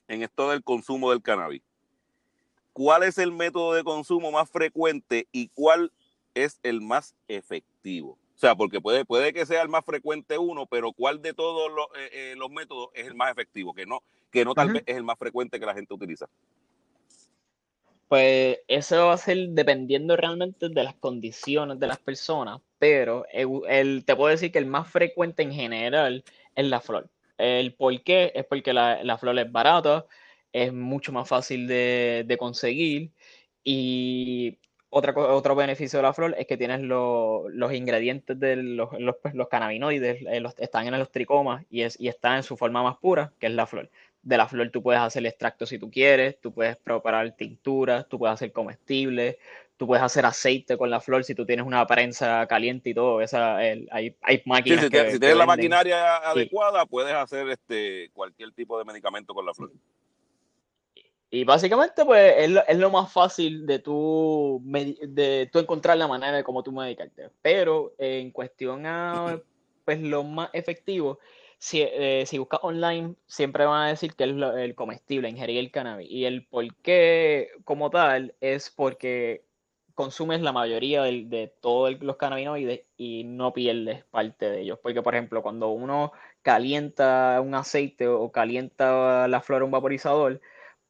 en 0.09 0.23
esto 0.23 0.51
del 0.51 0.63
consumo 0.63 1.11
del 1.11 1.23
cannabis, 1.23 1.63
¿cuál 2.73 3.03
es 3.03 3.19
el 3.19 3.33
método 3.33 3.75
de 3.75 3.85
consumo 3.85 4.31
más 4.31 4.51
frecuente 4.51 5.27
y 5.33 5.49
cuál 5.49 5.93
es 6.35 6.61
el 6.63 6.81
más 6.81 7.15
efectivo? 7.29 8.19
O 8.43 8.45
sea, 8.45 8.57
porque 8.57 8.81
puede, 8.81 9.05
puede 9.05 9.33
que 9.33 9.47
sea 9.47 9.63
el 9.63 9.69
más 9.69 9.85
frecuente 9.85 10.37
uno, 10.37 10.67
pero 10.67 10.93
¿cuál 10.93 11.23
de 11.23 11.33
todos 11.33 11.71
los, 11.71 11.87
eh, 11.97 12.33
eh, 12.33 12.49
métodos 12.51 12.89
es 12.93 13.07
el 13.07 13.15
más 13.15 13.31
efectivo? 13.31 13.73
Que 13.73 13.87
no, 13.87 14.03
que 14.33 14.45
no 14.45 14.53
tal 14.53 14.73
vez 14.73 14.83
es 14.85 14.97
el 14.97 15.05
más 15.05 15.17
frecuente 15.17 15.61
que 15.61 15.67
la 15.67 15.75
gente 15.75 15.95
utiliza. 15.95 16.29
Pues 18.09 18.59
eso 18.67 19.07
va 19.07 19.13
a 19.13 19.17
ser 19.17 19.51
dependiendo 19.51 20.17
realmente 20.17 20.69
de 20.69 20.83
las 20.83 20.97
condiciones 20.97 21.79
de 21.79 21.87
las 21.87 22.01
personas, 22.01 22.61
pero 22.81 23.27
el, 23.31 24.05
te 24.05 24.17
puedo 24.17 24.31
decir 24.33 24.51
que 24.51 24.59
el 24.59 24.67
más 24.67 24.91
frecuente 24.91 25.45
en 25.45 25.53
general 25.53 26.25
es 26.57 26.67
la 26.67 26.81
flor. 26.81 27.09
El 27.39 27.75
por 27.75 28.03
qué 28.03 28.33
es 28.35 28.45
porque 28.45 28.73
la, 28.73 29.19
flor 29.19 29.39
es 29.39 29.53
barata, 29.53 30.05
es 30.53 30.73
mucho 30.73 31.13
más 31.13 31.29
fácil 31.29 31.69
de, 31.69 32.25
de 32.27 32.37
conseguir 32.37 33.13
y 33.63 34.59
otra, 34.95 35.15
otro 35.17 35.55
beneficio 35.55 35.99
de 35.99 36.03
la 36.03 36.13
flor 36.13 36.35
es 36.37 36.47
que 36.47 36.59
tienes 36.59 36.83
los 36.83 37.73
ingredientes 37.73 38.39
de 38.39 38.57
los, 38.57 38.91
los, 38.99 39.49
cannabinoides, 39.49 40.21
eh, 40.21 40.43
están 40.59 40.87
en 40.87 40.99
los 40.99 41.11
tricomas 41.11 41.65
y, 41.71 41.81
es, 41.81 41.99
y 41.99 42.09
están 42.09 42.37
en 42.37 42.43
su 42.43 42.59
forma 42.59 42.83
más 42.83 42.99
pura, 42.99 43.33
que 43.39 43.47
es 43.47 43.55
la 43.55 43.67
flor. 43.67 43.89
De 44.23 44.37
la 44.37 44.47
flor 44.47 44.69
tú 44.69 44.83
puedes 44.83 45.01
hacer 45.01 45.25
extracto 45.25 45.65
si 45.65 45.79
tú 45.79 45.91
quieres, 45.91 46.39
tú 46.43 46.53
puedes 46.53 46.77
preparar 46.77 47.33
tinturas, 47.33 48.07
tú 48.07 48.19
puedes 48.19 48.35
hacer 48.35 48.53
comestibles, 48.53 49.39
tú 49.79 49.87
puedes 49.87 50.05
hacer 50.05 50.27
aceite 50.27 50.77
con 50.77 50.91
la 50.91 51.01
flor 51.01 51.25
si 51.25 51.35
tú 51.35 51.47
tienes 51.47 51.65
una 51.65 51.87
prensa 51.87 52.47
caliente 52.47 52.91
y 52.91 52.95
todo. 52.95 53.23
Esa, 53.23 53.57
hay, 53.57 53.87
hay 54.21 54.43
máquinas. 54.45 54.85
si, 54.85 54.91
tienes 54.91 55.37
la 55.39 55.47
maquinaria 55.47 56.19
adecuada, 56.19 56.85
puedes 56.85 57.15
hacer 57.15 57.49
este 57.49 58.11
cualquier 58.13 58.53
tipo 58.53 58.79
de 58.79 58.85
medicamento 58.85 59.33
con 59.33 59.47
la 59.47 59.55
flor. 59.55 59.71
Y 61.35 61.45
básicamente, 61.45 62.05
pues, 62.05 62.35
es 62.37 62.51
lo, 62.51 62.61
es 62.69 62.77
lo 62.77 62.91
más 62.91 63.11
fácil 63.11 63.65
de 63.67 63.79
tú, 63.79 64.61
de 64.63 65.49
tú 65.51 65.61
encontrar 65.61 65.97
la 65.97 66.07
manera 66.07 66.37
de 66.37 66.45
cómo 66.45 66.63
tú 66.63 66.73
medicarte. 66.73 67.31
Pero 67.41 67.95
en 67.97 68.31
cuestión 68.33 68.85
a, 68.85 69.41
pues, 69.87 69.99
lo 70.03 70.25
más 70.25 70.51
efectivo, 70.53 71.19
si, 71.57 71.81
eh, 71.81 72.25
si 72.27 72.37
buscas 72.37 72.61
online, 72.63 73.15
siempre 73.27 73.65
van 73.65 73.87
a 73.87 73.89
decir 73.89 74.15
que 74.15 74.25
es 74.25 74.31
el 74.31 74.75
comestible, 74.75 75.31
ingerir 75.31 75.57
el 75.59 75.71
cannabis. 75.71 76.11
Y 76.11 76.27
el 76.27 76.45
por 76.45 76.67
qué, 76.83 77.49
como 77.65 77.89
tal, 77.89 78.35
es 78.43 78.69
porque 78.69 79.47
consumes 79.95 80.43
la 80.43 80.53
mayoría 80.53 81.03
de, 81.03 81.25
de 81.25 81.55
todos 81.63 81.99
los 82.03 82.17
cannabinoides 82.17 82.83
y 82.99 83.25
no 83.25 83.55
pierdes 83.55 84.05
parte 84.05 84.51
de 84.51 84.61
ellos. 84.61 84.79
Porque, 84.83 85.01
por 85.01 85.15
ejemplo, 85.15 85.43
cuando 85.43 85.71
uno 85.71 86.13
calienta 86.43 87.41
un 87.43 87.55
aceite 87.55 88.07
o 88.07 88.31
calienta 88.31 89.27
la 89.29 89.41
flor 89.41 89.63
un 89.63 89.71
vaporizador, 89.71 90.43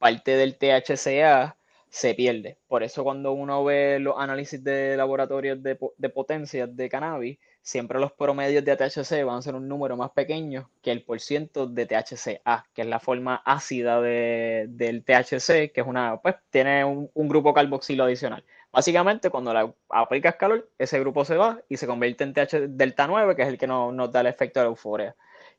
parte 0.03 0.35
del 0.35 0.57
THCA 0.57 1.55
se 1.87 2.13
pierde. 2.13 2.57
Por 2.67 2.83
eso 2.83 3.05
cuando 3.05 3.31
uno 3.31 3.63
ve 3.63 3.99
los 4.01 4.15
análisis 4.17 4.61
de 4.61 4.97
laboratorios 4.97 5.63
de, 5.63 5.79
de 5.97 6.09
potencias 6.09 6.75
de 6.75 6.89
cannabis, 6.89 7.39
siempre 7.61 8.01
los 8.01 8.11
promedios 8.11 8.65
de 8.65 8.75
THC 8.75 9.23
van 9.23 9.37
a 9.37 9.41
ser 9.41 9.55
un 9.55 9.69
número 9.69 9.95
más 9.95 10.11
pequeño 10.11 10.69
que 10.81 10.91
el 10.91 11.05
porciento 11.05 11.67
de 11.67 11.85
THCA, 11.85 12.65
que 12.73 12.81
es 12.81 12.87
la 12.89 12.99
forma 12.99 13.41
ácida 13.45 14.01
del 14.01 15.05
THC, 15.05 15.71
que 15.71 15.79
es 15.81 15.87
una, 15.87 16.17
pues 16.21 16.35
tiene 16.49 16.83
un, 16.83 17.09
grupo 17.15 17.53
carboxilo 17.53 18.03
adicional. 18.03 18.43
Básicamente, 18.73 19.29
cuando 19.29 19.53
la 19.53 19.73
aplicas 19.87 20.35
calor, 20.35 20.69
ese 20.77 20.99
grupo 20.99 21.23
se 21.23 21.37
va 21.37 21.61
y 21.69 21.77
se 21.77 21.87
convierte 21.87 22.25
en 22.25 22.33
TH 22.33 22.67
delta 22.71 23.07
9, 23.07 23.37
que 23.37 23.43
es 23.43 23.47
el 23.47 23.57
que 23.57 23.67
nos, 23.67 23.93
nos 23.93 24.11
da 24.11 24.19
el 24.19 24.27
efecto 24.27 24.59
de 24.59 24.65
la 24.65 24.69
euforia. 24.71 25.15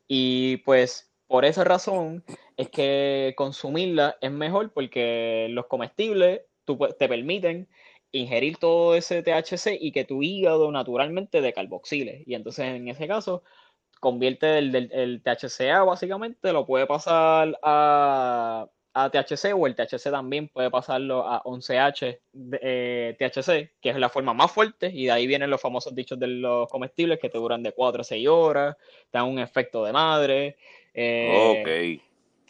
Y 0.07 0.59
pues 0.59 1.13
por 1.26 1.44
esa 1.44 1.64
razón 1.64 2.24
es 2.56 2.68
que 2.68 3.34
consumirla 3.37 4.16
es 4.20 4.30
mejor 4.30 4.72
porque 4.72 5.48
los 5.50 5.66
comestibles 5.66 6.42
te 6.98 7.08
permiten 7.08 7.68
ingerir 8.12 8.58
todo 8.58 8.94
ese 8.94 9.22
THC 9.22 9.76
y 9.80 9.92
que 9.92 10.04
tu 10.04 10.22
hígado 10.22 10.70
naturalmente 10.70 11.40
decarboxile. 11.40 12.22
Y 12.26 12.34
entonces 12.34 12.66
en 12.66 12.88
ese 12.88 13.08
caso 13.08 13.42
convierte 14.00 14.58
el, 14.58 14.74
el, 14.92 15.22
THCA 15.22 15.82
básicamente, 15.82 16.52
lo 16.52 16.66
puede 16.66 16.87
pasar 16.87 17.58
a, 17.62 18.68
THC 18.94 19.54
o 19.56 19.66
el 19.66 19.74
THC 19.74 20.10
también 20.10 20.48
puede 20.48 20.70
pasarlo 20.70 21.26
a 21.26 21.42
11H 21.42 22.20
eh, 22.60 23.16
THC, 23.18 23.72
que 23.80 23.90
es 23.90 23.96
la 23.96 24.08
forma 24.08 24.34
más 24.34 24.52
fuerte, 24.52 24.88
y 24.92 25.06
de 25.06 25.10
ahí 25.10 25.26
vienen 25.26 25.50
los 25.50 25.60
famosos 25.60 25.94
dichos 25.94 26.18
de 26.20 26.28
los 26.28 26.68
comestibles 26.68 27.18
que 27.18 27.28
te 27.28 27.38
duran 27.38 27.64
de 27.64 27.72
4 27.72 28.02
a 28.02 28.04
6 28.04 28.28
horas, 28.28 28.76
te 29.10 29.18
dan 29.18 29.26
un 29.26 29.40
efecto 29.40 29.84
de 29.84 29.92
madre, 29.92 30.56
eh, 30.94 31.98
ok. 31.98 32.02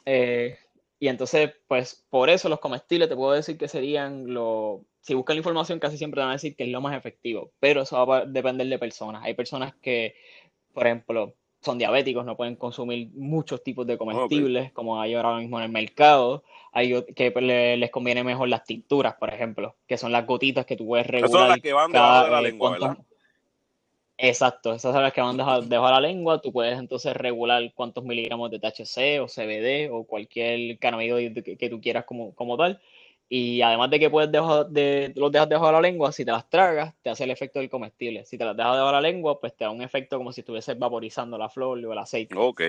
Eh, 0.07 0.59
y 1.01 1.09
entonces, 1.09 1.53
pues 1.67 2.07
por 2.09 2.31
eso 2.31 2.49
los 2.49 2.61
comestibles 2.61 3.09
te 3.09 3.17
puedo 3.17 3.33
decir 3.33 3.59
que 3.59 3.69
serían 3.69 4.33
lo. 4.33 4.83
Si 5.01 5.15
buscan 5.15 5.37
la 5.37 5.41
información, 5.41 5.79
casi 5.79 5.99
siempre 5.99 6.21
van 6.21 6.31
a 6.31 6.35
decir 6.35 6.57
que 6.57 6.65
es 6.65 6.71
lo 6.71 6.81
más 6.81 6.97
efectivo, 6.97 7.51
pero 7.61 7.83
eso 7.83 8.07
va 8.07 8.19
a 8.19 8.25
depender 8.27 8.67
de 8.69 8.79
personas. 8.79 9.23
Hay 9.23 9.35
personas 9.35 9.75
que, 9.83 10.15
por 10.73 10.87
ejemplo, 10.87 11.35
son 11.61 11.79
diabéticos, 11.79 12.25
no 12.25 12.37
pueden 12.37 12.57
consumir 12.57 13.11
muchos 13.15 13.63
tipos 13.63 13.87
de 13.87 13.99
comestibles, 13.99 14.73
como 14.73 15.01
hay 15.01 15.15
ahora 15.15 15.37
mismo 15.37 15.59
en 15.59 15.65
el 15.65 15.73
mercado. 15.73 16.43
Hay 16.73 17.03
que 17.15 17.31
les 17.77 17.91
conviene 17.91 18.25
mejor 18.25 18.49
las 18.49 18.65
tinturas, 18.65 19.15
por 19.15 19.33
ejemplo, 19.33 19.77
que 19.87 19.99
son 19.99 20.13
las 20.13 20.27
gotitas 20.27 20.67
que 20.67 20.77
tú 20.77 20.87
puedes 20.87 21.07
regular. 21.07 21.31
son 21.31 21.49
las 21.49 21.61
que 21.61 21.73
van 21.73 21.93
debajo 21.93 22.25
de 22.25 22.31
la 22.31 22.41
lengua, 22.41 22.71
¿verdad? 22.71 22.99
Exacto, 24.17 24.73
esas 24.73 24.93
son 24.93 25.03
las 25.03 25.13
que 25.13 25.21
van 25.21 25.37
debajo 25.37 25.67
de 25.69 25.93
la 25.93 26.01
lengua. 26.01 26.41
Tú 26.41 26.53
puedes 26.53 26.79
entonces 26.79 27.15
regular 27.17 27.63
cuántos 27.75 28.05
miligramos 28.05 28.51
de 28.51 28.61
THC 28.61 29.21
o 29.21 29.27
CBD 29.27 29.91
o 29.91 30.05
cualquier 30.05 30.79
cannabinoide 30.79 31.43
que, 31.43 31.69
tú 31.69 31.81
quieras 31.81 32.05
como, 32.05 32.35
como 32.35 32.57
tal. 32.57 32.81
Y 33.29 33.63
además 33.63 33.91
de 33.91 33.99
que 33.99 34.11
puedes 34.11 34.31
dejar 34.31 34.69
de, 34.69 35.13
los 35.17 35.33
dejas 35.33 35.49
debajo 35.49 35.67
de 35.67 35.73
la 35.73 35.81
lengua, 35.81 36.13
si 36.13 36.25
te 36.25 36.31
las 36.31 36.49
tragas, 36.49 36.95
te 37.03 37.11
hace 37.11 37.25
el 37.25 37.31
efecto 37.31 37.59
del 37.59 37.71
comestible. 37.71 38.25
Si 38.25 38.39
te 38.39 38.45
las 38.45 38.57
dejas 38.57 38.75
debajo 38.75 38.95
de 38.95 39.03
la 39.03 39.09
lengua, 39.09 39.41
pues 39.41 39.57
te 39.57 39.65
da 39.65 39.71
un 39.71 39.83
efecto 39.83 40.17
como 40.19 40.33
si 40.33 40.43
estuvieses 40.43 40.79
vaporizando 40.79 41.37
la 41.37 41.49
flor 41.49 41.85
o 41.85 41.93
el 41.93 41.99
aceite. 41.99 42.37
Ok. 42.39 42.63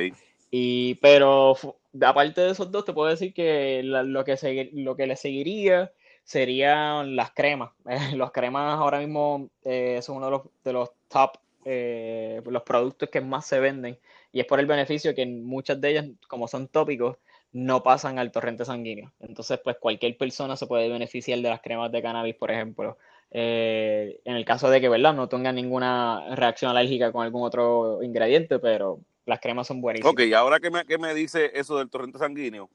Y, 0.50 0.96
pero 0.96 1.56
aparte 2.02 2.42
de 2.42 2.52
esos 2.52 2.72
dos, 2.72 2.86
te 2.86 2.94
puedo 2.94 3.10
decir 3.10 3.34
que 3.34 3.82
lo, 3.84 4.24
que 4.24 4.70
lo 4.74 4.96
que 4.96 5.08
le 5.08 5.16
seguiría 5.16 5.92
serían 6.26 7.16
las 7.16 7.32
cremas. 7.32 7.72
los 8.14 8.32
cremas 8.32 8.78
ahora 8.78 9.00
mismo 9.00 9.50
eh, 9.64 10.00
son 10.02 10.18
uno 10.18 10.26
de 10.26 10.32
los, 10.32 10.42
de 10.64 10.74
los 10.74 10.90
top, 11.08 11.38
eh, 11.64 12.42
los 12.46 12.64
productos 12.64 13.10
que 13.10 13.22
más 13.22 13.46
se 13.46 13.60
venden. 13.60 13.98
Y 14.34 14.42
es 14.42 14.46
por 14.46 14.60
el 14.60 14.66
beneficio 14.66 15.16
que 15.16 15.26
muchas 15.26 15.80
de 15.80 15.92
ellas, 15.92 16.06
como 16.28 16.50
son 16.50 16.68
tópicos, 16.68 17.18
no 17.54 17.84
pasan 17.84 18.20
al 18.20 18.32
torrente 18.32 18.66
sanguíneo. 18.66 19.14
Entonces, 19.22 19.62
pues 19.64 19.78
cualquier 19.80 20.18
persona 20.18 20.58
se 20.58 20.68
puede 20.68 20.90
beneficiar 20.90 21.40
de 21.40 21.50
las 21.50 21.62
cremas 21.62 21.90
de 21.90 22.02
cannabis, 22.02 22.36
por 22.36 22.52
ejemplo. 22.52 22.98
Eh, 23.32 24.20
en 24.26 24.36
el 24.36 24.44
caso 24.44 24.70
de 24.70 24.82
que, 24.82 24.90
¿verdad? 24.90 25.14
No 25.14 25.30
tenga 25.30 25.54
ninguna 25.54 26.36
reacción 26.36 26.72
alérgica 26.72 27.14
con 27.14 27.24
algún 27.24 27.44
otro 27.44 28.04
ingrediente, 28.04 28.60
pero 28.60 29.00
las 29.26 29.40
cremas 29.40 29.68
son 29.68 29.80
buenísimas. 29.80 30.12
Ok, 30.12 30.34
ahora 30.36 30.60
que 30.60 30.70
me, 30.70 30.86
que 30.86 30.98
me 30.98 31.14
dice 31.14 31.52
eso 31.54 31.78
del 31.78 31.90
torrente 31.90 32.20
sanguíneo, 32.20 32.70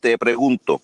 te 0.00 0.18
pregunto, 0.18 0.80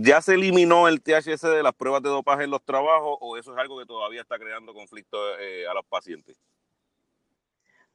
¿ya 0.00 0.20
se 0.20 0.34
eliminó 0.34 0.88
el 0.88 1.02
THC 1.02 1.42
de 1.48 1.62
las 1.62 1.74
pruebas 1.74 2.02
de 2.02 2.08
dopaje 2.08 2.44
en 2.44 2.50
los 2.50 2.62
trabajos 2.62 3.18
o 3.20 3.36
eso 3.36 3.52
es 3.52 3.58
algo 3.58 3.78
que 3.78 3.86
todavía 3.86 4.22
está 4.22 4.38
creando 4.38 4.72
conflicto 4.72 5.18
eh, 5.38 5.66
a 5.66 5.74
los 5.74 5.84
pacientes? 5.84 6.38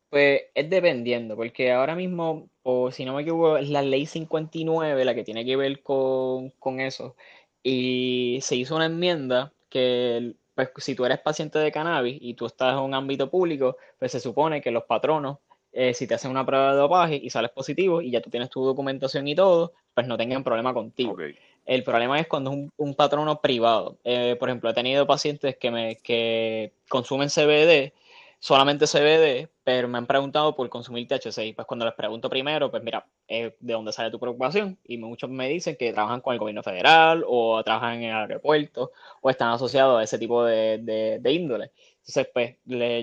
Pues 0.10 0.44
es 0.54 0.70
dependiendo, 0.70 1.36
porque 1.36 1.72
ahora 1.72 1.96
mismo, 1.96 2.50
o 2.64 2.92
si 2.92 3.04
no 3.04 3.14
me 3.14 3.24
equivoco, 3.24 3.58
es 3.58 3.70
la 3.70 3.82
ley 3.82 4.06
59 4.06 5.04
la 5.04 5.16
que 5.16 5.24
tiene 5.24 5.44
que 5.46 5.58
ver 5.58 5.82
con, 5.82 6.52
con 6.52 6.80
eso. 6.80 7.16
Y 7.62 8.40
se 8.42 8.56
hizo 8.56 8.76
una 8.76 8.86
enmienda 8.86 9.52
que 9.70 10.36
pues 10.56 10.70
si 10.78 10.96
tú 10.96 11.06
eres 11.06 11.20
paciente 11.20 11.60
de 11.60 11.72
cannabis 11.72 12.18
y 12.20 12.34
tú 12.34 12.48
estás 12.48 12.74
en 12.74 12.80
un 12.80 12.94
ámbito 12.94 13.30
público, 13.30 13.78
pues 14.00 14.12
se 14.12 14.20
supone 14.20 14.62
que 14.62 14.72
los 14.72 14.86
patronos, 14.86 15.38
eh, 15.72 15.94
si 15.94 16.08
te 16.08 16.16
hacen 16.16 16.32
una 16.32 16.46
prueba 16.46 16.72
de 16.72 16.80
dopaje 16.80 17.20
y 17.22 17.30
sales 17.30 17.52
positivo 17.52 18.02
y 18.02 18.10
ya 18.10 18.22
tú 18.22 18.32
tienes 18.32 18.50
tu 18.50 18.66
documentación 18.66 19.28
y 19.28 19.36
todo, 19.36 19.74
pues 19.94 20.08
no 20.08 20.18
tengan 20.18 20.44
problema 20.44 20.74
contigo. 20.74 21.16
El 21.68 21.84
problema 21.84 22.20
es 22.20 22.28
cuando 22.28 22.52
es 22.52 22.70
un, 22.78 22.96
patrono 22.96 23.42
privado. 23.42 24.00
Eh, 24.04 24.36
por 24.40 24.50
ejemplo, 24.50 24.70
he 24.70 24.74
tenido 24.74 25.06
pacientes 25.06 25.58
que, 25.58 25.70
me, 25.70 25.98
que 25.98 26.74
consumen 26.90 27.30
CBD 27.30 27.94
solamente 28.40 28.86
CBD, 28.86 29.50
pero 29.64 29.88
me 29.88 29.98
han 29.98 30.06
preguntado 30.08 30.56
por 30.56 30.70
consumir 30.70 31.08
THC. 31.08 31.40
Y 31.48 31.54
pues 31.54 31.68
cuando 31.68 31.86
les 31.86 31.94
pregunto 31.96 32.30
primero, 32.30 32.70
pues 32.72 32.84
mira, 32.84 33.06
eh, 33.28 33.56
¿de 33.60 33.74
dónde 33.74 33.92
sale 33.92 34.12
tu 34.12 34.20
preocupación? 34.20 34.78
Y 34.86 34.98
muchos 34.98 35.30
me 35.30 35.50
dicen 35.50 35.76
que 35.78 35.94
trabajan 35.94 36.22
con 36.22 36.34
el 36.34 36.40
gobierno 36.40 36.64
federal 36.64 37.24
o 37.28 37.62
trabajan 37.64 37.96
en 37.96 38.04
el 38.04 38.16
aeropuerto 38.16 38.92
o 39.22 39.30
están 39.30 39.50
asociados 39.50 40.00
a 40.00 40.04
ese 40.04 40.20
tipo 40.20 40.44
de, 40.44 41.20
de, 41.22 41.32
índole. 41.32 41.72
Entonces, 42.08 42.32
pues 42.34 42.56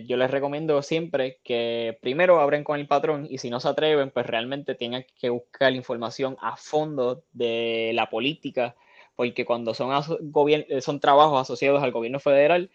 yo 0.06 0.16
les 0.16 0.30
recomiendo 0.30 0.80
siempre 0.80 1.38
que 1.44 1.98
primero 2.00 2.40
abren 2.40 2.64
con 2.64 2.80
el 2.80 2.86
patrón 2.86 3.26
y 3.28 3.36
si 3.36 3.50
no 3.50 3.60
se 3.60 3.68
atreven, 3.68 4.10
pues 4.10 4.26
realmente 4.26 4.74
tengan 4.74 5.04
que 5.20 5.28
buscar 5.28 5.74
información 5.74 6.38
a 6.40 6.56
fondo 6.56 7.22
de 7.32 7.92
la 7.94 8.08
política, 8.08 8.74
porque 9.14 9.44
cuando 9.44 9.74
son, 9.74 9.92
son 10.80 11.00
trabajos 11.00 11.38
asociados 11.38 11.82
al 11.82 11.92
gobierno 11.92 12.18
federal, 12.18 12.70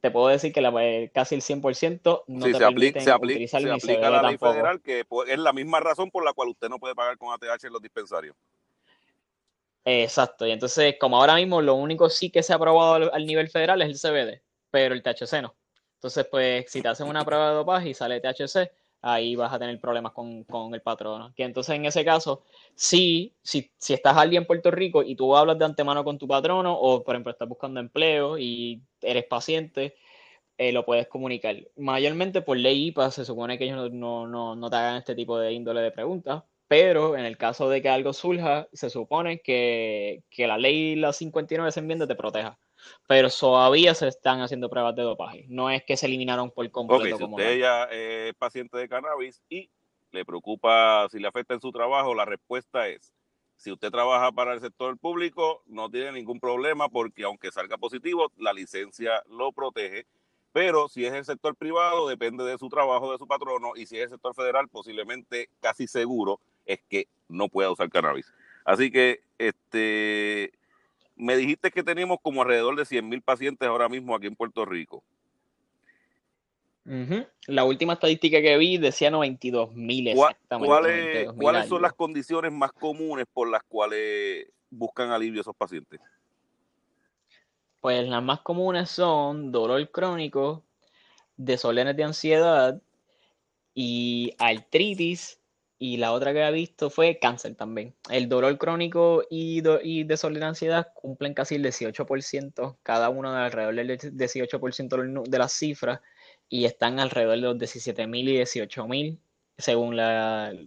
te 0.00 0.12
puedo 0.12 0.28
decir 0.28 0.52
que 0.52 0.60
la, 0.60 0.70
eh, 0.84 1.10
casi 1.12 1.34
el 1.34 1.42
100% 1.42 2.24
no 2.28 2.46
te 2.46 2.54
se 2.54 2.64
aplica, 2.64 3.00
se 3.00 3.10
aplica, 3.10 3.58
se 3.58 3.70
aplica 3.70 4.10
la 4.10 4.22
ley 4.22 4.38
federal, 4.38 4.80
que 4.80 5.04
es 5.26 5.38
la 5.38 5.52
misma 5.52 5.80
razón 5.80 6.10
por 6.10 6.24
la 6.24 6.32
cual 6.34 6.50
usted 6.50 6.68
no 6.68 6.78
puede 6.78 6.94
pagar 6.94 7.18
con 7.18 7.32
ATH 7.32 7.64
en 7.64 7.72
los 7.72 7.82
dispensarios. 7.82 8.36
Exacto, 9.84 10.46
y 10.46 10.52
entonces, 10.52 10.96
como 11.00 11.16
ahora 11.16 11.34
mismo 11.34 11.60
lo 11.60 11.74
único 11.74 12.08
sí 12.10 12.30
que 12.30 12.44
se 12.44 12.52
ha 12.52 12.56
aprobado 12.56 13.12
al, 13.12 13.26
nivel 13.26 13.48
federal 13.50 13.82
es 13.82 13.88
el 13.88 13.98
CBD, 13.98 14.42
pero 14.70 14.94
el 14.94 15.02
THC 15.02 15.42
no. 15.42 15.54
Entonces, 15.94 16.26
pues, 16.30 16.66
si 16.70 16.82
te 16.82 16.88
hacen 16.88 17.06
una 17.08 17.24
prueba 17.24 17.50
de 17.50 17.56
dopaje 17.56 17.90
y 17.90 17.94
sale 17.94 18.20
THC, 18.20 18.70
ahí 19.02 19.36
vas 19.36 19.52
a 19.52 19.58
tener 19.58 19.78
problemas 19.80 20.12
con, 20.12 20.44
con 20.44 20.74
el 20.74 20.80
patrono. 20.82 21.32
Que 21.36 21.44
entonces, 21.44 21.76
en 21.76 21.84
ese 21.84 22.04
caso, 22.04 22.42
sí, 22.74 23.34
si, 23.42 23.70
si 23.78 23.94
estás 23.94 24.16
alguien 24.16 24.42
en 24.42 24.46
Puerto 24.46 24.70
Rico 24.70 25.02
y 25.02 25.14
tú 25.14 25.36
hablas 25.36 25.58
de 25.58 25.66
antemano 25.66 26.04
con 26.04 26.18
tu 26.18 26.26
patrono, 26.26 26.74
o 26.74 27.04
por 27.04 27.14
ejemplo, 27.14 27.32
estás 27.32 27.48
buscando 27.48 27.80
empleo 27.80 28.38
y 28.38 28.82
eres 29.02 29.24
paciente, 29.26 29.94
eh, 30.58 30.72
lo 30.72 30.84
puedes 30.84 31.08
comunicar. 31.08 31.56
Mayormente 31.76 32.42
por 32.42 32.56
ley 32.56 32.86
IPA 32.88 33.10
se 33.10 33.24
supone 33.24 33.58
que 33.58 33.64
ellos 33.64 33.90
no, 33.92 34.26
no, 34.26 34.56
no, 34.56 34.70
te 34.70 34.76
hagan 34.76 34.96
este 34.98 35.14
tipo 35.14 35.38
de 35.38 35.52
índole 35.52 35.80
de 35.82 35.90
preguntas, 35.90 36.44
pero 36.68 37.16
en 37.16 37.24
el 37.24 37.36
caso 37.36 37.68
de 37.68 37.82
que 37.82 37.88
algo 37.88 38.12
surja, 38.12 38.68
se 38.72 38.90
supone 38.90 39.40
que, 39.40 40.22
que 40.30 40.46
la 40.46 40.58
ley 40.58 40.96
la 40.96 41.12
59 41.12 41.72
se 41.72 41.80
enmienda 41.80 42.06
te 42.06 42.14
proteja. 42.14 42.58
Pero 43.06 43.28
todavía 43.30 43.94
se 43.94 44.08
están 44.08 44.40
haciendo 44.40 44.68
pruebas 44.70 44.94
de 44.94 45.02
dopaje. 45.02 45.44
No 45.48 45.70
es 45.70 45.84
que 45.84 45.96
se 45.96 46.06
eliminaron 46.06 46.50
por 46.50 46.70
completo. 46.70 47.16
si 47.16 47.24
usted 47.24 47.58
ya 47.58 47.84
es 47.84 48.34
paciente 48.34 48.78
de 48.78 48.88
cannabis 48.88 49.42
y 49.48 49.70
le 50.10 50.24
preocupa 50.24 51.08
si 51.10 51.18
le 51.18 51.28
afecta 51.28 51.54
en 51.54 51.60
su 51.60 51.72
trabajo, 51.72 52.14
la 52.14 52.24
respuesta 52.24 52.88
es 52.88 53.12
si 53.56 53.70
usted 53.72 53.90
trabaja 53.90 54.32
para 54.32 54.52
el 54.52 54.60
sector 54.60 54.98
público, 54.98 55.62
no 55.66 55.90
tiene 55.90 56.12
ningún 56.12 56.40
problema 56.40 56.88
porque 56.88 57.24
aunque 57.24 57.50
salga 57.50 57.78
positivo, 57.78 58.30
la 58.36 58.52
licencia 58.52 59.22
lo 59.28 59.52
protege. 59.52 60.06
Pero 60.52 60.88
si 60.88 61.04
es 61.04 61.12
el 61.12 61.24
sector 61.24 61.56
privado, 61.56 62.06
depende 62.08 62.44
de 62.44 62.58
su 62.58 62.68
trabajo, 62.68 63.10
de 63.10 63.18
su 63.18 63.26
patrono, 63.26 63.72
y 63.74 63.86
si 63.86 63.96
es 63.96 64.04
el 64.04 64.10
sector 64.10 64.34
federal, 64.34 64.68
posiblemente 64.68 65.48
casi 65.60 65.86
seguro 65.86 66.40
es 66.64 66.80
que 66.88 67.08
no 67.28 67.48
pueda 67.48 67.70
usar 67.70 67.90
cannabis. 67.90 68.32
Así 68.64 68.90
que, 68.90 69.22
este, 69.38 70.52
me 71.16 71.36
dijiste 71.36 71.70
que 71.70 71.82
tenemos 71.82 72.18
como 72.22 72.42
alrededor 72.42 72.76
de 72.76 72.84
100 72.84 73.08
mil 73.08 73.22
pacientes 73.22 73.68
ahora 73.68 73.88
mismo 73.88 74.14
aquí 74.14 74.26
en 74.26 74.36
Puerto 74.36 74.64
Rico. 74.64 75.02
La 77.46 77.64
última 77.64 77.94
estadística 77.94 78.42
que 78.42 78.58
vi 78.58 78.76
decía 78.76 79.10
92 79.10 79.72
mil 79.72 80.08
exactamente. 80.08 81.30
¿Cuáles, 81.34 81.68
son 81.68 81.80
las 81.80 81.94
condiciones 81.94 82.52
más 82.52 82.72
comunes 82.72 83.24
por 83.32 83.48
las 83.48 83.62
cuales 83.62 84.48
buscan 84.68 85.10
alivio 85.10 85.40
esos 85.40 85.56
pacientes? 85.56 86.00
Pues 87.80 88.06
las 88.06 88.22
más 88.22 88.40
comunes 88.40 88.90
son 88.90 89.50
dolor 89.50 89.90
crónico, 89.90 90.62
desórdenes 91.36 91.96
de 91.96 92.04
ansiedad 92.04 92.82
y 93.74 94.34
artritis. 94.38 95.40
Y 95.86 95.98
la 95.98 96.12
otra 96.12 96.32
que 96.32 96.42
he 96.42 96.50
visto 96.50 96.88
fue 96.88 97.18
cáncer 97.18 97.56
también. 97.56 97.94
El 98.08 98.26
dolor 98.26 98.56
crónico 98.56 99.22
y, 99.28 99.62
y 99.82 100.04
desorden 100.04 100.40
de 100.40 100.46
ansiedad 100.46 100.88
cumplen 100.94 101.34
casi 101.34 101.56
el 101.56 101.62
18%, 101.62 102.78
cada 102.82 103.10
uno 103.10 103.34
de 103.34 103.40
alrededor 103.40 103.74
del 103.74 103.90
18% 103.98 105.24
de 105.24 105.38
las 105.38 105.52
cifras 105.52 106.00
y 106.48 106.64
están 106.64 107.00
alrededor 107.00 107.34
de 107.34 107.42
los 107.42 107.56
17.000 107.58 108.18
y 108.18 108.38
18.000 108.38 109.18
según 109.58 109.96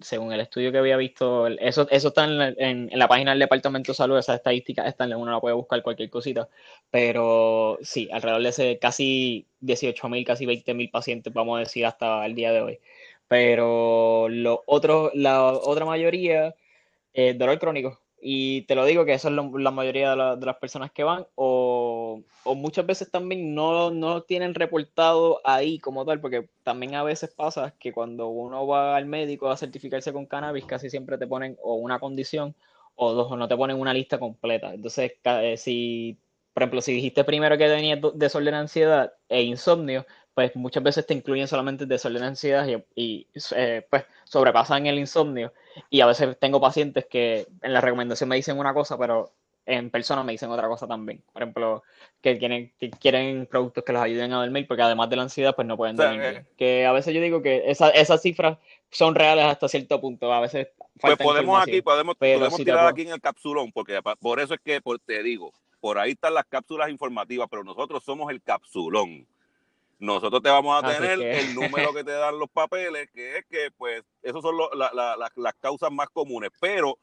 según 0.02 0.34
el 0.34 0.40
estudio 0.40 0.72
que 0.72 0.78
había 0.78 0.98
visto. 0.98 1.48
Eso 1.48 1.88
eso 1.90 2.10
está 2.10 2.26
en 2.26 2.90
la, 2.94 3.08
página 3.08 3.32
del 3.32 3.40
departamento 3.40 3.94
de 3.94 3.96
salud 3.96 4.20
esas 4.20 4.36
estadísticas 4.38 4.86
están 4.86 5.12
uno 5.16 5.32
la 5.32 5.42
puede 5.42 5.56
buscar 5.56 5.82
cualquier 5.82 6.12
cosita. 6.12 6.48
Pero 6.92 7.80
sí 7.82 8.08
alrededor 8.12 8.44
de 8.44 8.50
ese 8.50 8.78
casi 8.78 9.48
18.000 9.62 10.26
casi 10.28 10.46
20.000 10.46 10.92
pacientes 10.92 11.34
vamos 11.34 11.58
a 11.58 11.62
decir 11.62 11.88
hasta 11.88 12.24
el 12.24 12.36
día 12.36 12.52
de 12.52 12.62
hoy 12.62 12.80
pero 13.28 14.30
lo 14.30 14.64
otro 14.66 15.12
la 15.14 15.52
otra 15.54 15.86
mayoría 15.86 16.56
es 17.14 17.38
dolor 17.38 17.60
crónico 17.60 18.00
y 18.20 18.64
te 18.64 18.76
lo 18.76 18.86
digo 18.86 19.06
que 19.06 19.14
eso 19.14 19.30
es 19.30 19.36
la 19.36 19.72
mayoría 19.72 20.12
de, 20.12 20.46
las 20.46 20.58
personas 20.58 20.92
que 20.92 21.04
van, 21.04 21.28
o, 21.36 22.24
muchas 22.56 22.86
veces 22.86 23.12
también 23.12 23.54
no, 23.54 23.92
no 23.92 24.24
tienen 24.24 24.56
reportado 24.56 25.40
ahí 25.44 25.78
como 25.80 26.04
tal, 26.06 26.20
porque 26.20 26.50
también 26.64 26.96
a 26.96 27.04
veces 27.04 27.30
pasa 27.30 27.76
que 27.80 27.94
cuando 27.94 28.28
uno 28.30 28.66
va 28.66 28.96
al 28.96 29.06
médico 29.06 29.50
a 29.50 29.58
certificarse 29.58 30.12
con 30.14 30.26
cannabis, 30.26 30.66
casi 30.66 30.90
siempre 30.90 31.18
te 31.18 31.28
ponen 31.28 31.58
o 31.62 31.76
una 31.76 32.00
condición 32.00 32.56
o 32.96 33.14
dos, 33.14 33.32
o 33.32 33.38
no 33.38 33.48
te 33.48 33.56
ponen 33.56 33.80
una 33.80 33.94
lista 33.94 34.18
completa. 34.20 34.74
Entonces, 34.74 35.14
eh, 35.24 35.56
si, 35.58 36.18
por 36.54 36.64
ejemplo, 36.64 36.82
si 36.82 36.94
dijiste 36.94 37.24
primero 37.24 37.58
que 37.58 37.68
tenías 37.68 38.00
desorden 38.16 38.54
de 38.54 38.60
ansiedad 38.60 39.14
e 39.30 39.44
insomnio, 39.44 40.06
pues 40.38 40.56
muchas 40.56 40.84
veces 40.84 41.08
te 41.08 41.16
incluyen 41.16 41.48
solamente 41.48 41.88
desorden 41.88 42.22
de 42.22 42.28
ansiedad 42.28 42.68
y, 42.94 43.26
eh, 43.56 43.88
pues 43.90 44.06
sobrepasan 44.24 44.86
el 44.86 45.00
insomnio. 45.00 45.52
Y 45.90 46.02
a 46.02 46.06
veces 46.06 46.38
tengo 46.40 46.62
pacientes 46.62 47.08
que 47.08 47.48
en 47.64 47.74
la 47.74 47.82
recomendación 47.82 48.30
me 48.30 48.36
dicen 48.36 48.60
una 48.60 48.72
cosa, 48.72 49.00
pero 49.00 49.32
en 49.66 49.90
persona 49.90 50.22
me 50.22 50.34
dicen 50.34 50.52
otra 50.52 50.68
cosa 50.68 50.86
también. 50.86 51.24
Por 51.34 51.42
ejemplo, 51.42 51.82
que 52.22 52.38
quieren, 52.38 52.72
que 52.80 52.92
quieren 52.92 53.48
productos 53.48 53.84
que 53.84 53.94
los 53.94 54.04
ayuden 54.04 54.32
a 54.32 54.42
dormir, 54.42 54.68
porque 54.68 54.84
además 54.84 55.10
de 55.10 55.16
la 55.16 55.24
ansiedad, 55.24 55.56
pues 55.56 55.68
no 55.68 55.76
pueden 55.76 55.96
dormir. 55.96 56.22
Eh, 56.22 56.46
que 56.56 56.86
a 56.86 56.92
veces 56.92 57.16
yo 57.16 57.22
digo 57.22 57.42
que 57.42 57.64
esas 57.72 58.22
cifras 58.22 58.60
son 58.92 59.16
reales 59.16 59.46
hasta 59.46 59.68
cierto 59.68 60.00
punto. 60.00 60.32
A 60.32 60.40
veces 60.40 60.68
pues 61.02 61.18
podemos 61.18 61.60
aquí, 61.64 61.82
podemos, 61.82 62.16
podemos 62.16 62.58
tirar 62.58 62.86
aquí 62.86 63.02
en 63.02 63.10
el 63.10 63.22
capsulón, 63.22 63.72
porque 63.72 64.00
por 64.20 64.40
eso 64.40 64.54
es 64.54 64.60
que 64.60 64.80
te 65.04 65.24
digo, 65.24 65.52
por 65.80 65.98
ahí 65.98 66.12
están 66.12 66.36
las 66.36 66.46
cápsulas 66.46 66.92
informativas, 66.92 67.48
pero 67.50 67.64
nosotros 67.64 68.04
somos 68.04 68.30
el 68.30 68.44
capsulón 68.44 69.26
nosotros 70.00 70.42
te 70.42 70.50
vamos 70.50 70.84
a 70.84 70.88
tener 70.88 71.20
el 71.22 71.56
número 71.56 71.94
que 71.94 72.04
te 72.04 72.12
dan 72.12 72.38
los 72.38 72.50
papeles, 72.50 73.10
que 73.12 73.38
es 73.38 73.46
que, 73.46 73.72
pues, 73.76 74.04
esas 74.22 74.42
son 74.42 74.56
las 74.56 75.54
causas 75.60 75.92
más 75.92 76.10
comunes. 76.10 76.52
Pero 76.60 77.00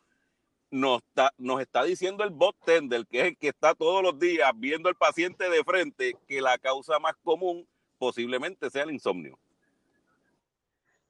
nos 0.71 1.03
está, 1.03 1.33
nos 1.39 1.61
está 1.61 1.85
diciendo 1.85 2.25
el 2.25 2.31
bot 2.31 2.57
tender, 2.65 3.07
que 3.07 3.21
es 3.21 3.27
el 3.27 3.37
que 3.37 3.49
está 3.49 3.75
todos 3.75 4.03
los 4.03 4.19
días 4.19 4.51
viendo 4.57 4.89
al 4.89 4.95
paciente 4.95 5.49
de 5.49 5.65
frente, 5.65 6.17
que 6.27 6.41
la 6.41 6.59
causa 6.59 6.99
más 6.99 7.15
común 7.23 7.67
posiblemente 7.99 8.71
sea 8.71 8.85
el 8.85 8.93
insomnio. 8.93 9.39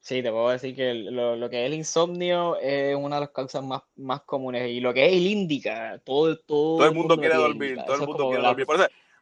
Sí, 0.01 0.23
te 0.23 0.31
puedo 0.31 0.51
decir 0.51 0.77
que 0.77 0.93
lo, 0.93 1.49
que 1.49 1.63
es 1.63 1.67
el 1.67 1.75
insomnio 1.75 2.59
es 2.59 2.95
una 2.95 3.17
de 3.17 3.21
las 3.21 3.31
causas 3.31 3.65
más, 3.65 3.83
más 3.97 4.21
comunes. 4.23 4.69
Y 4.69 4.81
lo 4.81 4.93
que 4.93 5.07
es 5.07 5.13
el 5.15 5.27
índica, 5.27 5.99
todo, 6.05 6.37
todo, 6.39 6.77
todo 6.77 6.89
el 6.89 6.95
mundo, 6.95 7.17
quiere 7.17 7.37
dormir. 7.37 7.79
Todo 7.87 7.97
el 7.97 8.07
mundo 8.07 8.29
quiere 8.29 8.43
dormir. 8.43 8.67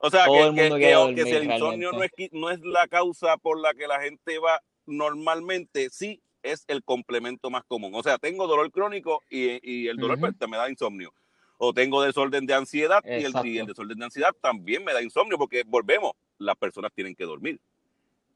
O 0.02 0.10
sea, 0.10 0.24
que, 0.26 1.24
si 1.24 1.30
el 1.30 1.44
insomnio 1.44 1.92
no 1.92 2.02
es, 2.02 2.10
no 2.32 2.50
es 2.50 2.60
la 2.60 2.88
causa 2.88 3.36
por 3.36 3.60
la 3.60 3.72
que 3.72 3.86
la 3.86 4.00
gente 4.00 4.38
va 4.38 4.60
normalmente, 4.84 5.90
sí 5.90 6.20
es 6.42 6.64
el 6.66 6.82
complemento 6.82 7.50
más 7.50 7.62
común. 7.64 7.92
O 7.94 8.02
sea, 8.02 8.18
tengo 8.18 8.48
dolor 8.48 8.70
crónico 8.72 9.22
y, 9.30 9.86
el 9.86 9.96
dolor 9.96 10.18
pues, 10.18 10.34
me 10.48 10.56
da 10.56 10.68
insomnio. 10.68 11.14
O 11.56 11.72
tengo 11.72 12.02
desorden 12.02 12.46
de 12.46 12.54
ansiedad 12.54 13.00
y 13.04 13.24
el, 13.24 13.32
y 13.44 13.58
el, 13.58 13.66
desorden 13.66 13.96
de 13.96 14.04
ansiedad 14.04 14.34
también 14.40 14.84
me 14.84 14.92
da 14.92 15.00
insomnio 15.00 15.38
porque 15.38 15.62
volvemos, 15.64 16.12
las 16.38 16.56
personas 16.56 16.90
tienen 16.92 17.14
que 17.14 17.24
dormir. 17.24 17.60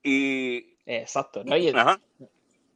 Y... 0.04 0.76
Exacto. 0.86 1.42
¿no? 1.42 1.56
Ajá. 1.80 2.00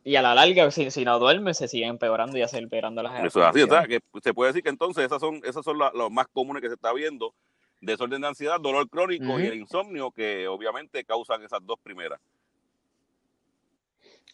Y 0.02 0.16
a 0.16 0.22
la 0.22 0.34
larga, 0.34 0.68
si, 0.72 0.90
si 0.90 1.04
no 1.04 1.20
duerme, 1.20 1.54
se 1.54 1.68
siguen 1.68 1.90
empeorando 1.90 2.36
y 2.36 2.40
ya 2.40 2.48
se 2.48 2.58
empeorando 2.58 3.04
las 3.04 3.24
Eso 3.24 3.40
es 3.40 3.46
así, 3.46 3.62
o 3.62 3.68
sea, 3.68 3.86
que 3.86 4.00
se 4.20 4.34
puede 4.34 4.50
decir 4.50 4.64
que 4.64 4.70
entonces 4.70 5.04
esas 5.04 5.20
son, 5.20 5.40
esas 5.44 5.64
son 5.64 5.78
los 5.78 6.10
más 6.10 6.26
comunes 6.28 6.62
que 6.62 6.68
se 6.68 6.74
está 6.74 6.92
viendo, 6.92 7.34
desorden 7.80 8.20
de 8.20 8.28
ansiedad, 8.28 8.60
dolor 8.60 8.88
crónico 8.88 9.40
y 9.40 9.46
el 9.46 9.54
insomnio, 9.54 10.10
que 10.10 10.46
obviamente 10.48 11.04
causan 11.04 11.42
esas 11.42 11.60
dos 11.64 11.78
primeras. 11.82 12.20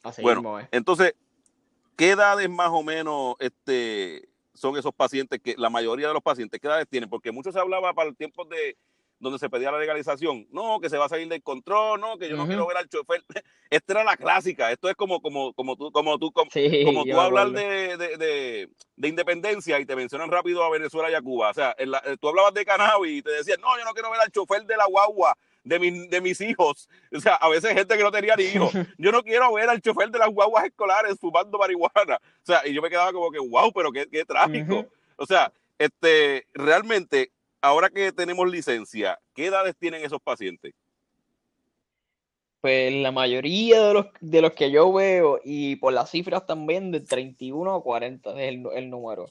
Así 0.03 0.23
bueno, 0.23 0.61
entonces, 0.71 1.15
¿qué 1.97 2.11
edades 2.11 2.49
más 2.49 2.71
o 2.71 2.83
menos 2.83 3.35
este, 3.39 4.29
son 4.55 4.77
esos 4.77 4.95
pacientes 4.95 5.41
que, 5.41 5.55
la 5.57 5.71
mayoría 5.71 6.09
de 6.09 6.15
los 6.15 6.23
pacientes, 6.23 6.61
qué 6.61 6.67
edades 6.67 6.89
tienen? 6.89 7.09
Porque 7.09 7.33
mucho 7.33 7.51
se 7.53 7.59
hablaba 7.59 7.93
para 7.95 8.09
el 8.09 8.17
tiempo 8.17 8.45
de 8.45 8.77
donde 9.19 9.39
se 9.39 9.49
pedía 9.49 9.71
la 9.71 9.79
legalización. 9.79 10.47
No, 10.51 10.79
que 10.81 10.91
se 10.91 10.99
va 10.99 11.07
a 11.07 11.09
salir 11.09 11.29
del 11.29 11.43
control, 11.43 12.01
no, 12.01 12.19
que 12.19 12.29
yo 12.29 12.37
no 12.37 12.47
quiero 12.47 12.67
ver 12.67 12.77
al 12.77 12.89
chofer. 12.89 13.25
Esta 13.71 13.93
era 13.95 14.05
la 14.05 14.17
clásica. 14.17 14.71
Esto 14.71 14.89
es 14.89 14.97
como, 14.97 15.21
como, 15.21 15.53
como 15.55 15.77
tú, 15.77 15.91
como 15.91 16.19
tú, 16.19 16.33
como, 16.33 17.05
tú 17.05 17.21
hablar 17.21 17.51
de, 17.51 17.97
de, 17.97 18.69
de, 18.97 19.09
independencia 19.09 19.79
y 19.81 19.87
te 19.87 19.97
mencionan 19.97 20.31
rápido 20.31 20.63
a 20.63 20.71
Venezuela 20.71 21.11
y 21.11 21.15
a 21.15 21.23
Cuba. 21.23 21.51
O 21.51 21.55
sea, 21.55 21.75
en 21.79 21.91
la, 21.91 22.03
tú 22.21 22.29
hablabas 22.29 22.55
de 22.55 22.65
cannabis 22.65 23.19
y 23.19 23.23
te 23.23 23.31
decían, 23.31 23.61
no, 23.61 23.77
yo 23.79 23.85
no 23.85 23.93
quiero 23.93 24.11
ver 24.11 24.21
al 24.21 24.31
chofer 24.31 24.65
de 24.65 24.77
la 24.77 24.87
guagua 24.87 25.37
de, 25.67 25.79
mi, 25.81 26.09
de 26.09 26.21
mis 26.21 26.41
hijos. 26.41 26.89
O 27.13 27.21
sea, 27.21 27.35
a 27.35 27.49
veces 27.49 27.73
gente 27.73 27.97
que 27.97 28.03
no 28.03 28.13
tenía 28.13 28.37
ni 28.37 28.45
hijos. 28.45 28.73
Yo 28.99 29.11
no 29.11 29.23
quiero 29.23 29.53
ver 29.53 29.69
al 29.69 29.81
chofer 29.81 30.11
de 30.11 30.19
las 30.19 30.29
guaguas 30.29 30.65
escolares 30.65 31.17
fumando 31.21 31.59
marihuana. 31.59 32.17
O 32.17 32.47
sea, 32.47 32.67
y 32.67 32.73
yo 32.73 32.81
me 32.81 32.89
quedaba 32.89 33.13
como 33.13 33.31
que, 33.31 33.39
wow, 33.39 33.73
pero 33.73 33.91
qué, 33.91 34.07
qué 34.09 34.25
trágico. 34.25 34.87
O 35.17 35.27
sea, 35.27 35.53
este, 35.79 36.47
realmente 36.55 37.33
ahora 37.61 37.91
que 37.91 38.13
tenemos 38.13 38.51
licencia, 38.51 39.19
¿qué 39.35 39.47
edades 39.47 39.77
tienen 39.77 40.05
esos 40.05 40.21
pacientes? 40.21 40.73
Pues 42.61 42.93
la 42.95 43.13
mayoría 43.13 43.81
de 43.89 43.95
los, 43.95 44.07
de 44.21 44.43
los 44.43 44.53
que 44.53 44.71
yo 44.71 44.93
veo, 44.93 45.41
y 45.45 45.77
por 45.77 45.93
las 45.93 46.11
cifras 46.11 46.47
también, 46.47 46.91
de 46.91 47.01
31 47.01 47.75
a 47.75 47.83
40 47.83 48.43
es 48.43 48.49
el, 48.49 48.91
número. 48.91 49.27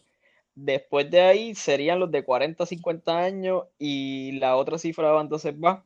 Después 0.55 1.11
de 1.11 1.21
ahí 1.21 1.55
serían 1.55 1.99
los 1.99 2.11
de 2.11 2.23
40 2.23 2.63
a 2.63 2.67
50 2.67 3.17
años 3.17 3.63
y 3.77 4.33
la 4.39 4.55
otra 4.55 4.77
cifra 4.77 5.19
entonces 5.19 5.53
va 5.53 5.85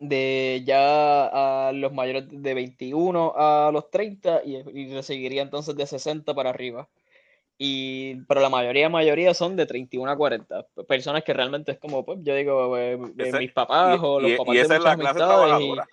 de 0.00 0.62
ya 0.66 1.68
a 1.68 1.72
los 1.72 1.92
mayores 1.92 2.24
de 2.28 2.54
21 2.54 3.34
a 3.36 3.70
los 3.72 3.90
30 3.90 4.42
y, 4.44 4.56
y 4.96 5.02
seguiría 5.02 5.42
entonces 5.42 5.76
de 5.76 5.86
60 5.86 6.34
para 6.34 6.50
arriba. 6.50 6.88
Y, 7.60 8.14
pero 8.28 8.40
la 8.40 8.48
mayoría, 8.48 8.88
mayoría 8.88 9.34
son 9.34 9.56
de 9.56 9.66
31 9.66 10.08
a 10.08 10.16
40. 10.16 10.66
Personas 10.86 11.24
que 11.24 11.34
realmente 11.34 11.72
es 11.72 11.78
como, 11.78 12.04
pues, 12.04 12.20
yo 12.22 12.36
digo, 12.36 12.78
eh, 12.78 12.92
eh, 13.18 13.32
mis 13.36 13.52
papás 13.52 13.98
o 14.00 14.20
los 14.20 14.32
papás 14.38 14.54
y 14.54 14.58
esa 14.58 14.76
es 14.76 14.84
la 14.84 14.96
clase 14.96 15.16
trabajadora. 15.16 15.88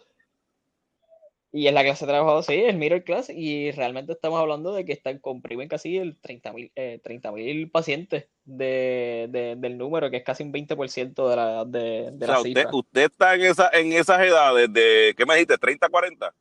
Y, 1.52 1.68
es 1.68 1.74
la 1.74 1.84
clase 1.84 2.06
trabajadora, 2.06 2.44
sí, 2.44 2.54
es 2.54 2.76
middle 2.76 3.04
class. 3.04 3.32
Y 3.32 3.72
realmente 3.72 4.12
estamos 4.12 4.40
hablando 4.40 4.74
de 4.74 4.86
que 4.86 4.94
están 4.94 5.18
comprimen 5.18 5.68
casi 5.68 5.98
el 5.98 6.18
30 6.20 6.52
mil 6.52 6.72
eh, 6.76 7.70
pacientes 7.72 8.28
de, 8.44 9.56
del 9.58 9.78
número, 9.80 10.12
que 10.12 10.18
es 10.18 10.24
casi 10.24 10.44
un 10.44 10.54
20% 10.54 11.30
de 11.30 11.36
la, 11.36 11.66
de, 11.66 12.12
de 12.12 12.28
la 12.28 12.42
usted, 12.42 12.66
usted, 12.72 13.02
está 13.06 13.34
en, 13.34 13.42
esa, 13.42 13.70
en 13.74 13.92
esas 13.94 14.20
edades 14.20 14.72
de, 14.72 15.16
¿qué 15.18 15.26
me 15.26 15.34
dijiste? 15.34 15.56
¿30, 15.56 15.90
40? 15.90 16.32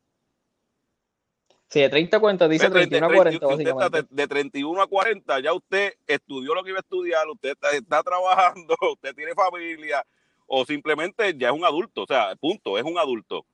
Sí, 1.69 1.81
de 1.81 1.89
30 1.89 2.17
a 2.17 2.21
40, 2.21 2.49
dice 2.49 2.71
31 2.71 3.07
a 3.07 3.13
40, 3.13 3.47
básicamente. 3.47 4.03
de, 4.03 4.07
de, 4.11 4.29
31 4.29 4.83
a 4.83 4.87
40, 4.87 5.41
ya 5.41 5.53
usted 5.53 5.95
estudió 6.07 6.55
lo 6.55 6.63
que 6.63 6.71
iba 6.71 6.79
a 6.79 6.81
estudiar, 6.81 7.29
usted 7.29 7.57
está, 7.73 8.03
trabajando, 8.03 8.77
usted 8.93 9.15
tiene 9.15 9.35
familia, 9.35 10.05
o 10.47 10.65
simplemente 10.65 11.35
ya 11.37 11.49
es 11.49 11.55
un 11.55 11.65
adulto, 11.65 12.03
o 12.03 12.07
sea, 12.07 12.37
punto, 12.37 12.79
es 12.79 12.85
un 12.85 12.99
adulto. 12.99 13.45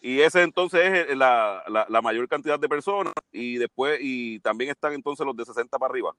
Y 0.00 0.20
ese 0.20 0.42
entonces 0.42 1.08
es 1.08 1.16
la, 1.16 1.62
la, 1.68 1.86
la, 1.88 2.02
mayor 2.02 2.28
cantidad 2.28 2.58
de 2.58 2.68
personas, 2.68 3.12
y 3.30 3.56
después, 3.56 3.98
y 4.00 4.40
también 4.40 4.70
están 4.70 4.92
entonces 4.92 5.24
los 5.24 5.36
de 5.36 5.44
60 5.44 5.78
para 5.78 5.90
arriba. 5.90 6.14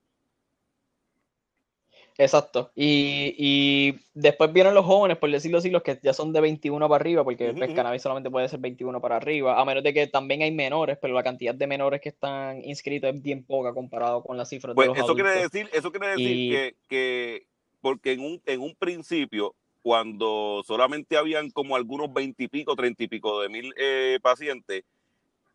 Exacto. 2.18 2.72
Y, 2.76 3.36
y, 3.38 4.00
después 4.14 4.54
vienen 4.54 4.74
los 4.74 4.86
jóvenes, 4.86 5.18
por 5.18 5.32
decirlo 5.32 5.58
así, 5.58 5.70
los 5.70 5.82
que 5.82 6.00
ya 6.04 6.14
son 6.14 6.32
de 6.32 6.42
21 6.42 6.88
para 6.88 7.02
arriba, 7.02 7.24
porque 7.24 7.48
el 7.48 7.74
cannabis 7.74 8.02
solamente 8.02 8.30
puede 8.30 8.48
ser 8.50 8.60
21 8.60 9.02
para 9.02 9.18
arriba, 9.18 9.60
a 9.60 9.66
menos 9.66 9.84
de 9.84 9.94
que 9.94 10.08
también 10.08 10.42
hay 10.42 10.52
menores, 10.52 10.98
pero 11.02 11.14
la 11.14 11.24
cantidad 11.24 11.56
de 11.56 11.68
menores 11.68 12.02
que 12.02 12.10
están 12.10 12.64
inscritos 12.64 13.14
es 13.14 13.22
bien 13.22 13.44
poca 13.44 13.74
comparado 13.74 14.24
con 14.24 14.38
las 14.38 14.50
cifras 14.50 14.72
de 14.72 14.76
pues 14.76 14.88
los 14.88 14.98
eso 14.98 15.16
Quiere 15.16 15.42
decir, 15.42 15.70
eso 15.74 15.92
quiere 15.92 16.08
decir 16.10 16.52
que, 16.52 16.76
que, 16.88 17.48
porque 17.82 18.14
en 18.14 18.22
un, 18.22 18.42
en 18.46 18.62
un 18.62 18.76
principio, 18.76 19.56
cuando 19.82 20.64
solamente 20.66 21.18
habían 21.18 21.50
como 21.50 21.76
algunos 21.76 22.14
20 22.14 22.44
y 22.44 22.48
pico, 22.48 22.76
30 22.76 23.04
y 23.04 23.08
pico 23.08 23.42
de 23.42 23.50
mil 23.50 23.74
eh, 23.78 24.20
pacientes, 24.22 24.84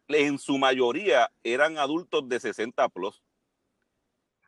en 0.09 0.39
su 0.39 0.59
mayoría 0.59 1.31
eran 1.45 1.79
adultos 1.79 2.29
de 2.29 2.41
60 2.41 2.89
plus. 2.89 3.23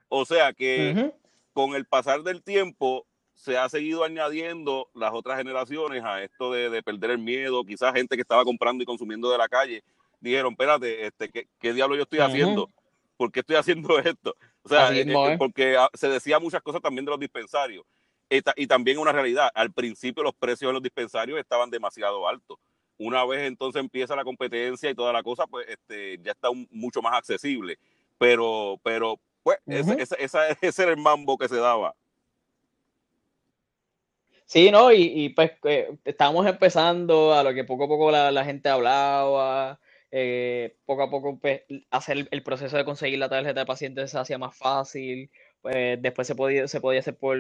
O 0.09 0.25
sea 0.25 0.53
que 0.53 1.13
con 1.53 1.75
el 1.75 1.85
pasar 1.85 2.23
del 2.23 2.43
tiempo 2.43 3.07
se 3.35 3.57
ha 3.57 3.69
seguido 3.69 4.05
añadiendo 4.05 4.89
las 4.95 5.13
otras 5.15 5.39
generaciones 5.39 6.05
a 6.05 6.23
esto 6.23 6.53
de, 6.53 6.83
perder 6.83 7.13
el 7.13 7.19
miedo. 7.19 7.65
Quizás 7.65 7.95
gente 7.95 8.15
que 8.17 8.23
estaba 8.23 8.45
comprando 8.45 8.83
y 8.83 8.87
consumiendo 8.87 9.31
de 9.31 9.39
la 9.39 9.49
calle 9.49 9.83
dijeron, 10.21 10.53
espérate, 10.53 11.07
este, 11.07 11.31
¿qué, 11.31 11.49
qué 11.59 11.73
diablo 11.73 11.97
yo 11.97 12.03
estoy 12.03 12.19
haciendo? 12.19 12.71
¿Por 13.17 13.33
qué 13.33 13.41
estoy 13.41 13.57
haciendo 13.57 13.99
esto? 13.99 14.35
O 14.63 14.69
sea, 14.69 14.93
eh, 14.93 15.05
eh, 15.07 15.37
porque 15.39 15.77
ah, 15.77 15.89
se 15.95 16.09
decía 16.09 16.39
muchas 16.39 16.63
cosas 16.63 16.83
también 16.83 17.05
de 17.05 17.11
los 17.11 17.21
dispensarios. 17.21 17.85
Y, 18.29 18.67
también 18.69 18.99
una 18.99 19.11
realidad, 19.11 19.51
al 19.55 19.73
principio 19.73 20.23
los 20.23 20.35
precios 20.35 20.69
de 20.69 20.75
los 20.75 20.83
dispensarios 20.83 21.41
estaban 21.41 21.69
demasiado 21.69 22.29
altos. 22.29 22.59
Una 22.97 23.25
vez 23.25 23.41
entonces 23.41 23.81
empieza 23.81 24.15
la 24.15 24.23
competencia 24.23 24.89
y 24.89 24.95
toda 24.95 25.13
la 25.13 25.23
cosa, 25.25 25.49
pues 25.49 25.67
este, 25.69 26.19
ya 26.23 26.31
está 26.33 26.49
mucho 26.71 27.03
más 27.03 27.15
accesible. 27.15 27.77
Pero, 28.19 28.79
pero 28.85 29.19
pues 29.43 29.59
ese, 29.67 30.17
ese, 30.63 30.83
era 30.83 30.93
el 30.93 30.97
mambo 30.97 31.39
que 31.39 31.49
se 31.49 31.57
daba. 31.57 31.95
Sí, 34.47 34.71
¿no? 34.73 34.93
Y, 34.93 35.29
pues 35.31 35.53
eh, 35.65 35.91
estábamos 36.05 36.45
empezando 36.45 37.35
a 37.35 37.45
lo 37.45 37.55
que 37.55 37.63
poco 37.63 37.85
a 37.85 37.89
poco 37.89 38.11
la, 38.11 38.45
gente 38.45 38.69
hablaba, 38.69 39.79
eh, 40.11 40.75
poco 40.85 41.05
a 41.05 41.11
poco 41.11 41.39
pues, 41.39 41.63
hacer 41.91 42.27
el, 42.29 42.43
proceso 42.43 42.77
de 42.77 42.85
conseguir 42.85 43.21
la 43.21 43.29
tarjeta 43.29 43.61
de 43.61 43.67
paciente 43.67 44.09
se 44.09 44.19
hacía 44.19 44.39
más 44.39 44.57
fácil, 44.57 45.31
pues, 45.63 46.03
después 46.03 46.27
se 46.27 46.35
podía, 46.35 46.67
se 46.67 46.81
podía 46.81 46.99
hacer 46.99 47.17
por, 47.17 47.39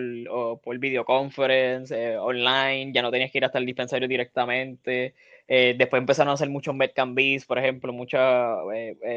por 0.63 0.79
videoconference, 0.79 2.13
eh, 2.13 2.17
online, 2.17 2.93
ya 2.95 3.03
no 3.03 3.11
tenías 3.11 3.33
que 3.33 3.39
ir 3.39 3.45
hasta 3.45 3.59
el 3.59 3.67
dispensario 3.67 4.07
directamente, 4.07 5.15
después 5.49 5.99
empezaron 5.99 6.31
a 6.31 6.35
hacer 6.35 6.49
muchos 6.49 6.77
Medcambis, 6.77 7.45
por 7.45 7.59
ejemplo, 7.59 7.93
muchos 7.93 8.21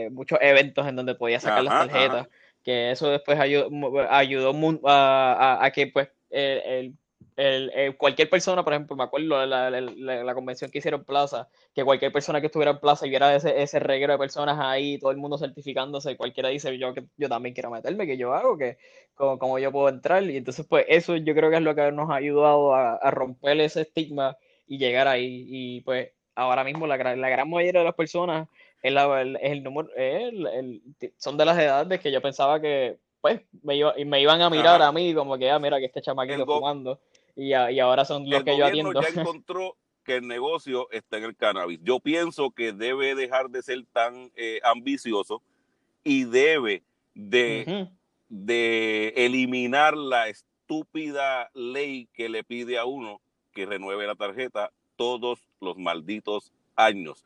muchos 0.09 0.39
eventos 0.41 0.87
en 0.87 0.95
donde 0.95 1.13
podías 1.13 1.43
sacar 1.43 1.63
las 1.63 1.87
tarjetas 1.87 2.27
que 2.63 2.91
eso 2.91 3.09
después 3.09 3.39
ayudó, 3.39 3.69
ayudó 4.09 4.53
a, 4.85 5.59
a, 5.61 5.71
que 5.71 5.87
pues 5.87 6.09
el, 6.29 6.97
el, 7.35 7.97
cualquier 7.97 8.29
persona, 8.29 8.63
por 8.63 8.73
ejemplo, 8.73 8.95
me 8.95 9.03
acuerdo 9.03 9.45
la, 9.45 9.69
la, 9.69 9.81
la, 9.81 10.33
convención 10.35 10.69
que 10.71 10.77
hicieron 10.79 11.03
Plaza, 11.03 11.49
que 11.73 11.83
cualquier 11.83 12.11
persona 12.11 12.39
que 12.39 12.47
estuviera 12.47 12.71
en 12.71 12.79
Plaza 12.79 13.05
y 13.05 13.09
viera 13.09 13.35
ese, 13.35 13.61
ese 13.61 13.79
reguero 13.79 14.13
de 14.13 14.19
personas 14.19 14.59
ahí, 14.59 14.99
todo 14.99 15.11
el 15.11 15.17
mundo 15.17 15.37
certificándose, 15.37 16.15
cualquiera 16.15 16.49
dice 16.49 16.77
yo 16.77 16.93
yo 17.17 17.29
también 17.29 17.53
quiero 17.53 17.71
meterme, 17.71 18.05
que 18.05 18.17
yo 18.17 18.33
hago, 18.33 18.57
que 18.57 18.77
como, 19.15 19.59
yo 19.59 19.71
puedo 19.71 19.89
entrar. 19.89 20.23
Y 20.23 20.37
entonces, 20.37 20.65
pues 20.67 20.85
eso 20.89 21.15
yo 21.15 21.33
creo 21.33 21.49
que 21.49 21.57
es 21.57 21.61
lo 21.63 21.75
que 21.75 21.91
nos 21.91 22.09
ha 22.09 22.15
ayudado 22.15 22.75
a, 22.75 22.95
a 22.95 23.11
romper 23.11 23.59
ese 23.61 23.81
estigma 23.81 24.37
y 24.67 24.77
llegar 24.77 25.07
ahí. 25.07 25.45
Y 25.47 25.81
pues 25.81 26.11
ahora 26.35 26.63
mismo 26.63 26.87
la, 26.87 26.97
la 26.97 27.29
gran 27.29 27.49
mayoría 27.49 27.81
de 27.81 27.85
las 27.85 27.95
personas 27.95 28.47
es, 28.83 28.93
el, 29.41 29.63
número, 29.63 29.89
el, 29.95 30.81
son 31.17 31.37
de 31.37 31.45
las 31.45 31.57
edades 31.57 32.01
que 32.01 32.11
yo 32.11 32.21
pensaba 32.21 32.59
que 32.59 32.99
pues 33.21 33.41
me, 33.61 33.77
iba, 33.77 33.93
me 34.05 34.21
iban 34.21 34.41
a 34.41 34.49
mirar 34.49 34.81
a 34.81 34.91
mí 34.91 35.13
como 35.13 35.37
que, 35.37 35.49
ah, 35.49 35.57
mira 35.57 35.79
que 35.79 35.85
este 35.85 36.01
chamaquito 36.01 36.45
fumando 36.45 36.99
y, 37.35 37.53
y, 37.53 37.79
ahora 37.79 38.03
son 38.03 38.29
los 38.29 38.43
que 38.43 38.57
yo 38.57 38.65
atiendo. 38.65 38.93
ya 39.01 39.07
encontró 39.21 39.77
que 40.03 40.17
el 40.17 40.27
negocio 40.27 40.89
está 40.91 41.17
en 41.17 41.23
el 41.23 41.35
cannabis. 41.37 41.79
Yo 41.81 42.01
pienso 42.01 42.51
que 42.51 42.73
debe 42.73 43.15
dejar 43.15 43.49
de 43.49 43.61
ser 43.61 43.85
tan 43.93 44.29
eh, 44.35 44.59
ambicioso 44.63 45.41
y 46.03 46.25
debe 46.25 46.83
de, 47.15 47.87
de 48.27 49.13
eliminar 49.15 49.95
la 49.95 50.27
estúpida 50.27 51.49
ley 51.53 52.09
que 52.13 52.27
le 52.27 52.43
pide 52.43 52.77
a 52.77 52.83
uno 52.83 53.21
que 53.53 53.65
renueve 53.65 54.05
la 54.05 54.15
tarjeta 54.15 54.73
todos 54.97 55.39
los 55.61 55.77
malditos 55.77 56.51
años 56.75 57.23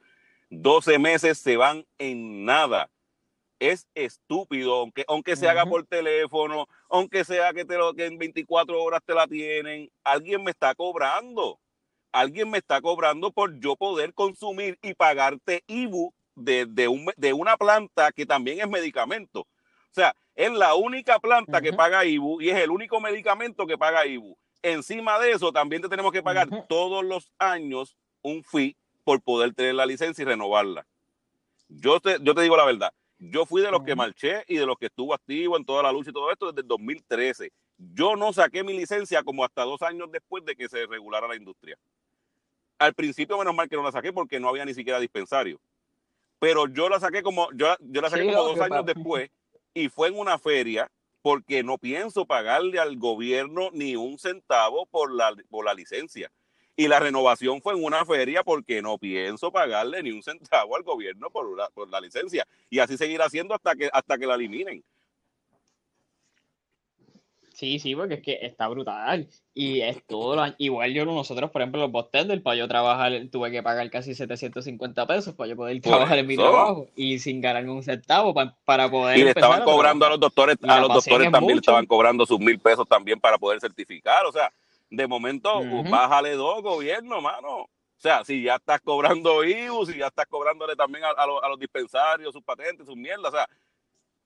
12 0.49 0.99
meses 0.99 1.37
se 1.37 1.57
van 1.57 1.85
en 1.97 2.45
nada. 2.45 2.89
Es 3.59 3.87
estúpido, 3.95 4.75
aunque, 4.75 5.03
aunque 5.07 5.35
se 5.35 5.49
haga 5.49 5.65
por 5.65 5.85
teléfono, 5.85 6.67
aunque 6.89 7.25
sea 7.25 7.53
que, 7.53 7.65
te 7.65 7.77
lo, 7.77 7.93
que 7.93 8.05
en 8.05 8.17
24 8.17 8.81
horas 8.81 9.01
te 9.03 9.15
la 9.15 9.27
tienen, 9.27 9.89
alguien 10.03 10.43
me 10.43 10.51
está 10.51 10.75
cobrando. 10.75 11.59
Alguien 12.11 12.49
me 12.49 12.59
está 12.59 12.81
cobrando 12.81 13.31
por 13.31 13.59
yo 13.59 13.75
poder 13.75 14.13
consumir 14.13 14.77
y 14.81 14.93
pagarte 14.93 15.63
IBU 15.67 16.13
de, 16.35 16.65
de, 16.65 16.87
un, 16.87 17.11
de 17.17 17.33
una 17.33 17.57
planta 17.57 18.11
que 18.11 18.25
también 18.25 18.59
es 18.59 18.69
medicamento. 18.69 19.41
O 19.41 19.93
sea, 19.93 20.15
es 20.35 20.51
la 20.51 20.75
única 20.75 21.19
planta 21.19 21.61
que 21.61 21.73
paga 21.73 22.05
IBU 22.05 22.41
y 22.41 22.49
es 22.49 22.57
el 22.57 22.69
único 22.69 23.01
medicamento 23.01 23.65
que 23.65 23.77
paga 23.77 24.05
IBU. 24.05 24.37
Encima 24.61 25.19
de 25.19 25.31
eso, 25.31 25.51
también 25.51 25.81
te 25.81 25.89
tenemos 25.89 26.11
que 26.11 26.23
pagar 26.23 26.47
todos 26.67 27.03
los 27.03 27.31
años 27.39 27.97
un 28.21 28.43
fee 28.43 28.77
por 29.07 29.21
poder 29.21 29.53
tener 29.53 29.73
la 29.73 29.85
licencia 29.85 30.21
y 30.21 30.25
renovarla. 30.25 30.85
Yo 31.69 32.01
te, 32.01 32.17
yo 32.21 32.35
te 32.35 32.41
digo 32.41 32.57
la 32.57 32.65
verdad, 32.65 32.91
yo 33.19 33.45
fui 33.45 33.61
de 33.61 33.71
los 33.71 33.83
que 33.83 33.95
marché 33.95 34.43
y 34.49 34.57
de 34.57 34.65
los 34.65 34.77
que 34.77 34.87
estuvo 34.87 35.13
activo 35.13 35.55
en 35.55 35.63
toda 35.63 35.81
la 35.81 35.93
lucha 35.93 36.09
y 36.09 36.13
todo 36.13 36.29
esto 36.29 36.47
desde 36.47 36.59
el 36.59 36.67
2013. 36.67 37.53
Yo 37.77 38.17
no 38.17 38.33
saqué 38.33 38.65
mi 38.65 38.73
licencia 38.73 39.23
como 39.23 39.45
hasta 39.45 39.63
dos 39.63 39.81
años 39.81 40.11
después 40.11 40.43
de 40.43 40.57
que 40.57 40.67
se 40.67 40.85
regulara 40.87 41.25
la 41.25 41.37
industria. 41.37 41.77
Al 42.79 42.93
principio, 42.93 43.37
menos 43.37 43.55
mal 43.55 43.69
que 43.69 43.77
no 43.77 43.83
la 43.83 43.93
saqué 43.93 44.11
porque 44.11 44.41
no 44.41 44.49
había 44.49 44.65
ni 44.65 44.73
siquiera 44.73 44.99
dispensario. 44.99 45.57
Pero 46.37 46.67
yo 46.67 46.89
la 46.89 46.99
saqué 46.99 47.23
como, 47.23 47.49
yo, 47.53 47.77
yo 47.79 48.01
la 48.01 48.09
saqué 48.09 48.25
como 48.25 48.43
dos 48.43 48.59
años 48.59 48.85
después 48.85 49.29
y 49.73 49.87
fue 49.87 50.09
en 50.09 50.19
una 50.19 50.37
feria 50.37 50.91
porque 51.21 51.63
no 51.63 51.77
pienso 51.77 52.25
pagarle 52.25 52.77
al 52.77 52.97
gobierno 52.97 53.69
ni 53.71 53.95
un 53.95 54.19
centavo 54.19 54.85
por 54.85 55.13
la, 55.13 55.33
por 55.49 55.63
la 55.63 55.73
licencia. 55.73 56.29
Y 56.79 56.87
la 56.87 56.99
renovación 56.99 57.59
fue 57.59 57.73
en 57.73 57.83
una 57.83 58.05
feria 58.05 58.43
porque 58.43 58.83
no 58.83 58.99
pienso 58.99 59.51
pagarle 59.51 60.03
ni 60.03 60.11
un 60.11 60.21
centavo 60.21 60.75
al 60.75 60.83
gobierno 60.83 61.31
por, 61.31 61.47
por 61.73 61.89
la 61.89 61.99
licencia. 61.99 62.47
Y 62.69 62.77
así 62.77 62.97
seguir 62.97 63.19
haciendo 63.21 63.55
hasta 63.55 63.75
que, 63.75 63.89
hasta 63.91 64.17
que 64.17 64.27
la 64.27 64.35
eliminen. 64.35 64.83
Sí, 67.57 67.79
sí, 67.79 67.95
porque 67.95 68.13
es 68.13 68.21
que 68.21 68.37
está 68.43 68.67
brutal. 68.67 69.27
Y 69.55 69.81
es 69.81 70.05
todo 70.05 70.35
lo, 70.35 70.53
igual 70.59 70.93
yo 70.93 71.05
nosotros, 71.05 71.49
por 71.49 71.63
ejemplo, 71.63 71.87
los 71.87 72.11
del 72.27 72.43
para 72.43 72.55
yo 72.55 72.67
trabajar, 72.67 73.11
tuve 73.31 73.49
que 73.49 73.63
pagar 73.63 73.89
casi 73.89 74.13
750 74.13 75.07
pesos 75.07 75.33
para 75.33 75.49
yo 75.49 75.55
poder 75.55 75.81
trabajar 75.81 76.19
en 76.19 76.27
mi 76.27 76.35
trabajo 76.35 76.87
y 76.95 77.17
sin 77.17 77.41
ganarme 77.41 77.71
un 77.71 77.81
centavo 77.81 78.35
para, 78.63 78.91
poder. 78.91 79.17
Y 79.17 79.23
le 79.23 79.29
estaban 79.31 79.63
cobrando 79.63 80.05
a 80.05 80.09
los 80.09 80.19
doctores, 80.19 80.57
a 80.61 80.81
los 80.81 80.93
doctores 80.93 81.31
también 81.31 81.55
le 81.55 81.61
estaban 81.61 81.87
cobrando 81.87 82.27
sus 82.27 82.39
mil 82.39 82.59
pesos 82.59 82.87
también 82.87 83.19
para 83.19 83.39
poder 83.39 83.59
certificar. 83.59 84.23
O 84.27 84.31
sea, 84.31 84.53
de 84.89 85.07
momento, 85.07 85.61
bájale 85.89 86.31
dos, 86.31 86.61
gobierno, 86.61 87.21
mano. 87.21 87.67
O 87.97 87.99
sea, 87.99 88.23
si 88.23 88.43
ya 88.43 88.55
estás 88.55 88.79
cobrando 88.81 89.43
IBU, 89.43 89.85
si 89.87 89.97
ya 89.97 90.07
estás 90.07 90.27
cobrándole 90.27 90.75
también 90.75 91.03
a, 91.03 91.25
los, 91.25 91.43
a 91.43 91.49
los 91.49 91.59
dispensarios 91.59 92.31
sus 92.31 92.43
patentes, 92.43 92.85
sus 92.85 92.95
mierdas, 92.95 93.33
o 93.33 93.35
sea, 93.35 93.47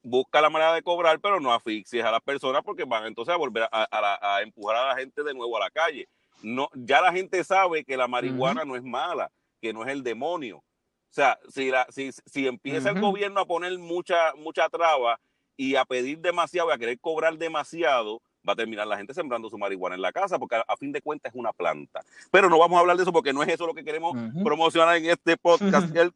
busca 0.03 0.41
la 0.41 0.49
manera 0.49 0.74
de 0.74 0.82
cobrar, 0.82 1.20
pero 1.20 1.39
no 1.39 1.53
asfixies 1.53 2.03
a 2.03 2.12
las 2.12 2.22
personas 2.22 2.64
porque 2.64 2.84
van 2.84 3.05
entonces 3.05 3.34
a 3.34 3.38
volver 3.38 3.68
a, 3.72 4.39
empujar 4.41 4.76
a 4.76 4.88
la 4.88 4.95
gente 4.95 5.24
de 5.24 5.34
nuevo 5.34 5.55
a 5.57 5.62
la 5.62 5.70
calle. 5.70 6.07
No, 6.43 6.70
ya 6.74 7.01
la 7.01 7.14
gente 7.14 7.43
sabe 7.43 7.86
que 7.86 7.95
la 7.97 8.07
marihuana 8.07 8.66
no 8.66 8.76
es 8.76 8.84
mala, 8.84 9.32
que 9.62 9.74
no 9.74 9.84
es 9.84 9.89
el 9.89 10.03
demonio. 10.03 10.57
O 10.57 11.14
sea, 11.14 11.39
si, 11.49 11.70
la, 11.70 11.86
si, 11.89 12.12
si 12.12 12.47
empieza 12.47 12.89
el 12.89 12.99
gobierno 12.99 13.41
a 13.41 13.45
poner 13.45 13.78
mucha, 13.78 14.34
mucha 14.36 14.68
traba 14.70 15.20
y 15.55 15.76
a 15.76 15.86
pedir 15.86 16.20
demasiado 16.20 16.70
y 16.70 16.74
a 16.74 16.78
querer 16.78 16.99
cobrar 16.99 17.38
demasiado, 17.38 18.22
va 18.47 18.53
a 18.53 18.55
terminar 18.55 18.87
la 18.87 18.97
gente 18.97 19.13
sembrando 19.13 19.49
su 19.49 19.57
marihuana 19.57 19.95
en 19.95 20.01
la 20.01 20.11
casa, 20.11 20.39
porque 20.39 20.55
a, 20.55 20.77
fin 20.77 20.91
de 20.91 21.01
cuentas 21.01 21.31
es 21.33 21.39
una 21.39 21.53
planta. 21.53 22.01
Pero 22.31 22.49
no 22.49 22.57
vamos 22.57 22.77
a 22.77 22.79
hablar 22.81 22.97
de 22.97 23.03
eso 23.03 23.13
porque 23.13 23.33
no 23.33 23.43
es 23.43 23.49
eso 23.49 23.67
lo 23.67 23.73
que 23.73 23.83
queremos 23.83 24.15
promocionar 24.43 24.97
en 24.97 25.05
este 25.05 25.37
podcast, 25.37 25.95
el, 25.95 26.13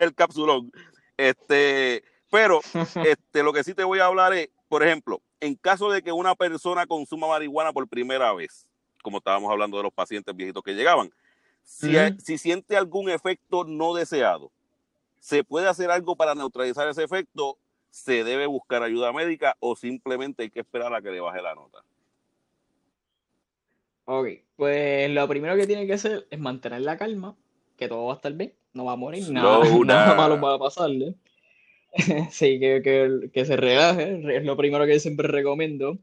el 0.00 0.14
capsulón. 0.14 0.72
Este, 1.16 2.02
pero 2.30 2.60
este, 3.04 3.42
lo 3.42 3.52
que 3.52 3.64
sí 3.64 3.74
te 3.74 3.84
voy 3.84 3.98
a 3.98 4.06
hablar 4.06 4.32
es, 4.32 4.48
por 4.68 4.82
ejemplo, 4.82 5.20
en 5.40 5.54
caso 5.54 5.90
de 5.90 6.02
que 6.02 6.12
una 6.12 6.34
persona 6.34 6.86
consuma 6.86 7.28
marihuana 7.28 7.72
por 7.72 7.88
primera 7.88 8.32
vez, 8.32 8.66
como 9.02 9.18
estábamos 9.18 9.50
hablando 9.50 9.76
de 9.76 9.82
los 9.82 9.92
pacientes 9.92 10.34
viejitos 10.34 10.62
que 10.62 10.74
llegaban, 10.74 11.10
si, 11.62 11.94
si 12.18 12.38
siente 12.38 12.76
algún 12.76 13.10
efecto 13.10 13.64
no 13.64 13.94
deseado, 13.94 14.50
¿se 15.18 15.44
puede 15.44 15.68
hacer 15.68 15.90
algo 15.90 16.16
para 16.16 16.34
neutralizar 16.34 16.88
ese 16.88 17.04
efecto? 17.04 17.58
¿Se 17.90 18.24
debe 18.24 18.46
buscar 18.46 18.82
ayuda 18.82 19.12
médica 19.12 19.56
o 19.60 19.76
simplemente 19.76 20.44
hay 20.44 20.50
que 20.50 20.60
esperar 20.60 20.94
a 20.94 21.02
que 21.02 21.10
le 21.10 21.20
baje 21.20 21.42
la 21.42 21.54
nota? 21.54 21.84
Ok, 24.04 24.28
pues 24.56 25.10
lo 25.10 25.28
primero 25.28 25.56
que 25.56 25.66
tiene 25.66 25.86
que 25.86 25.92
hacer 25.92 26.26
es 26.30 26.38
mantener 26.38 26.80
la 26.80 26.96
calma, 26.96 27.36
que 27.76 27.88
todo 27.88 28.06
va 28.06 28.14
a 28.14 28.16
estar 28.16 28.32
bien, 28.32 28.54
no 28.72 28.84
va 28.84 28.92
a 28.92 28.96
morir, 28.96 29.30
nada, 29.30 29.60
nada 29.84 30.14
malo 30.14 30.40
va 30.40 30.54
a 30.54 30.58
pasarle. 30.58 31.14
sí, 32.30 32.60
que, 32.60 32.82
que, 32.82 33.30
que, 33.32 33.44
se 33.44 33.56
relaje, 33.56 34.36
es 34.36 34.44
lo 34.44 34.56
primero 34.56 34.86
que 34.86 35.00
siempre 35.00 35.28
recomiendo. 35.28 35.98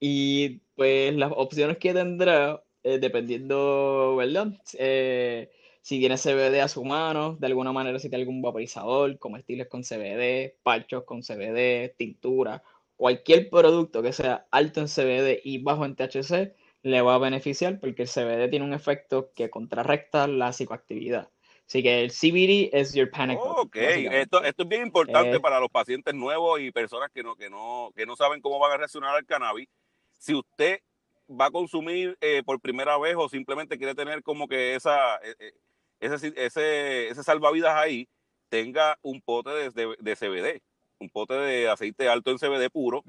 Y 0.00 0.60
pues 0.76 1.14
las 1.14 1.32
opciones 1.34 1.78
que 1.78 1.94
tendrá, 1.94 2.62
eh, 2.82 2.98
dependiendo, 2.98 4.16
¿verdad? 4.16 4.48
Eh, 4.78 5.50
si 5.82 5.98
tiene 5.98 6.16
CBD 6.16 6.60
a 6.60 6.68
su 6.68 6.84
mano, 6.84 7.36
de 7.38 7.48
alguna 7.48 7.72
manera 7.72 7.98
si 7.98 8.08
tiene 8.08 8.22
algún 8.22 8.40
vaporizador, 8.40 9.18
comestibles 9.18 9.68
con 9.68 9.82
CBD, 9.82 10.54
parchos 10.62 11.04
con 11.04 11.22
CBD, 11.22 11.94
tintura, 11.96 12.62
cualquier 12.96 13.50
producto 13.50 14.00
que 14.00 14.12
sea 14.12 14.46
alto 14.52 14.80
en 14.80 14.86
CBD 14.86 15.40
y 15.42 15.58
bajo 15.58 15.84
en 15.84 15.96
THC, 15.96 16.54
le 16.82 17.02
va 17.02 17.16
a 17.16 17.18
beneficiar 17.18 17.80
porque 17.80 18.02
el 18.02 18.08
CBD 18.08 18.48
tiene 18.48 18.64
un 18.64 18.72
efecto 18.72 19.32
que 19.34 19.50
contrarresta 19.50 20.28
la 20.28 20.52
psicoactividad. 20.52 21.28
Así 21.66 21.82
que 21.82 22.02
el 22.02 22.10
CBD 22.10 22.70
es 22.72 22.92
your 22.92 23.10
panic 23.10 23.38
Ok, 23.40 23.76
esto, 23.76 24.42
esto, 24.42 24.62
es 24.62 24.68
bien 24.68 24.82
importante 24.82 25.36
eh, 25.36 25.40
para 25.40 25.58
los 25.58 25.70
pacientes 25.70 26.14
nuevos 26.14 26.60
y 26.60 26.70
personas 26.70 27.10
que 27.12 27.22
no, 27.22 27.34
que, 27.34 27.50
no, 27.50 27.90
que 27.96 28.06
no 28.06 28.14
saben 28.14 28.40
cómo 28.40 28.58
van 28.58 28.72
a 28.72 28.76
reaccionar 28.76 29.16
al 29.16 29.24
cannabis. 29.24 29.68
Si 30.12 30.34
usted 30.34 30.80
va 31.28 31.46
a 31.46 31.50
consumir 31.50 32.16
eh, 32.20 32.42
por 32.44 32.60
primera 32.60 32.98
vez 32.98 33.14
o 33.16 33.28
simplemente 33.28 33.78
quiere 33.78 33.94
tener 33.94 34.22
como 34.22 34.48
que 34.48 34.74
esa, 34.74 35.16
eh, 35.16 35.54
ese, 36.02 36.32
ese, 36.36 37.08
ese 37.08 37.22
salvavidas 37.22 37.74
ahí, 37.76 38.08
tenga 38.48 38.98
un 39.02 39.20
pote 39.20 39.50
de, 39.50 39.96
de, 39.98 40.16
CBD, 40.16 40.60
un 40.98 41.08
pote 41.08 41.34
de 41.34 41.68
aceite 41.68 42.08
alto 42.08 42.30
en 42.30 42.38
CBD 42.38 42.70
puro, 42.70 43.04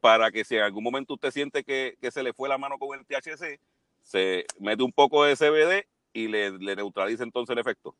para 0.00 0.30
que 0.30 0.44
si 0.44 0.56
en 0.56 0.62
algún 0.62 0.84
momento 0.84 1.14
usted 1.14 1.30
siente 1.30 1.64
que, 1.64 1.96
que 2.00 2.10
se 2.10 2.22
le 2.22 2.32
fue 2.32 2.48
la 2.48 2.58
mano 2.58 2.78
con 2.78 2.98
el 2.98 3.04
THC, 3.04 3.60
se 4.02 4.46
mete 4.58 4.82
un 4.82 4.92
poco 4.92 5.24
de 5.24 5.36
CBD 5.36 5.86
y 6.12 6.28
le, 6.28 6.52
le 6.58 6.76
neutraliza 6.76 7.24
entonces 7.24 7.52
el 7.52 7.58
efecto. 7.58 7.94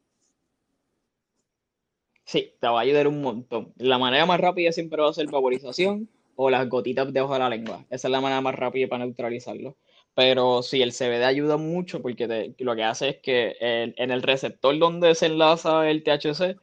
Sí, 2.24 2.54
te 2.60 2.68
va 2.68 2.78
a 2.78 2.82
ayudar 2.82 3.08
un 3.08 3.20
montón. 3.20 3.72
La 3.76 3.98
manera 3.98 4.24
más 4.26 4.38
rápida 4.38 4.70
siempre 4.70 5.02
va 5.02 5.10
a 5.10 5.14
ser 5.14 5.26
vaporización 5.30 6.08
o 6.36 6.50
las 6.50 6.68
gotitas 6.68 7.12
debajo 7.12 7.32
de 7.32 7.38
la 7.40 7.48
lengua. 7.48 7.84
Esa 7.90 8.06
es 8.08 8.12
la 8.12 8.20
manera 8.20 8.40
más 8.40 8.54
rápida 8.54 8.86
para 8.86 9.04
neutralizarlo. 9.04 9.76
Pero 10.18 10.64
sí, 10.64 10.82
el 10.82 10.92
CBD 10.92 11.24
ayuda 11.24 11.58
mucho 11.58 12.02
porque 12.02 12.52
lo 12.58 12.74
que 12.74 12.82
hace 12.82 13.10
es 13.10 13.16
que 13.18 13.56
en, 13.60 14.10
el 14.10 14.20
receptor 14.24 14.76
donde 14.76 15.14
se 15.14 15.26
enlaza 15.26 15.88
el 15.88 16.02
THC, 16.02 16.56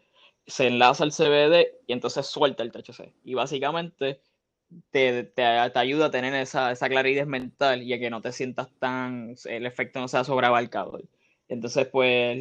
se 0.46 0.68
enlaza 0.68 1.06
el 1.06 1.14
CBD 1.14 1.68
y 1.88 1.94
entonces 1.94 2.26
suelta 2.26 2.64
el 2.64 2.74
THC. 2.74 3.14
Y 3.24 3.34
básicamente 3.34 4.20
te, 4.92 5.24
te, 5.24 5.42
ayuda 5.46 6.08
a 6.08 6.12
tener 6.12 6.34
esa, 6.36 6.74
esa, 6.74 6.90
claridad 6.90 7.28
mental 7.28 7.82
y 7.82 7.94
a 7.94 8.00
que 8.00 8.10
no 8.10 8.22
te 8.22 8.34
sientas 8.34 8.68
tan, 8.78 9.36
el 9.46 9.66
efecto 9.66 10.02
no 10.02 10.10
sea 10.10 10.26
sobreabarcador. 10.26 11.06
Entonces, 11.48 11.88
pues, 11.88 12.38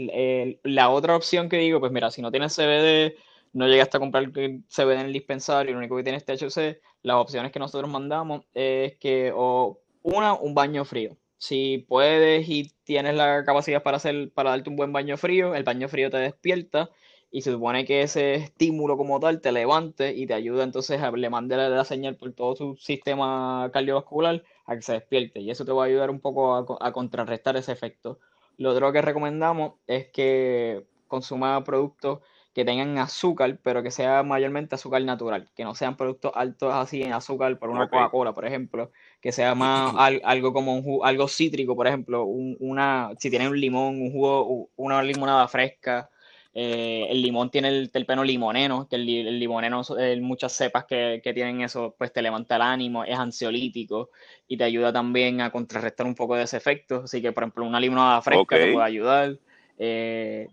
la 0.64 0.90
otra 0.90 1.14
opción 1.14 1.48
que 1.48 1.58
digo, 1.58 1.78
pues 1.78 1.92
mira, 1.92 2.10
si 2.10 2.22
no 2.22 2.32
tienes 2.32 2.56
CBD, 2.56 3.14
no 3.52 3.68
llegaste 3.68 3.98
a 3.98 4.00
comprar 4.00 4.32
CBD 4.32 4.94
en 4.94 5.06
el 5.06 5.12
dispensario, 5.12 5.74
lo 5.74 5.78
único 5.78 5.96
que 5.96 6.02
tienes 6.02 6.24
es 6.26 6.40
THC, 6.40 6.80
las 7.02 7.18
opciones 7.18 7.52
que 7.52 7.60
nosotros 7.60 7.88
mandamos 7.88 8.42
es 8.52 8.96
que, 8.96 9.30
o 9.32 9.84
una, 10.05 10.34
un 10.34 10.55
baño 10.55 10.84
frío. 10.84 11.16
Si 11.38 11.84
puedes 11.88 12.48
y 12.48 12.70
tienes 12.84 13.16
la 13.16 13.44
capacidad 13.44 13.82
para 13.82 13.96
hacer, 13.96 14.30
para 14.32 14.50
darte 14.50 14.70
un 14.70 14.76
buen 14.76 14.92
baño 14.92 15.16
frío, 15.16 15.55
el 15.55 15.64
baño 15.64 15.88
frío 15.88 16.11
te 16.11 16.18
despierta 16.18 16.90
y 17.30 17.42
se 17.42 17.50
supone 17.50 17.84
que 17.84 18.02
ese 18.02 18.36
estímulo 18.36 18.96
como 18.96 19.18
tal 19.18 19.40
te 19.40 19.50
levante 19.50 20.14
y 20.14 20.26
te 20.26 20.34
ayuda 20.34 20.62
entonces 20.62 21.02
a 21.02 21.11
le 21.11 21.30
mande 21.30 21.57
la, 21.57 21.84
señal 21.84 22.16
por 22.16 22.32
todo 22.32 22.55
tu 22.55 22.76
sistema 22.76 23.68
cardiovascular 23.72 24.44
a 24.66 24.76
que 24.76 24.82
se 24.82 24.92
despierte 24.92 25.40
y 25.40 25.50
eso 25.50 25.64
te 25.64 25.72
va 25.72 25.82
a 25.82 25.86
ayudar 25.86 26.11
un 26.11 26.20
poco 26.20 26.78
a 26.80 26.92
contrarrestar 26.92 27.57
ese 27.57 27.72
efecto. 27.72 28.20
Lo 28.57 28.70
otro 28.70 28.92
que 28.92 29.02
recomendamos 29.02 29.74
es 29.86 30.09
que 30.11 30.86
consuma 31.09 31.64
productos 31.64 32.20
que 32.55 32.64
tengan 32.64 32.96
azúcar, 32.98 33.59
pero 33.62 33.82
que 33.82 33.90
sea 33.90 34.22
mayormente 34.22 34.76
azúcar 34.76 35.02
natural, 35.02 35.50
que 35.57 35.64
no 35.64 35.74
sean 35.74 35.96
productos 35.96 36.30
altos 36.36 36.72
así 36.72 37.02
en 37.02 37.12
azúcar, 37.12 37.59
por 37.59 37.68
una 37.68 37.88
Coca-Cola, 37.88 38.32
por 38.32 38.46
ejemplo, 38.46 38.92
que 39.25 39.33
sea 39.33 39.55
más 39.55 39.95
algo 40.22 40.53
como 40.53 40.77
un 40.77 41.01
algo 41.03 41.29
cítrico, 41.29 41.75
por 41.75 41.87
ejemplo, 41.87 42.25
una, 42.25 43.11
si 43.18 43.31
tiene 43.31 43.49
un 43.49 43.59
limón, 43.59 44.03
un 44.03 44.12
jugo, 44.12 44.68
una 44.77 45.03
limonada 45.03 45.49
fresca, 45.49 46.11
eh, 46.53 47.07
el 47.09 47.22
limón 47.22 47.49
tiene 47.49 47.68
el 47.68 47.91
terpeno 47.91 48.22
limoneno, 48.22 48.87
que 48.87 48.97
el, 48.97 49.09
el 49.09 49.39
limoneno, 49.41 49.81
eh, 49.99 50.20
muchas 50.20 50.53
cepas 50.53 50.85
que, 50.85 51.22
que, 51.25 51.33
tienen 51.33 51.62
eso, 51.62 51.95
pues 51.97 52.12
te 52.12 52.20
levanta 52.20 52.57
el 52.57 52.62
ánimo, 52.62 53.03
es 53.03 53.18
ansiolítico 53.18 54.11
y 54.47 54.59
te 54.59 54.64
ayuda 54.64 54.93
también 54.93 55.41
a 55.41 55.51
contrarrestar 55.51 56.05
un 56.05 56.14
poco 56.14 56.37
de 56.37 56.43
ese 56.43 56.59
efecto. 56.59 57.05
Así 57.05 57.22
que, 57.22 57.33
por 57.33 57.45
ejemplo, 57.45 57.64
una 57.64 57.81
limonada 57.81 58.20
fresca 58.20 58.57
te 58.57 58.75
puede 58.75 58.85
ayudar. 58.85 59.39
Eh, 59.79 60.49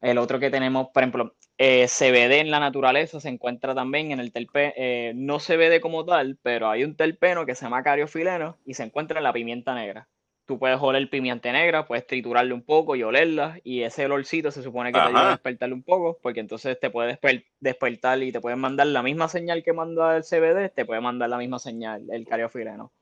El 0.00 0.18
otro 0.18 0.40
que 0.40 0.50
tenemos, 0.50 0.88
por 0.92 1.04
ejemplo, 1.04 1.35
eh, 1.58 1.86
CBD 1.88 2.40
en 2.40 2.50
la 2.50 2.60
naturaleza 2.60 3.18
se 3.20 3.28
encuentra 3.28 3.74
también 3.74 4.12
en 4.12 4.20
el 4.20 4.32
terpeno, 4.32 4.72
eh, 4.76 5.12
no 5.14 5.38
CBD 5.38 5.80
como 5.80 6.04
tal, 6.04 6.38
pero 6.42 6.68
hay 6.68 6.84
un 6.84 6.96
terpeno 6.96 7.46
que 7.46 7.54
se 7.54 7.64
llama 7.64 7.82
cariofileno 7.82 8.58
y 8.66 8.74
se 8.74 8.82
encuentra 8.82 9.18
en 9.18 9.24
la 9.24 9.32
pimienta 9.32 9.74
negra. 9.74 10.08
Tú 10.44 10.58
puedes 10.58 10.78
oler 10.80 11.10
pimienta 11.10 11.50
negra, 11.50 11.86
puedes 11.86 12.06
triturarle 12.06 12.54
un 12.54 12.62
poco 12.62 12.94
y 12.94 13.02
olerla, 13.02 13.58
y 13.64 13.82
ese 13.82 14.04
olorcito 14.04 14.52
se 14.52 14.62
supone 14.62 14.92
que 14.92 15.00
te 15.00 15.06
ayuda 15.06 15.28
a 15.28 15.30
despertarle 15.30 15.74
un 15.74 15.82
poco, 15.82 16.18
porque 16.22 16.38
entonces 16.38 16.78
te 16.78 16.88
puede 16.88 17.18
despertar 17.58 18.22
y 18.22 18.30
te 18.30 18.40
puede 18.40 18.54
mandar 18.54 18.86
la 18.86 19.02
misma 19.02 19.26
señal 19.26 19.64
que 19.64 19.72
manda 19.72 20.16
el 20.16 20.22
CBD, 20.22 20.72
te 20.72 20.84
puede 20.84 21.00
mandar 21.00 21.30
la 21.30 21.38
misma 21.38 21.58
señal 21.58 22.06
el 22.12 22.24
cariofileno. 22.26 22.92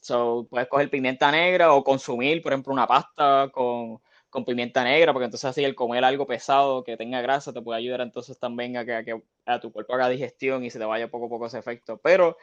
So, 0.00 0.46
puedes 0.48 0.68
coger 0.68 0.88
pimienta 0.88 1.32
negra 1.32 1.72
o 1.72 1.82
consumir, 1.82 2.42
por 2.42 2.52
ejemplo, 2.52 2.72
una 2.72 2.86
pasta 2.86 3.48
con 3.52 4.00
con 4.34 4.44
pimienta 4.44 4.82
negra, 4.82 5.12
porque 5.12 5.26
entonces 5.26 5.48
así 5.48 5.62
el 5.62 5.76
comer 5.76 6.02
algo 6.04 6.26
pesado 6.26 6.82
que 6.82 6.96
tenga 6.96 7.22
grasa 7.22 7.52
te 7.52 7.62
puede 7.62 7.78
ayudar 7.78 8.00
entonces 8.00 8.36
también 8.36 8.76
a 8.76 8.84
que, 8.84 9.22
a, 9.46 9.60
tu 9.60 9.70
cuerpo 9.72 9.94
haga 9.94 10.08
digestión 10.08 10.64
y 10.64 10.70
se 10.70 10.80
te 10.80 10.84
vaya 10.84 11.06
poco 11.08 11.26
a 11.26 11.28
poco 11.28 11.46
ese 11.46 11.60
efecto. 11.60 12.00
Pero 12.02 12.36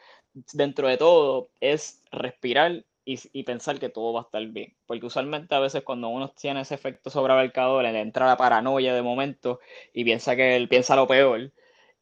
dentro 0.54 0.88
de 0.88 0.96
todo 0.96 1.50
es 1.60 2.02
respirar 2.10 2.86
y, 3.04 3.42
pensar 3.42 3.78
que 3.78 3.90
todo 3.90 4.14
va 4.14 4.20
a 4.20 4.22
estar 4.22 4.42
bien. 4.46 4.74
Porque 4.86 5.04
usualmente 5.04 5.54
a 5.54 5.60
veces 5.60 5.82
cuando 5.82 6.08
uno 6.08 6.30
tiene 6.30 6.62
ese 6.62 6.76
efecto 6.76 7.10
sobreabarcador, 7.10 7.82
le 7.82 8.00
entra 8.00 8.26
la 8.26 8.38
paranoia 8.38 8.94
de 8.94 9.02
momento 9.02 9.60
y 9.92 10.02
piensa 10.04 10.34
que 10.34 10.56
él 10.56 10.68
piensa 10.70 10.96
lo 10.96 11.06
peor. 11.06 11.52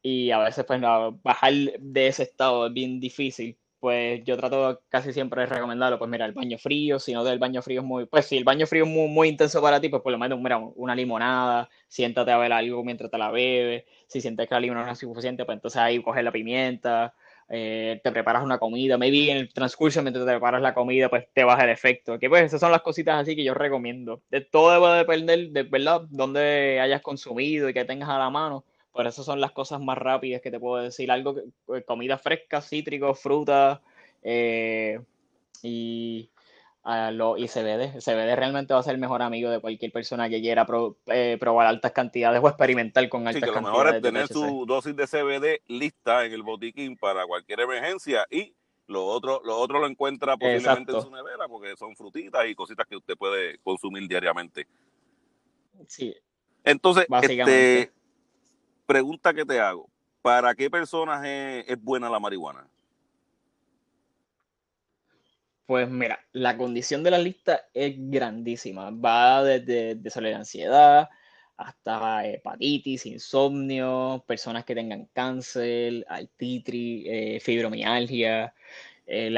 Y 0.01 0.31
a 0.31 0.39
veces 0.39 0.63
pues 0.65 0.79
bajar 1.21 1.53
de 1.79 2.07
ese 2.07 2.23
estado 2.23 2.67
es 2.67 2.73
bien 2.73 3.01
difícil 3.01 3.57
pues 3.81 4.23
yo 4.23 4.37
trato 4.37 4.81
casi 4.89 5.11
siempre 5.11 5.41
de 5.41 5.47
recomendarlo, 5.47 5.97
pues 5.97 6.09
mira, 6.09 6.25
el 6.27 6.33
baño 6.33 6.57
frío, 6.59 6.99
si 6.99 7.13
no 7.13 7.23
del 7.23 7.39
baño 7.39 7.63
frío 7.63 7.81
es 7.81 7.85
muy, 7.85 8.05
pues 8.05 8.27
si 8.27 8.37
el 8.37 8.43
baño 8.43 8.67
frío 8.67 8.83
es 8.85 8.89
muy, 8.89 9.09
muy 9.09 9.27
intenso 9.27 9.59
para 9.59 9.81
ti, 9.81 9.89
pues 9.89 10.03
por 10.03 10.11
lo 10.11 10.19
menos, 10.19 10.39
mira, 10.39 10.59
una 10.59 10.95
limonada, 10.95 11.67
siéntate 11.87 12.31
a 12.31 12.37
ver 12.37 12.53
algo 12.53 12.83
mientras 12.83 13.09
te 13.09 13.17
la 13.17 13.31
bebes, 13.31 13.83
si 14.07 14.21
sientes 14.21 14.47
que 14.47 14.53
la 14.53 14.61
limonada 14.61 14.85
no 14.85 14.93
es 14.93 14.99
suficiente, 14.99 15.45
pues 15.45 15.55
entonces 15.55 15.81
ahí 15.81 16.01
coges 16.03 16.23
la 16.23 16.31
pimienta, 16.31 17.15
eh, 17.49 17.99
te 18.03 18.11
preparas 18.11 18.43
una 18.43 18.59
comida, 18.59 18.97
maybe 18.99 19.31
en 19.31 19.37
el 19.37 19.51
transcurso 19.51 20.01
mientras 20.03 20.25
te 20.25 20.31
preparas 20.31 20.61
la 20.61 20.75
comida, 20.75 21.09
pues 21.09 21.25
te 21.33 21.43
baja 21.43 21.63
el 21.63 21.71
efecto, 21.71 22.19
que 22.19 22.29
pues 22.29 22.43
esas 22.43 22.59
son 22.59 22.71
las 22.71 22.83
cositas 22.83 23.19
así 23.19 23.35
que 23.35 23.43
yo 23.43 23.55
recomiendo. 23.55 24.21
De 24.29 24.41
todo 24.41 24.71
debe 24.71 24.99
depender 24.99 25.49
de, 25.49 25.63
¿verdad?, 25.63 26.03
dónde 26.11 26.79
hayas 26.79 27.01
consumido 27.01 27.67
y 27.67 27.73
que 27.73 27.83
tengas 27.83 28.09
a 28.09 28.19
la 28.19 28.29
mano, 28.29 28.63
por 28.91 29.07
eso 29.07 29.23
son 29.23 29.39
las 29.39 29.51
cosas 29.51 29.79
más 29.81 29.97
rápidas 29.97 30.41
que 30.41 30.51
te 30.51 30.59
puedo 30.59 30.83
decir. 30.83 31.11
Algo, 31.11 31.35
eh, 31.73 31.83
comida 31.85 32.17
fresca, 32.17 32.61
cítricos, 32.61 33.19
frutas 33.19 33.79
eh, 34.21 34.99
y, 35.63 36.29
uh, 36.83 37.11
lo, 37.11 37.37
y 37.37 37.47
CBD. 37.47 37.99
CBD 37.99 38.35
realmente 38.35 38.73
va 38.73 38.81
a 38.81 38.83
ser 38.83 38.95
el 38.95 39.01
mejor 39.01 39.21
amigo 39.21 39.49
de 39.49 39.59
cualquier 39.59 39.91
persona 39.91 40.29
que 40.29 40.41
quiera 40.41 40.67
eh, 41.07 41.37
probar 41.39 41.67
altas 41.67 41.91
cantidades 41.93 42.41
o 42.43 42.47
experimentar 42.47 43.07
con 43.07 43.27
altas 43.27 43.49
cantidades. 43.49 43.59
Sí, 43.59 43.65
lo 43.65 43.71
mejor 43.71 43.95
es 43.95 44.01
tener 44.01 44.27
su 44.27 44.65
dosis 44.65 44.95
de 44.95 45.07
CBD 45.07 45.61
lista 45.67 46.25
en 46.25 46.33
el 46.33 46.43
botiquín 46.43 46.97
para 46.97 47.25
cualquier 47.25 47.61
emergencia 47.61 48.25
y 48.29 48.53
lo 48.87 49.05
otro, 49.05 49.41
lo 49.45 49.57
otro 49.57 49.79
lo 49.79 49.87
encuentra 49.87 50.35
posiblemente 50.35 50.91
en 50.91 51.01
su 51.01 51.09
nevera 51.09 51.47
porque 51.47 51.77
son 51.77 51.95
frutitas 51.95 52.45
y 52.45 52.55
cositas 52.55 52.85
que 52.85 52.97
usted 52.97 53.15
puede 53.15 53.57
consumir 53.59 54.05
diariamente. 54.05 54.67
Sí. 55.87 56.13
Entonces, 56.63 57.07
este, 57.21 57.91
pregunta 58.91 59.33
que 59.33 59.45
te 59.45 59.57
hago, 59.57 59.89
¿para 60.21 60.53
qué 60.53 60.69
personas 60.69 61.25
es, 61.25 61.81
buena 61.81 62.09
la 62.09 62.19
marihuana? 62.19 62.67
Pues 65.65 65.89
mira, 65.89 66.19
la 66.33 66.57
condición 66.57 67.01
de 67.01 67.11
la 67.11 67.17
lista 67.17 67.69
es 67.73 67.93
grandísima. 67.95 68.91
Va 68.91 69.45
desde 69.45 69.95
de 69.95 70.33
ansiedad 70.35 71.09
hasta 71.55 72.27
hepatitis, 72.27 73.05
insomnio, 73.05 74.25
personas 74.27 74.65
que 74.65 74.75
tengan 74.75 75.05
cáncer, 75.13 76.05
artritis, 76.09 77.05
eh, 77.07 77.39
fibromialgia. 77.39 78.53
Eh, 79.07 79.33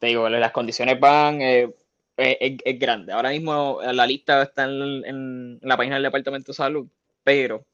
te 0.00 0.06
digo, 0.08 0.28
las 0.28 0.50
condiciones 0.50 0.98
van, 0.98 1.40
eh, 1.40 1.72
es, 2.16 2.78
grande. 2.80 3.12
Ahora 3.12 3.30
mismo 3.30 3.78
la 3.80 4.04
lista 4.04 4.42
está 4.42 4.64
en, 4.64 5.60
la 5.62 5.76
página 5.76 5.94
del 5.94 6.02
Departamento 6.02 6.50
de 6.50 6.56
Salud, 6.56 6.88
pero 7.22 7.64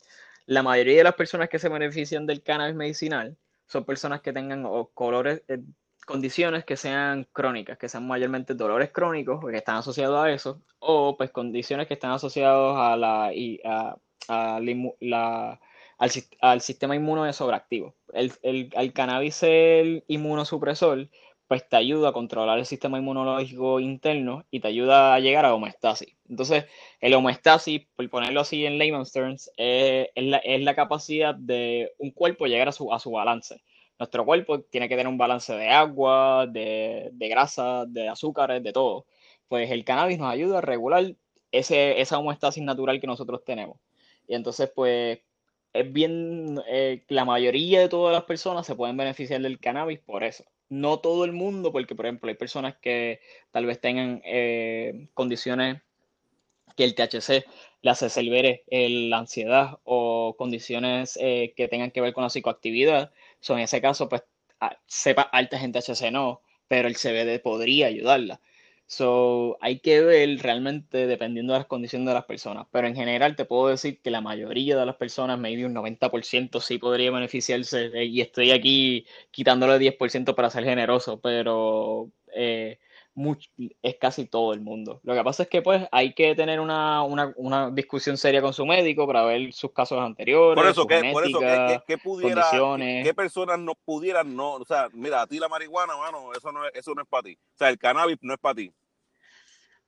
la 0.49 0.63
mayoría 0.63 0.97
de 0.97 1.05
las 1.05 1.15
personas 1.15 1.51
que 1.51 1.59
se 1.59 1.69
benefician 1.69 2.27
del 2.27 2.43
cannabis 2.43 2.75
medicinal 2.75 3.37
son 3.67 3.85
personas 3.85 4.23
que 4.23 4.33
tengan 4.33 4.65
colores, 4.95 5.43
eh, 5.47 5.59
condiciones 6.07 6.65
que 6.65 6.79
sean 6.79 7.29
crónicas, 7.35 7.77
que 7.77 7.87
sean 7.91 8.07
mayormente 8.07 8.55
dolores 8.55 8.91
crónicos 8.91 9.45
que 9.45 9.59
están 9.59 9.77
asociados 9.77 10.19
a 10.19 10.33
eso, 10.33 10.63
o 10.79 11.19
pues 11.19 11.31
condiciones 11.33 11.87
que 11.87 11.93
están 11.93 12.13
asociadas 12.13 12.77
a 12.79 12.97
la, 12.97 13.31
al, 16.41 16.61
sistema 16.63 16.97
inmuno 16.97 17.31
sobreactivo. 17.35 17.95
El, 18.15 18.33
el, 18.41 18.71
el 18.73 18.93
cannabis 18.95 19.43
el 19.43 20.03
inmunosupresor 20.09 21.11
pues 21.49 21.67
te 21.69 21.77
ayuda 21.77 22.11
a 22.11 22.13
controlar 22.13 22.59
el 22.59 22.67
sistema 22.67 22.99
inmunológico 22.99 23.81
interno 23.81 24.45
y 24.51 24.61
te 24.61 24.69
ayuda 24.69 25.15
a 25.15 25.21
llegar 25.21 25.47
a 25.47 25.55
homeostasis. 25.55 26.15
Entonces, 26.29 26.67
el 27.01 27.15
homeostasis, 27.15 27.87
por 27.97 28.09
ponerlo 28.11 28.43
así 28.43 28.67
en 28.67 28.79
layman's 28.79 29.13
terms, 29.13 29.51
es, 29.57 30.09
la, 30.17 30.75
capacidad 30.75 31.35
de 31.35 31.93
un 31.99 32.11
cuerpo 32.11 32.47
llegar 32.47 32.69
a 32.69 32.73
su, 32.73 32.93
a 32.93 33.01
su 33.01 33.11
balance. 33.13 33.63
Nuestro 33.99 34.25
cuerpo 34.27 34.61
tiene 34.61 34.89
que 34.89 34.95
tener 34.97 35.09
un 35.09 35.19
balance 35.19 35.55
de 35.55 35.71
agua, 35.71 36.47
de, 36.47 37.11
grasa, 37.19 37.87
de 37.87 38.09
azúcares, 38.09 38.63
de 38.63 38.73
todo. 38.73 39.07
Pues 39.49 39.71
el 39.71 39.85
cannabis 39.85 40.19
nos 40.19 40.31
ayuda 40.31 40.59
a 40.59 40.61
regular 40.61 41.15
ese, 41.51 42.01
esa 42.01 42.19
homeostasis 42.19 42.63
natural 42.63 43.01
que 43.01 43.07
nosotros 43.07 43.43
tenemos. 43.45 43.79
Y 44.27 44.35
entonces, 44.35 44.71
pues, 44.75 45.21
es 45.73 45.93
bien, 45.93 46.61
eh, 46.69 47.05
la 47.09 47.25
mayoría 47.25 47.81
de 47.81 47.89
todas 47.89 48.13
las 48.13 48.25
personas 48.25 48.67
se 48.67 48.77
pueden 48.77 48.97
beneficiar 48.99 49.41
del 49.41 49.59
cannabis 49.61 50.01
por 50.01 50.25
eso 50.25 50.45
no 50.69 50.99
todo 51.01 51.25
el 51.25 51.33
mundo, 51.33 51.73
porque 51.73 51.95
por 51.95 52.07
ejemplo 52.07 52.29
hay 52.29 52.37
personas 52.37 52.77
que 52.77 53.21
tal 53.51 53.67
vez 53.67 53.81
tengan 53.81 54.23
eh, 54.25 55.09
condiciones 55.15 55.83
que 56.77 56.85
el 56.85 56.95
THC 56.95 57.45
le 57.83 57.91
hace 57.91 58.09
la 58.71 59.19
ansiedad 59.19 59.79
o 59.85 60.37
condiciones 60.39 61.19
eh, 61.21 61.53
que 61.57 61.69
tengan 61.69 61.91
que 61.91 62.01
ver 62.01 62.13
con 62.13 62.23
la 62.23 62.31
psicoactividad. 62.31 63.13
So, 63.41 63.55
en 63.55 63.61
ese 63.61 63.81
caso, 63.81 64.09
pues 64.09 64.23
sepa 64.87 65.23
altas 65.23 65.63
en 65.63 65.73
THC 65.73 66.11
no, 66.13 66.43
pero 66.69 66.89
el 66.89 66.97
CBD 66.97 67.41
podría 67.41 67.87
ayudarla. 67.87 68.41
So, 68.91 69.59
hay 69.61 69.81
que 69.81 70.01
ver 70.01 70.39
realmente 70.43 71.07
dependiendo 71.07 71.53
de 71.53 71.59
las 71.59 71.69
condiciones 71.69 72.09
de 72.09 72.15
las 72.15 72.25
personas. 72.25 72.67
Pero 72.73 72.89
en 72.89 72.95
general 72.97 73.37
te 73.37 73.45
puedo 73.45 73.69
decir 73.69 74.01
que 74.01 74.11
la 74.11 74.23
mayoría 74.23 74.79
de 74.79 74.87
las 74.87 74.97
personas, 74.97 75.39
maybe 75.39 75.67
un 75.67 75.75
90% 75.75 76.59
sí 76.61 76.79
podría 76.79 77.11
beneficiarse. 77.11 77.87
Eh, 77.93 78.07
y 78.07 78.23
estoy 78.23 78.51
aquí 78.51 79.07
quitándole 79.31 79.79
10% 79.79 80.35
para 80.35 80.49
ser 80.49 80.65
generoso, 80.65 81.21
pero 81.21 82.11
eh, 82.35 82.79
es 83.83 83.97
casi 83.97 84.27
todo 84.27 84.53
el 84.53 84.61
mundo. 84.61 85.01
Lo 85.03 85.15
que 85.15 85.25
pasa 85.25 85.43
es 85.45 85.49
que 85.49 85.63
pues 85.63 85.87
hay 85.93 86.15
que 86.15 86.35
tener 86.35 86.61
una, 86.61 87.05
discusión 87.73 88.17
seria 88.17 88.41
con 88.41 88.53
su 88.53 88.65
médico 88.67 89.07
para 89.07 89.25
ver 89.25 89.53
sus 89.53 89.73
casos 89.73 89.99
anteriores. 90.01 90.57
Por 90.57 90.71
eso, 90.71 90.87
¿qué, 90.87 91.11
por 91.13 91.27
eso 91.27 91.41
¿qué, 91.87 91.99
pudiera, 91.99 93.03
¿qué, 93.03 93.15
personas 93.15 93.59
no 93.59 93.75
pudieran 93.75 94.35
no? 94.35 94.55
O 94.55 94.65
sea, 94.65 94.89
mira, 94.93 95.23
a 95.23 95.27
ti 95.27 95.39
la 95.39 95.49
marihuana, 95.49 95.97
mano, 95.97 96.33
eso 96.33 96.53
no, 96.53 96.67
es, 96.67 96.75
eso 96.75 96.95
no 96.95 97.03
es 97.03 97.09
para 97.09 97.25
ti. 97.25 97.39
O 97.55 97.59
sea, 97.59 97.69
el 97.69 97.79
cannabis 97.79 98.19
no 98.21 98.35
es 98.35 98.41
para 98.41 98.55
ti. 98.55 98.73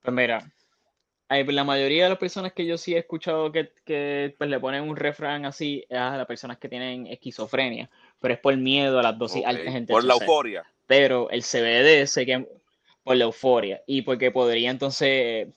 Pues 0.02 0.14
mira, 0.14 0.50
la 1.28 1.64
mayoría 1.64 2.04
de 2.04 2.10
las 2.10 2.18
personas 2.18 2.52
que 2.52 2.66
yo 2.66 2.76
sí 2.76 2.94
he 2.94 2.98
escuchado 2.98 3.52
que, 3.52 4.34
pues, 4.36 4.50
le 4.50 4.60
ponen 4.60 4.88
un 4.88 4.96
refrán 4.96 5.44
así 5.44 5.84
a 5.90 6.16
las 6.16 6.26
personas 6.26 6.58
que 6.58 6.68
tienen 6.68 7.06
esquizofrenia, 7.06 7.88
pero 8.18 8.34
es 8.34 8.40
por 8.40 8.56
miedo 8.56 8.98
a 8.98 9.02
las 9.02 9.18
dosis 9.18 9.44
altas 9.44 9.72
gente. 9.72 9.92
Por 9.92 10.04
la 10.04 10.14
euforia. 10.14 10.64
Pero 10.86 11.30
el 11.30 11.42
CBD 11.42 12.06
sé 12.06 12.26
que 12.26 12.48
por 13.10 13.16
la 13.16 13.24
euforia 13.24 13.82
y 13.88 14.02
porque 14.02 14.30
podría 14.30 14.70
entonces 14.70 15.48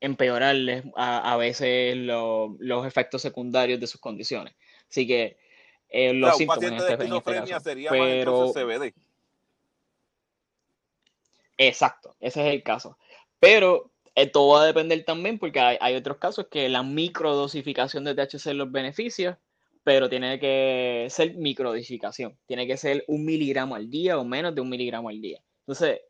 empeorarles 0.00 0.82
a, 0.96 1.36
veces 1.36 1.94
los 1.94 2.86
efectos 2.86 3.20
secundarios 3.20 3.78
de 3.78 3.86
sus 3.86 4.00
condiciones. 4.00 4.54
Así 4.88 5.06
que 5.06 5.36
eh, 5.90 6.14
los 6.14 6.38
síntomas 6.38 6.64
este, 6.64 7.04
en 7.04 7.12
este, 7.12 7.60
sería 7.60 7.90
pero 7.90 8.50
CBD. 8.54 8.94
Exacto, 11.58 12.16
ese 12.18 12.48
es 12.48 12.54
el 12.54 12.62
caso. 12.62 12.96
Pero 13.38 13.90
eh, 14.14 14.26
todo 14.26 14.54
va 14.54 14.62
a 14.62 14.66
depender 14.66 15.04
también 15.04 15.38
porque 15.38 15.60
hay, 15.60 15.94
otros 15.94 16.16
casos 16.16 16.46
que 16.50 16.70
la 16.70 16.82
microdosificación 16.82 18.04
de 18.04 18.14
THC 18.14 18.54
los 18.54 18.72
beneficia, 18.72 19.38
pero 19.84 20.08
tiene 20.08 20.40
que 20.40 21.08
ser 21.10 21.34
microdosificación. 21.34 22.38
Tiene 22.46 22.66
que 22.66 22.78
ser 22.78 23.04
un 23.06 23.26
miligramo 23.26 23.74
al 23.74 23.90
día 23.90 24.18
o 24.18 24.24
menos 24.24 24.54
de 24.54 24.62
un 24.62 24.70
miligramo 24.70 25.10
al 25.10 25.20
día. 25.20 25.42
Entonces, 25.66 26.00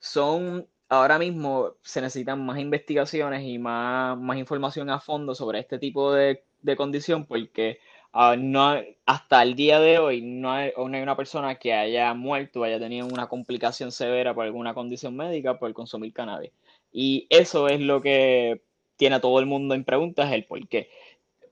son, 0.00 0.66
ahora 0.88 1.18
mismo 1.18 1.74
se 1.82 2.00
necesitan 2.00 2.44
más 2.44 2.58
investigaciones 2.58 3.44
y 3.44 3.58
más, 3.58 4.18
más 4.18 4.38
información 4.38 4.90
a 4.90 5.00
fondo 5.00 5.34
sobre 5.34 5.60
este 5.60 5.78
tipo 5.78 6.12
de, 6.12 6.42
condición 6.76 7.26
porque 7.26 7.78
ah, 8.12 8.36
no, 8.38 8.74
hasta 9.06 9.42
el 9.42 9.54
día 9.54 9.80
de 9.80 9.98
hoy 9.98 10.22
no 10.22 10.52
hay, 10.52 10.72
no 10.76 10.92
hay, 10.92 11.02
una 11.02 11.16
persona 11.16 11.54
que 11.56 11.72
haya 11.74 12.12
muerto 12.14 12.60
o 12.60 12.64
haya 12.64 12.78
tenido 12.78 13.06
una 13.06 13.28
complicación 13.28 13.92
severa 13.92 14.34
por 14.34 14.44
alguna 14.44 14.74
condición 14.74 15.16
médica 15.16 15.58
por 15.58 15.72
consumir 15.72 16.12
cannabis. 16.12 16.52
Y 16.92 17.26
eso 17.30 17.68
es 17.68 17.80
lo 17.80 18.02
que 18.02 18.62
tiene 18.96 19.16
a 19.16 19.20
todo 19.20 19.38
el 19.40 19.46
mundo 19.46 19.74
en 19.74 19.84
preguntas, 19.84 20.32
el 20.32 20.44
por 20.44 20.66
qué. 20.68 20.90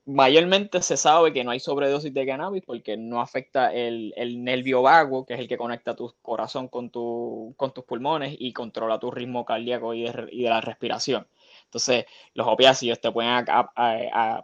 Mayormente 0.09 0.81
se 0.81 0.97
sabe 0.97 1.35
que 1.35 1.45
no 1.45 1.51
hay 1.51 1.61
sobredosis 1.61 2.15
de 2.15 2.27
cannabis 2.27 2.63
porque 2.65 2.97
no 2.97 3.21
afecta 3.21 3.75
el, 3.75 4.15
nervio 4.43 4.81
vago, 4.81 5.27
que 5.27 5.35
es 5.35 5.41
el 5.41 5.49
que 5.49 5.59
conecta 5.59 5.95
tu 5.95 6.15
corazón 6.23 6.69
con, 6.69 6.89
tu, 6.89 7.53
con 7.59 7.75
tus 7.75 7.85
pulmones 7.85 8.35
y 8.39 8.55
controla 8.55 8.99
tu 8.99 9.11
ritmo 9.11 9.45
cardíaco 9.45 9.93
y 9.93 10.05
de, 10.05 10.31
la 10.49 10.63
respiración. 10.63 11.27
Entonces, 11.65 12.07
los 12.33 12.47
opiáceos 12.47 12.99
te 12.99 13.13
pueden, 13.13 13.45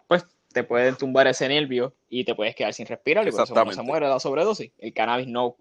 pues, 0.07 0.27
te 0.53 0.65
pueden 0.65 0.97
tumbar 0.97 1.29
ese 1.29 1.49
nervio 1.49 1.95
y 2.11 2.25
te 2.25 2.35
puedes 2.35 2.55
quedar 2.55 2.75
sin 2.75 2.87
respirar 2.87 3.27
y 3.27 3.31
por 3.31 3.45
eso 3.45 3.73
se 3.73 3.83
muere 3.83 4.05
de 4.05 4.13
la 4.13 4.21
sobredosis. 4.21 4.71
El 4.79 4.93
cannabis 4.93 5.27
no, 5.27 5.57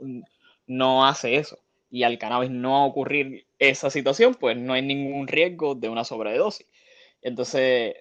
no 0.68 1.06
hace 1.06 1.38
eso. 1.38 1.60
Y 1.90 2.04
al 2.04 2.18
cannabis 2.18 2.50
no 2.50 2.86
ocurrir 2.88 3.46
esa 3.58 3.90
situación, 3.90 4.36
pues 4.36 4.58
no 4.58 4.74
hay 4.74 4.82
ningún 4.82 5.28
riesgo 5.28 5.76
de 5.76 5.88
una 5.88 6.04
sobredosis. 6.04 6.68
Entonces, 7.24 7.96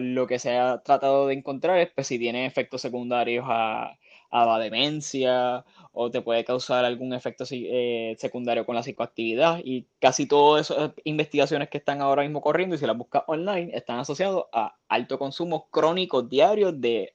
lo 0.00 0.26
que 0.26 0.38
se 0.38 0.56
ha 0.56 0.78
tratado 0.82 1.26
de 1.26 1.34
encontrar 1.34 1.78
es 1.78 1.90
pues, 1.90 2.06
si 2.06 2.18
tiene 2.18 2.46
efectos 2.46 2.80
secundarios 2.80 3.44
a, 3.48 3.98
la 4.30 4.58
demencia 4.58 5.64
o 5.92 6.10
te 6.10 6.20
puede 6.20 6.44
causar 6.44 6.84
algún 6.84 7.14
efecto 7.14 7.44
eh, 7.50 8.14
secundario 8.18 8.64
con 8.64 8.76
la 8.76 8.82
psicoactividad. 8.82 9.60
Y 9.64 9.86
casi 10.00 10.26
todas 10.26 10.70
esas 10.70 10.92
investigaciones 11.04 11.68
que 11.70 11.78
están 11.78 12.00
ahora 12.00 12.22
mismo 12.22 12.40
corriendo, 12.40 12.76
y 12.76 12.78
si 12.78 12.86
las 12.86 12.96
buscas 12.96 13.24
online, 13.26 13.70
están 13.74 13.98
asociados 13.98 14.44
a 14.52 14.76
alto 14.88 15.18
consumo 15.18 15.68
crónico 15.70 16.22
diario 16.22 16.72
de 16.72 17.14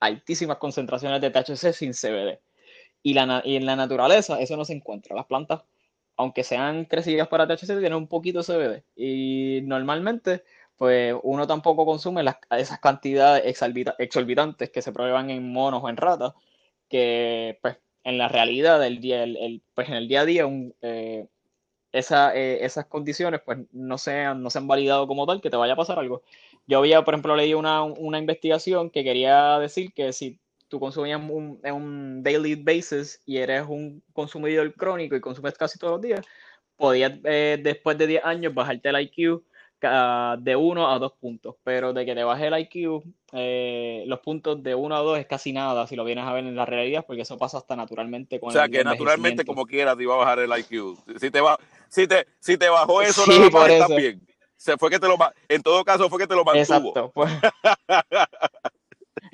altísimas 0.00 0.56
concentraciones 0.58 1.20
de 1.20 1.30
THC 1.30 1.72
sin 1.74 1.92
CBD. 1.92 2.40
Y, 3.02 3.14
y 3.44 3.56
en 3.56 3.66
la 3.66 3.76
naturaleza 3.76 4.40
eso 4.40 4.56
no 4.56 4.64
se 4.64 4.72
encuentra. 4.72 5.14
Las 5.16 5.26
plantas, 5.26 5.62
aunque 6.16 6.44
sean 6.44 6.86
crecidas 6.86 7.28
para 7.28 7.46
THC, 7.46 7.66
tienen 7.66 7.94
un 7.94 8.08
poquito 8.08 8.42
de 8.42 8.44
CBD. 8.44 8.84
Y 8.96 9.60
normalmente 9.64 10.44
pues 10.82 11.14
uno 11.22 11.46
tampoco 11.46 11.86
consume 11.86 12.24
las, 12.24 12.38
esas 12.50 12.80
cantidades 12.80 13.44
exorbitantes 13.98 14.70
que 14.70 14.82
se 14.82 14.90
prueban 14.90 15.30
en 15.30 15.52
monos 15.52 15.80
o 15.84 15.88
en 15.88 15.96
ratas, 15.96 16.32
que 16.88 17.56
pues 17.62 17.76
en 18.02 18.18
la 18.18 18.26
realidad 18.26 18.80
del 18.80 19.00
día, 19.00 19.22
el, 19.22 19.62
pues 19.76 19.88
en 19.88 19.94
el 19.94 20.08
día 20.08 20.22
a 20.22 20.24
día, 20.24 20.44
eh, 20.80 21.28
eh, 21.92 22.58
esas 22.62 22.86
condiciones 22.86 23.42
pues 23.44 23.58
no 23.70 23.96
se, 23.96 24.24
han, 24.24 24.42
no 24.42 24.50
se 24.50 24.58
han 24.58 24.66
validado 24.66 25.06
como 25.06 25.24
tal, 25.24 25.40
que 25.40 25.50
te 25.50 25.56
vaya 25.56 25.74
a 25.74 25.76
pasar 25.76 26.00
algo. 26.00 26.24
Yo 26.66 26.78
había, 26.78 27.04
por 27.04 27.14
ejemplo, 27.14 27.36
leído 27.36 27.60
una, 27.60 27.84
una 27.84 28.18
investigación 28.18 28.90
que 28.90 29.04
quería 29.04 29.60
decir 29.60 29.92
que 29.92 30.12
si 30.12 30.40
tú 30.66 30.80
consumías 30.80 31.20
un, 31.20 31.60
en 31.62 31.74
un 31.74 32.22
daily 32.24 32.56
basis 32.56 33.22
y 33.24 33.36
eres 33.36 33.66
un 33.68 34.02
consumidor 34.12 34.74
crónico 34.74 35.14
y 35.14 35.20
consumes 35.20 35.56
casi 35.56 35.78
todos 35.78 35.92
los 35.92 36.02
días, 36.02 36.26
podías 36.76 37.20
eh, 37.22 37.60
después 37.62 37.96
de 37.98 38.08
10 38.08 38.24
años 38.24 38.52
bajarte 38.52 38.88
el 38.88 39.00
IQ 39.00 39.44
de 39.82 40.56
1 40.56 40.90
a 40.90 40.98
2 40.98 41.12
puntos, 41.20 41.56
pero 41.64 41.92
de 41.92 42.06
que 42.06 42.14
te 42.14 42.24
baje 42.24 42.46
el 42.46 42.58
IQ, 42.58 43.02
eh, 43.32 44.04
los 44.06 44.20
puntos 44.20 44.62
de 44.62 44.74
1 44.74 44.94
a 44.94 45.00
2 45.00 45.18
es 45.18 45.26
casi 45.26 45.52
nada 45.52 45.86
si 45.86 45.96
lo 45.96 46.04
vienes 46.04 46.24
a 46.24 46.32
ver 46.32 46.44
en 46.44 46.54
la 46.54 46.66
realidad, 46.66 47.04
porque 47.06 47.22
eso 47.22 47.38
pasa 47.38 47.58
hasta 47.58 47.76
naturalmente 47.76 48.38
con 48.38 48.50
O 48.50 48.52
sea, 48.52 48.68
que 48.68 48.84
naturalmente 48.84 49.44
como 49.44 49.66
quieras 49.66 49.96
te 49.96 50.04
iba 50.04 50.14
a 50.14 50.18
bajar 50.18 50.38
el 50.38 50.50
IQ. 50.50 50.96
Si 51.18 51.30
te, 51.30 51.40
va, 51.40 51.58
si 51.88 52.06
te, 52.06 52.26
si 52.38 52.56
te 52.56 52.68
bajó 52.68 53.02
eso, 53.02 53.24
no 53.26 53.38
lo 53.38 53.66
está 53.66 53.88
bien. 53.88 54.20
Se 54.56 54.76
fue 54.76 54.90
que 54.90 55.00
te 55.00 55.08
lo, 55.08 55.16
en 55.48 55.62
todo 55.62 55.84
caso 55.84 56.08
fue 56.08 56.20
que 56.20 56.26
te 56.26 56.36
lo 56.36 56.44
mantuvo. 56.44 56.60
Exacto. 56.60 57.10
Pues. 57.12 57.32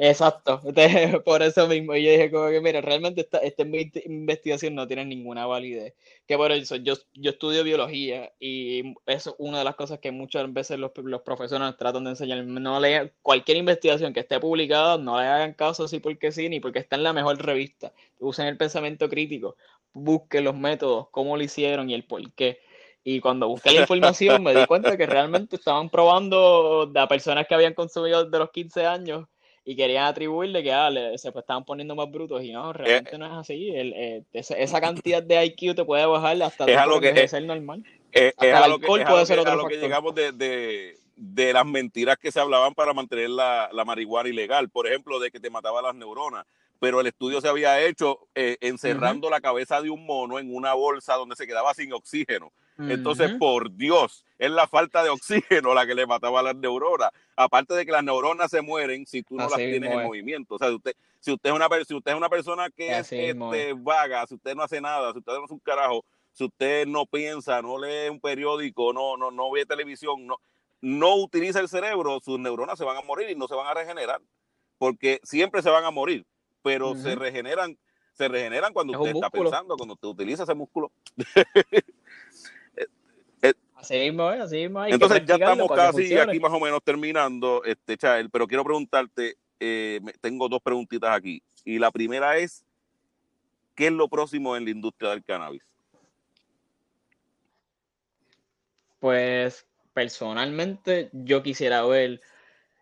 Exacto, 0.01 0.61
por 1.25 1.43
eso 1.43 1.67
mismo. 1.67 1.97
Yo 1.97 2.13
dije 2.13 2.31
como 2.31 2.49
que 2.51 2.61
mira, 2.61 2.81
realmente 2.81 3.23
esta, 3.23 3.39
esta 3.39 3.65
investigación 3.65 4.77
no 4.77 4.87
tiene 4.87 5.05
ninguna 5.05 5.45
validez, 5.47 5.95
que 6.25 6.37
por 6.37 6.53
eso 6.53 6.77
yo, 6.77 6.95
yo 7.15 7.33
estudio 7.33 7.65
biología 7.65 8.33
y 8.39 8.95
eso 9.07 9.31
es 9.31 9.37
una 9.39 9.59
de 9.59 9.65
las 9.65 9.75
cosas 9.75 9.99
que 9.99 10.13
muchas 10.13 10.53
veces 10.53 10.79
los, 10.79 10.93
los 11.03 11.23
profesores 11.23 11.77
tratan 11.77 12.05
de 12.05 12.11
enseñar, 12.11 12.45
no 12.45 12.79
lean 12.79 13.11
cualquier 13.23 13.57
investigación 13.57 14.13
que 14.13 14.21
esté 14.21 14.39
publicada, 14.39 14.99
no 14.99 15.21
le 15.21 15.27
hagan 15.27 15.55
caso 15.55 15.85
así 15.85 15.99
porque 15.99 16.31
sí, 16.31 16.49
ni 16.49 16.61
porque 16.61 16.79
está 16.79 16.95
en 16.95 17.03
la 17.03 17.13
mejor 17.13 17.45
revista, 17.45 17.93
usen 18.21 18.47
el 18.47 18.57
pensamiento 18.57 19.09
crítico, 19.09 19.57
busquen 19.93 20.45
los 20.45 20.55
métodos, 20.55 21.09
cómo 21.11 21.37
lo 21.37 21.43
hicieron 21.43 21.91
y 21.91 21.95
el 21.95 22.05
por 22.05 22.33
qué. 22.35 22.61
Y 23.03 23.19
cuando 23.19 23.49
busqué 23.49 23.73
la 23.73 23.81
información 23.81 24.45
me 24.45 24.55
di 24.55 24.65
cuenta 24.67 24.97
que 24.97 25.07
realmente 25.07 25.57
estaban 25.57 25.91
probando 25.91 26.93
a 26.95 27.09
personas 27.09 27.49
que 27.49 27.55
habían 27.57 27.75
consumido 27.75 28.25
desde 28.25 28.39
los 28.39 28.51
15 28.53 28.87
años 28.87 29.27
y 29.69 29.77
querían 29.77 30.07
atribuirle 30.07 30.63
que 30.63 30.73
ah, 30.73 30.91
se 31.17 31.31
pues, 31.31 31.43
estaban 31.43 31.63
poniendo 31.63 31.95
más 31.95 32.11
brutos 32.11 32.43
y 32.43 32.53
no, 32.53 32.73
realmente 32.73 33.17
eh, 33.17 33.19
no 33.19 33.27
es 33.27 33.33
así. 33.33 33.69
El, 33.69 33.93
eh, 33.93 34.25
esa, 34.33 34.81
cantidad 34.81 35.23
de 35.23 35.45
IQ 35.45 35.77
te 35.77 35.85
puede 35.85 36.07
bajar 36.07 36.43
hasta 36.43 36.65
es 36.65 36.77
algo 36.79 36.99
que 37.03 37.11
es, 37.11 37.31
ser 37.31 37.43
normal. 37.43 37.85
Es, 38.11 38.33
el 38.41 38.55
alcohol 38.55 39.05
puede 39.07 39.27
ser 39.27 39.39
otro 39.39 39.67
a 39.67 39.69
que 39.69 39.77
llegamos 39.77 40.15
de, 40.15 40.33
de, 40.33 40.97
de, 41.17 41.53
las 41.53 41.67
mentiras 41.67 42.17
que 42.17 42.33
se 42.33 42.41
hablaban 42.41 42.73
para 42.73 42.95
mantener 42.95 43.29
la, 43.29 43.69
la, 43.71 43.85
marihuana 43.85 44.31
ilegal. 44.31 44.71
Por 44.71 44.87
ejemplo, 44.87 45.21
de 45.21 45.31
que 45.31 45.39
te 45.39 45.51
mataba 45.51 45.83
las 45.83 45.95
neuronas. 45.95 46.47
Pero 46.81 47.03
el 47.03 47.07
estudio 47.07 47.43
se 47.43 47.49
había 47.49 47.79
hecho 47.83 48.21
eh, 48.35 48.57
encerrando 48.63 49.29
la 49.29 49.43
cabeza 49.43 49.83
de 49.83 49.91
un 49.91 50.07
mono 50.07 50.39
en 50.39 50.55
una 50.55 50.73
bolsa 50.73 51.17
donde 51.17 51.37
se 51.37 51.47
quedaba 51.47 51.75
sin 51.75 51.93
oxígeno. 51.93 52.53
Entonces, 52.79 53.33
por 53.39 53.75
Dios, 53.75 54.25
es 54.39 54.51
la 54.51 54.69
falta 54.69 55.03
de 55.03 55.11
oxígeno 55.11 55.75
la 55.75 55.87
que 55.87 55.95
le 55.95 56.07
mataba 56.07 56.41
a 56.41 56.43
las 56.45 56.57
neuronas. 56.57 57.11
Aparte 57.35 57.75
de 57.75 57.85
que 57.85 57.91
las 57.91 58.05
neuronas 58.05 58.51
se 58.51 58.63
mueren 58.63 59.05
si 59.07 59.23
tú 59.23 59.37
no 59.37 59.49
las 59.49 59.57
tienes 59.57 59.91
en 59.91 60.03
movimiento. 60.03 60.55
O 60.55 60.59
sea, 60.59 60.69
si 60.69 60.75
usted, 60.75 60.93
si 61.19 61.33
usted, 61.33 61.51
es, 61.51 61.57
una, 61.57 61.69
si 61.85 61.95
usted 61.95 62.13
es 62.13 62.17
una 62.17 62.29
persona 62.29 62.71
que 62.71 62.97
es 62.99 63.13
este, 63.13 63.73
vaga, 63.75 64.27
si 64.27 64.35
usted 64.37 64.55
no 64.55 64.63
hace 64.63 64.81
nada, 64.81 65.13
si 65.13 65.19
usted 65.19 65.33
no 65.33 65.45
es 65.45 65.51
un 65.51 65.59
carajo, 65.59 66.05
si 66.33 66.45
usted 66.45 66.87
no 66.87 67.05
piensa, 67.07 67.61
no 67.63 67.79
lee 67.79 68.09
un 68.11 68.21
periódico, 68.21 68.93
no, 68.93 69.17
no, 69.17 69.33
no 69.33 69.51
ve 69.51 69.67
televisión, 69.67 70.27
no, 70.27 70.37
no 70.81 71.17
utiliza 71.17 71.59
el 71.59 71.69
cerebro, 71.69 72.21
sus 72.25 72.39
neuronas 72.39 72.79
se 72.79 72.85
van 72.85 72.97
a 72.97 73.03
morir 73.03 73.29
y 73.29 73.35
no 73.35 73.49
se 73.49 73.57
van 73.57 73.67
a 73.67 73.75
regenerar. 73.75 74.21
Porque 74.79 75.19
siempre 75.25 75.63
se 75.63 75.71
van 75.71 75.85
a 75.85 75.91
morir, 75.91 76.25
pero 76.63 76.95
se 76.95 77.17
regeneran 77.17 77.77
se 78.19 78.27
regeneran 78.27 78.73
cuando 78.73 78.99
usted 78.99 79.15
está 79.15 79.31
pensando, 79.31 79.77
cuando 79.77 79.95
usted 79.95 80.09
utiliza 80.09 80.43
ese 80.43 80.55
músculo. 80.55 80.91
Así 83.79 83.95
mismo, 83.95 84.29
así 84.29 84.57
mismo. 84.57 84.85
Entonces 84.85 85.23
ya 85.25 85.37
estamos 85.37 85.69
casi 85.71 86.19
aquí 86.19 86.41
más 86.41 86.53
o 86.53 86.59
menos 86.59 86.83
terminando, 86.83 87.63
este 87.65 87.97
Chael, 87.97 88.29
pero 88.29 88.47
quiero 88.47 88.65
preguntarte, 88.65 89.37
eh, 89.61 90.01
tengo 90.21 90.49
dos 90.49 90.61
preguntitas 90.61 91.11
aquí. 91.17 91.43
Y 91.65 91.79
la 91.79 91.93
primera 91.93 92.37
es, 92.39 92.65
¿qué 93.77 93.87
es 93.87 93.93
lo 93.93 94.09
próximo 94.09 94.57
en 94.57 94.65
la 94.65 94.71
industria 94.71 95.11
del 95.11 95.25
cannabis? 95.25 95.63
Pues 98.99 99.65
personalmente 99.95 101.09
yo 101.13 101.43
quisiera 101.45 101.85
ver 101.87 102.21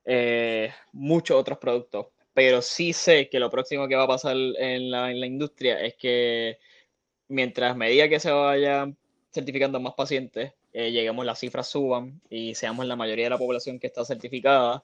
eh, 0.07 0.73
muchos 0.93 1.37
otros 1.37 1.59
productos, 1.59 2.07
pero 2.33 2.63
sí 2.63 2.95
sé 2.95 3.29
que 3.29 3.39
lo 3.39 3.51
próximo 3.51 3.87
que 3.87 3.97
va 3.97 4.05
a 4.05 4.09
pasar 4.09 4.35
en 4.35 4.91
la, 4.91 5.11
en 5.11 5.21
la 5.21 5.27
industria 5.27 5.79
es 5.81 5.95
que 5.97 6.59
mientras 7.29 7.77
medida 7.77 8.09
que 8.09 8.19
se 8.19 8.31
vayan 8.31 8.97
certificando 9.37 9.79
más 9.81 9.95
pacientes, 9.95 10.53
eh, 10.73 10.91
lleguemos, 10.91 11.25
las 11.25 11.39
cifras 11.39 11.69
suban 11.69 12.21
y 12.31 12.55
seamos 12.55 12.87
la 12.87 12.97
mayoría 12.97 13.27
de 13.27 13.31
la 13.31 13.39
población 13.39 13.79
que 13.79 13.87
está 13.87 14.05
certificada, 14.05 14.83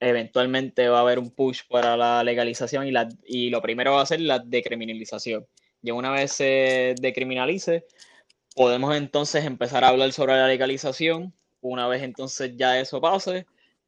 eventualmente 0.00 0.88
va 0.88 0.98
a 0.98 1.00
haber 1.00 1.18
un 1.18 1.30
push 1.30 1.62
para 1.68 1.96
la 1.96 2.22
legalización 2.22 2.86
y, 2.86 2.92
la, 2.92 3.08
y 3.26 3.50
lo 3.50 3.62
primero 3.62 3.94
va 3.94 4.02
a 4.02 4.06
ser 4.06 4.20
la 4.20 4.38
decriminalización. 4.38 5.46
Y 5.82 5.90
una 5.90 6.10
vez 6.10 6.32
se 6.32 6.94
decriminalice, 7.00 7.86
podemos 8.54 8.94
entonces 8.96 9.44
empezar 9.44 9.84
a 9.84 9.88
hablar 9.88 10.12
sobre 10.12 10.34
la 10.34 10.46
legalización. 10.46 11.32
Una 11.60 11.88
vez 11.88 12.02
entonces 12.02 12.52
ya 12.56 12.78
eso 12.78 13.00
pase, 13.00 13.46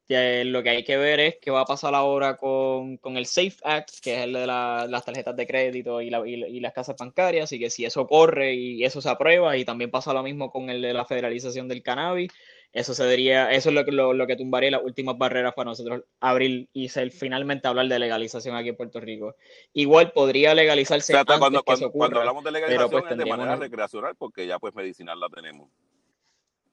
lo 0.09 0.63
que 0.63 0.69
hay 0.69 0.83
que 0.83 0.97
ver 0.97 1.19
es 1.19 1.35
qué 1.39 1.51
va 1.51 1.61
a 1.61 1.65
pasar 1.65 1.93
ahora 1.93 2.35
con, 2.35 2.97
con 2.97 3.15
el 3.15 3.27
SAFE 3.27 3.57
Act, 3.63 3.99
que 4.01 4.15
es 4.15 4.19
el 4.21 4.33
de 4.33 4.47
las 4.47 5.05
tarjetas 5.05 5.35
de 5.35 5.45
crédito 5.45 6.01
y, 6.01 6.09
la, 6.09 6.27
y, 6.27 6.59
las 6.59 6.73
casas 6.73 6.95
bancarias, 6.97 7.51
y 7.51 7.59
que 7.59 7.69
si 7.69 7.85
eso 7.85 8.07
corre 8.07 8.55
y 8.55 8.83
eso 8.83 9.01
se 9.01 9.09
aprueba, 9.09 9.55
y 9.55 9.65
también 9.65 9.91
pasa 9.91 10.13
lo 10.13 10.23
mismo 10.23 10.51
con 10.51 10.69
el 10.71 10.81
de 10.81 10.93
la 10.93 11.05
federalización 11.05 11.67
del 11.67 11.83
cannabis, 11.83 12.31
eso 12.71 12.93
se 12.93 13.07
diría, 13.07 13.51
eso 13.51 13.69
es 13.69 13.75
lo 13.75 13.85
que, 13.85 13.91
lo, 13.91 14.27
que 14.27 14.35
tumbaría 14.35 14.71
las 14.71 14.83
últimas 14.83 15.17
barreras 15.17 15.53
para 15.53 15.71
nosotros 15.71 16.03
abrir 16.19 16.69
y 16.73 16.89
ser, 16.89 17.11
finalmente 17.11 17.67
hablar 17.67 17.87
de 17.87 17.97
legalización 17.97 18.55
aquí 18.55 18.69
en 18.69 18.75
Puerto 18.75 18.99
Rico. 18.99 19.35
Igual 19.73 20.11
podría 20.11 20.53
legalizarse 20.53 21.15
antes 21.17 21.37
cuando, 21.37 21.63
que 21.63 21.73
eso 21.73 21.91
cuando 21.91 22.19
hablamos 22.19 22.43
de 22.43 22.51
legalización 22.51 22.89
pues, 22.89 23.17
de 23.17 23.25
manera 23.25 23.55
recreacional, 23.55 24.15
porque 24.15 24.45
ya 24.45 24.59
pues 24.59 24.73
medicinal 24.75 25.19
la 25.19 25.29
tenemos. 25.29 25.69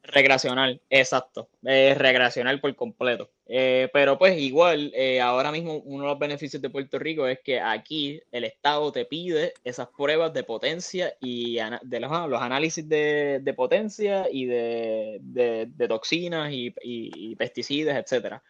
Recreacional, 0.07 0.81
exacto. 0.89 1.49
Es 1.65 1.99
recreacional 1.99 2.61
por 2.61 2.75
completo. 2.77 3.31
Eh, 3.47 3.89
pero 3.93 4.19
pues 4.19 4.39
igual, 4.39 4.93
eh, 4.95 5.21
ahora 5.21 5.51
mismo 5.51 5.79
uno 5.85 6.05
de 6.05 6.11
los 6.11 6.19
beneficios 6.19 6.63
de 6.63 6.71
Puerto 6.71 6.99
Rico 6.99 7.27
es 7.27 7.41
que 7.41 7.61
aquí 7.61 8.21
el 8.33 8.45
Estado 8.45 8.93
te 8.93 9.05
pide 9.05 9.55
esas 9.65 9.89
pruebas 9.89 10.33
de 10.33 10.45
potencia 10.45 11.15
y 11.21 11.59
de 11.83 12.01
los, 12.01 12.13
análisis 12.13 12.89
de, 12.89 13.55
potencia 13.57 14.27
y 14.31 14.47
de, 14.47 15.69
toxinas 15.89 16.51
y, 16.53 17.37
pesticidas, 17.37 17.97
etcétera. 17.97 18.43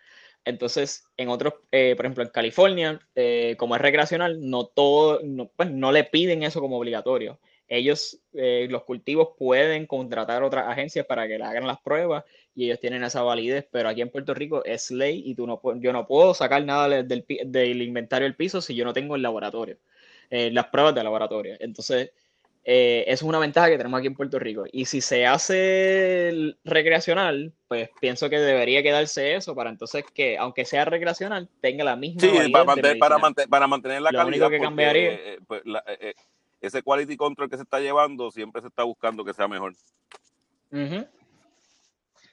Entonces, 0.45 1.05
en 1.17 1.29
otros, 1.29 1.55
eh, 1.73 1.95
por 1.97 2.07
ejemplo, 2.07 2.23
en 2.23 2.31
California, 2.31 3.01
como 3.57 3.77
es 3.77 3.83
recreacional, 3.83 4.39
no 4.49 4.67
todo, 4.67 5.21
no, 5.25 5.51
pues, 5.57 5.71
no 5.71 5.91
le 5.91 6.05
piden 6.05 6.43
eso 6.43 6.61
como 6.61 6.79
obligatorio 6.79 7.39
ellos, 7.69 8.21
eh, 8.33 8.67
los 8.71 8.85
cultivos 8.85 9.31
pueden 9.39 9.87
contratar 9.87 10.43
otras 10.43 10.69
agencias 10.69 11.07
para 11.07 11.27
que 11.27 11.39
le 11.39 11.45
hagan 11.45 11.67
las 11.67 11.81
pruebas 11.81 12.25
y 12.55 12.67
ellos 12.67 12.81
tienen 12.81 13.05
esa 13.05 13.23
validez, 13.23 13.67
pero 13.71 13.89
aquí 13.89 14.03
en 14.03 14.11
Puerto 14.11 14.35
Rico 14.35 14.64
es 14.64 14.91
ley 14.91 15.23
y 15.25 15.35
tú 15.35 15.47
no, 15.47 15.61
yo 15.77 15.93
no 15.93 16.07
puedo 16.07 16.33
sacar 16.35 16.64
nada 16.64 17.03
del, 17.03 17.25
del 17.47 17.83
inventario 17.83 18.25
del 18.25 18.37
piso 18.37 18.61
si 18.61 18.75
yo 18.75 18.85
no 18.85 18.93
tengo 18.93 19.17
el 19.17 19.23
laboratorio, 19.23 19.79
eh, 20.31 20.51
las 20.53 20.67
pruebas 20.69 20.95
de 20.95 21.05
laboratorio. 21.05 21.57
Entonces, 21.61 22.12
eh, 22.69 23.05
eso 23.07 23.25
es 23.25 23.29
una 23.29 23.39
ventaja 23.39 23.69
que 23.69 23.77
tenemos 23.79 23.97
aquí 23.97 24.09
en 24.09 24.17
Puerto 24.17 24.41
Rico. 24.41 24.64
Y 24.73 24.87
si 24.87 25.01
se 25.01 25.25
hace 25.25 26.57
recreacional, 26.64 27.53
pues 27.69 27.91
pienso 28.01 28.29
que 28.29 28.41
debería 28.41 28.83
quedarse 28.83 29.37
eso 29.37 29.55
para 29.55 29.71
entonces 29.71 30.05
que, 30.12 30.37
aunque 30.37 30.64
sea 30.64 30.85
recreacional, 30.85 31.49
tenga 31.61 31.85
la 31.85 31.95
misma. 31.95 32.23
Sí, 32.23 32.51
para, 32.51 32.64
mantener, 32.64 32.99
para, 32.99 33.19
para, 33.49 33.67
mantener 33.69 34.03
la 34.03 34.11
Lo 34.11 34.19
calidad. 34.19 34.49
único 34.49 34.51
que 34.51 34.59
cambiaría. 34.59 35.12
Eh, 35.12 35.39
pues, 35.47 35.62
eh, 36.01 36.14
ese 36.67 36.83
quality 36.83 37.17
control 37.17 37.51
que 37.51 37.57
se 37.57 37.62
está 37.62 37.81
llevando 37.81 38.31
siempre 38.31 38.62
se 38.62 38.69
está 38.69 38.83
buscando 38.83 39.25
que 39.25 39.35
sea 39.35 39.49
mejor. 39.49 39.75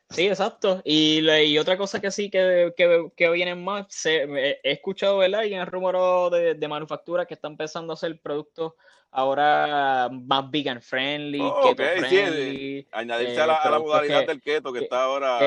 Sí, 0.09 0.27
exacto. 0.27 0.81
Y, 0.83 1.27
y, 1.27 1.57
otra 1.57 1.77
cosa 1.77 1.99
que 1.99 2.11
sí 2.11 2.29
que, 2.29 2.73
que, 2.77 3.09
que 3.15 3.29
vienen 3.31 3.63
más, 3.63 3.87
se, 3.89 4.23
he 4.23 4.71
escuchado, 4.71 5.17
¿verdad? 5.17 5.43
Y 5.43 5.53
en 5.53 5.61
el 5.61 5.67
rumor 5.67 6.29
de, 6.31 6.53
de 6.53 6.67
manufactura 6.67 7.25
que 7.25 7.33
están 7.33 7.53
empezando 7.53 7.93
a 7.93 7.95
hacer 7.95 8.19
productos 8.21 8.73
ahora 9.13 10.09
más 10.11 10.49
vegan 10.49 10.81
friendly, 10.81 11.39
oh, 11.39 11.61
keto 11.75 11.83
friendly. 11.83 12.87
añadirse 12.91 13.39
a, 13.39 13.47
la, 13.47 13.55
a, 13.57 13.69
la, 13.69 13.79
modalidad 13.79 14.25
del 14.25 14.41
keto 14.41 14.73
que, 14.73 14.79
está 14.79 15.03
ahora 15.03 15.39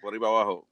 por 0.00 0.12
ahí 0.12 0.18
para 0.18 0.32
abajo. 0.32 0.66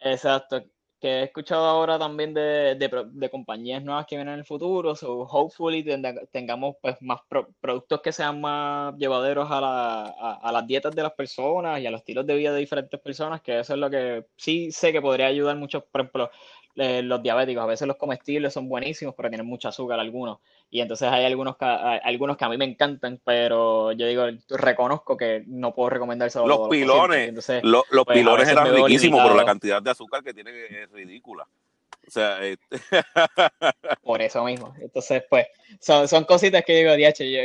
Exacto. 0.00 0.64
Que 1.04 1.20
he 1.20 1.22
escuchado 1.24 1.66
ahora 1.66 1.98
también 1.98 2.32
de, 2.32 2.76
de, 2.76 3.30
compañías 3.30 3.84
nuevas 3.84 4.06
que 4.06 4.16
vienen 4.16 4.32
en 4.32 4.38
el 4.40 4.46
futuro. 4.46 4.96
So, 4.96 5.28
hopefully 5.30 5.84
tengamos 6.32 6.76
pues, 6.80 6.96
más 7.02 7.20
productos 7.60 8.00
que 8.00 8.10
sean 8.10 8.40
más 8.40 8.96
llevaderos 8.96 9.50
a, 9.50 9.60
la, 9.60 10.04
a, 10.18 10.40
a, 10.42 10.50
las 10.50 10.66
dietas 10.66 10.94
de 10.94 11.02
las 11.02 11.12
personas 11.12 11.78
y 11.78 11.86
a 11.86 11.90
los 11.90 12.00
estilos 12.00 12.26
de 12.26 12.36
vida 12.36 12.54
de 12.54 12.60
diferentes 12.60 12.98
personas, 12.98 13.42
que 13.42 13.58
eso 13.58 13.74
es 13.74 13.78
lo 13.78 13.90
que 13.90 14.24
sí 14.34 14.72
sé 14.72 14.92
que 14.92 15.02
podría 15.02 15.26
ayudar 15.26 15.58
mucho. 15.58 15.84
Por 15.84 16.00
ejemplo, 16.00 16.30
eh, 16.76 17.02
los 17.02 17.22
diabéticos, 17.22 17.62
a 17.62 17.66
veces 17.66 17.86
los 17.86 17.96
comestibles 17.96 18.52
son 18.52 18.68
buenísimos, 18.68 19.14
pero 19.16 19.28
tienen 19.28 19.46
mucho 19.46 19.68
azúcar 19.68 20.00
algunos. 20.00 20.38
Y 20.70 20.80
entonces 20.80 21.08
hay 21.08 21.24
algunos 21.24 21.56
que, 21.56 21.64
algunos 21.64 22.36
que 22.36 22.44
a 22.44 22.48
mí 22.48 22.56
me 22.56 22.64
encantan, 22.64 23.20
pero 23.24 23.92
yo 23.92 24.06
digo, 24.06 24.24
reconozco 24.48 25.16
que 25.16 25.44
no 25.46 25.74
puedo 25.74 25.90
recomendárselo. 25.90 26.46
Los 26.46 26.68
pilones, 26.68 27.32
los, 27.62 27.84
los 27.90 28.04
pues, 28.04 28.18
pilones 28.18 28.48
eran 28.48 28.74
riquísimos, 28.74 29.22
pero 29.22 29.36
la 29.36 29.44
cantidad 29.44 29.80
de 29.80 29.90
azúcar 29.90 30.22
que 30.24 30.34
tiene 30.34 30.50
es 30.82 30.90
ridícula. 30.90 31.46
O 32.06 32.10
sea, 32.10 32.44
este... 32.44 32.78
por 34.02 34.20
eso 34.20 34.44
mismo. 34.44 34.74
Entonces, 34.80 35.22
pues, 35.28 35.46
son, 35.80 36.08
son 36.08 36.24
cositas 36.24 36.64
que 36.64 36.74
digo, 36.76 36.92
DH, 36.92 37.24
yo, 37.30 37.40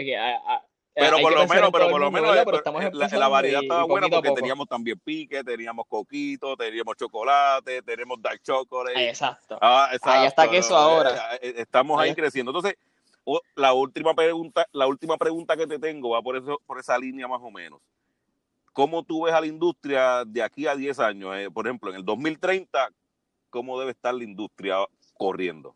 pero 0.99 1.17
por 1.19 1.33
lo 1.33 1.47
menos, 1.47 1.71
pero 1.71 1.89
por 1.89 1.99
lo 1.99 2.11
menos 2.11 2.35
la, 3.11 3.27
variedad 3.27 3.61
estaba 3.61 3.83
buena 3.85 4.07
porque 4.09 4.31
teníamos 4.31 4.67
también 4.67 4.99
pique, 4.99 5.43
teníamos 5.43 5.85
coquito, 5.87 6.55
teníamos 6.55 6.95
chocolate, 6.97 7.81
tenemos 7.81 8.21
dark 8.21 8.41
chocolate. 8.41 9.09
Exacto. 9.09 9.57
Ah, 9.61 9.89
Ahí 10.03 10.27
está 10.27 10.49
queso 10.49 10.75
ahora. 10.75 11.35
Eh, 11.35 11.39
eh, 11.41 11.53
estamos 11.57 11.99
ahí, 11.99 12.13
creciendo. 12.13 12.51
Entonces, 12.51 12.77
la 13.55 13.73
última 13.73 14.13
pregunta, 14.13 14.65
la 14.71 14.87
última 14.87 15.17
pregunta 15.17 15.55
que 15.55 15.67
te 15.67 15.79
tengo 15.79 16.11
va 16.11 16.21
por 16.21 16.35
eso, 16.37 16.61
por 16.65 16.79
esa 16.79 16.97
línea 16.97 17.27
más 17.27 17.41
o 17.41 17.51
menos. 17.51 17.79
¿Cómo 18.73 19.03
tú 19.03 19.23
ves 19.23 19.33
a 19.33 19.41
la 19.41 19.47
industria 19.47 20.23
de 20.25 20.41
aquí 20.41 20.67
a 20.67 20.75
10 20.75 20.99
años? 20.99 21.35
Eh, 21.35 21.49
por 21.51 21.67
ejemplo, 21.67 21.89
en 21.89 21.97
el 21.97 22.05
2030, 22.05 22.89
¿cómo 23.49 23.79
debe 23.79 23.91
estar 23.91 24.13
la 24.13 24.23
industria 24.23 24.77
corriendo? 25.15 25.75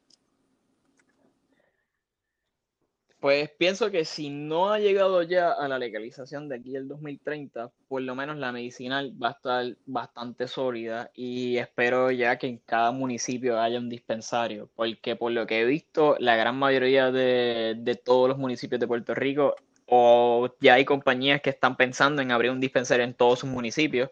Pues 3.24 3.50
pienso 3.58 3.90
que 3.90 4.04
si 4.04 4.30
no 4.30 4.74
ha 4.74 4.80
llegado 4.80 5.24
ya 5.24 5.54
a 5.54 5.70
la 5.70 5.80
legalización 5.80 6.50
de 6.50 6.58
aquí 6.58 6.76
el 6.76 6.90
2030, 6.90 7.72
por 7.88 8.02
lo 8.02 8.16
menos 8.16 8.36
la 8.36 8.52
medicinal 8.52 9.14
va 9.18 9.30
a 9.30 9.32
estar 9.32 9.78
bastante 9.86 10.46
sólida 10.50 11.10
y 11.16 11.56
espero 11.56 12.12
ya 12.12 12.38
que 12.38 12.48
en 12.48 12.58
cada 12.58 12.92
municipio 12.92 13.62
haya 13.62 13.80
un 13.80 13.88
dispensario, 13.88 14.70
porque 14.76 15.16
por 15.16 15.32
lo 15.32 15.48
que 15.48 15.62
he 15.62 15.66
visto, 15.66 16.18
la 16.20 16.36
gran 16.36 16.58
mayoría 16.58 17.12
de, 17.14 17.76
de 17.78 17.96
todos 17.96 18.28
los 18.28 18.38
municipios 18.38 18.82
de 18.82 18.88
Puerto 18.90 19.16
Rico 19.16 19.56
o 19.86 20.50
ya 20.60 20.74
hay 20.74 20.84
compañías 20.84 21.40
que 21.40 21.52
están 21.52 21.78
pensando 21.78 22.22
en 22.22 22.34
abrir 22.34 22.52
un 22.52 22.60
dispensario 22.60 23.06
en 23.06 23.14
todos 23.14 23.40
sus 23.40 23.50
municipios 23.50 24.10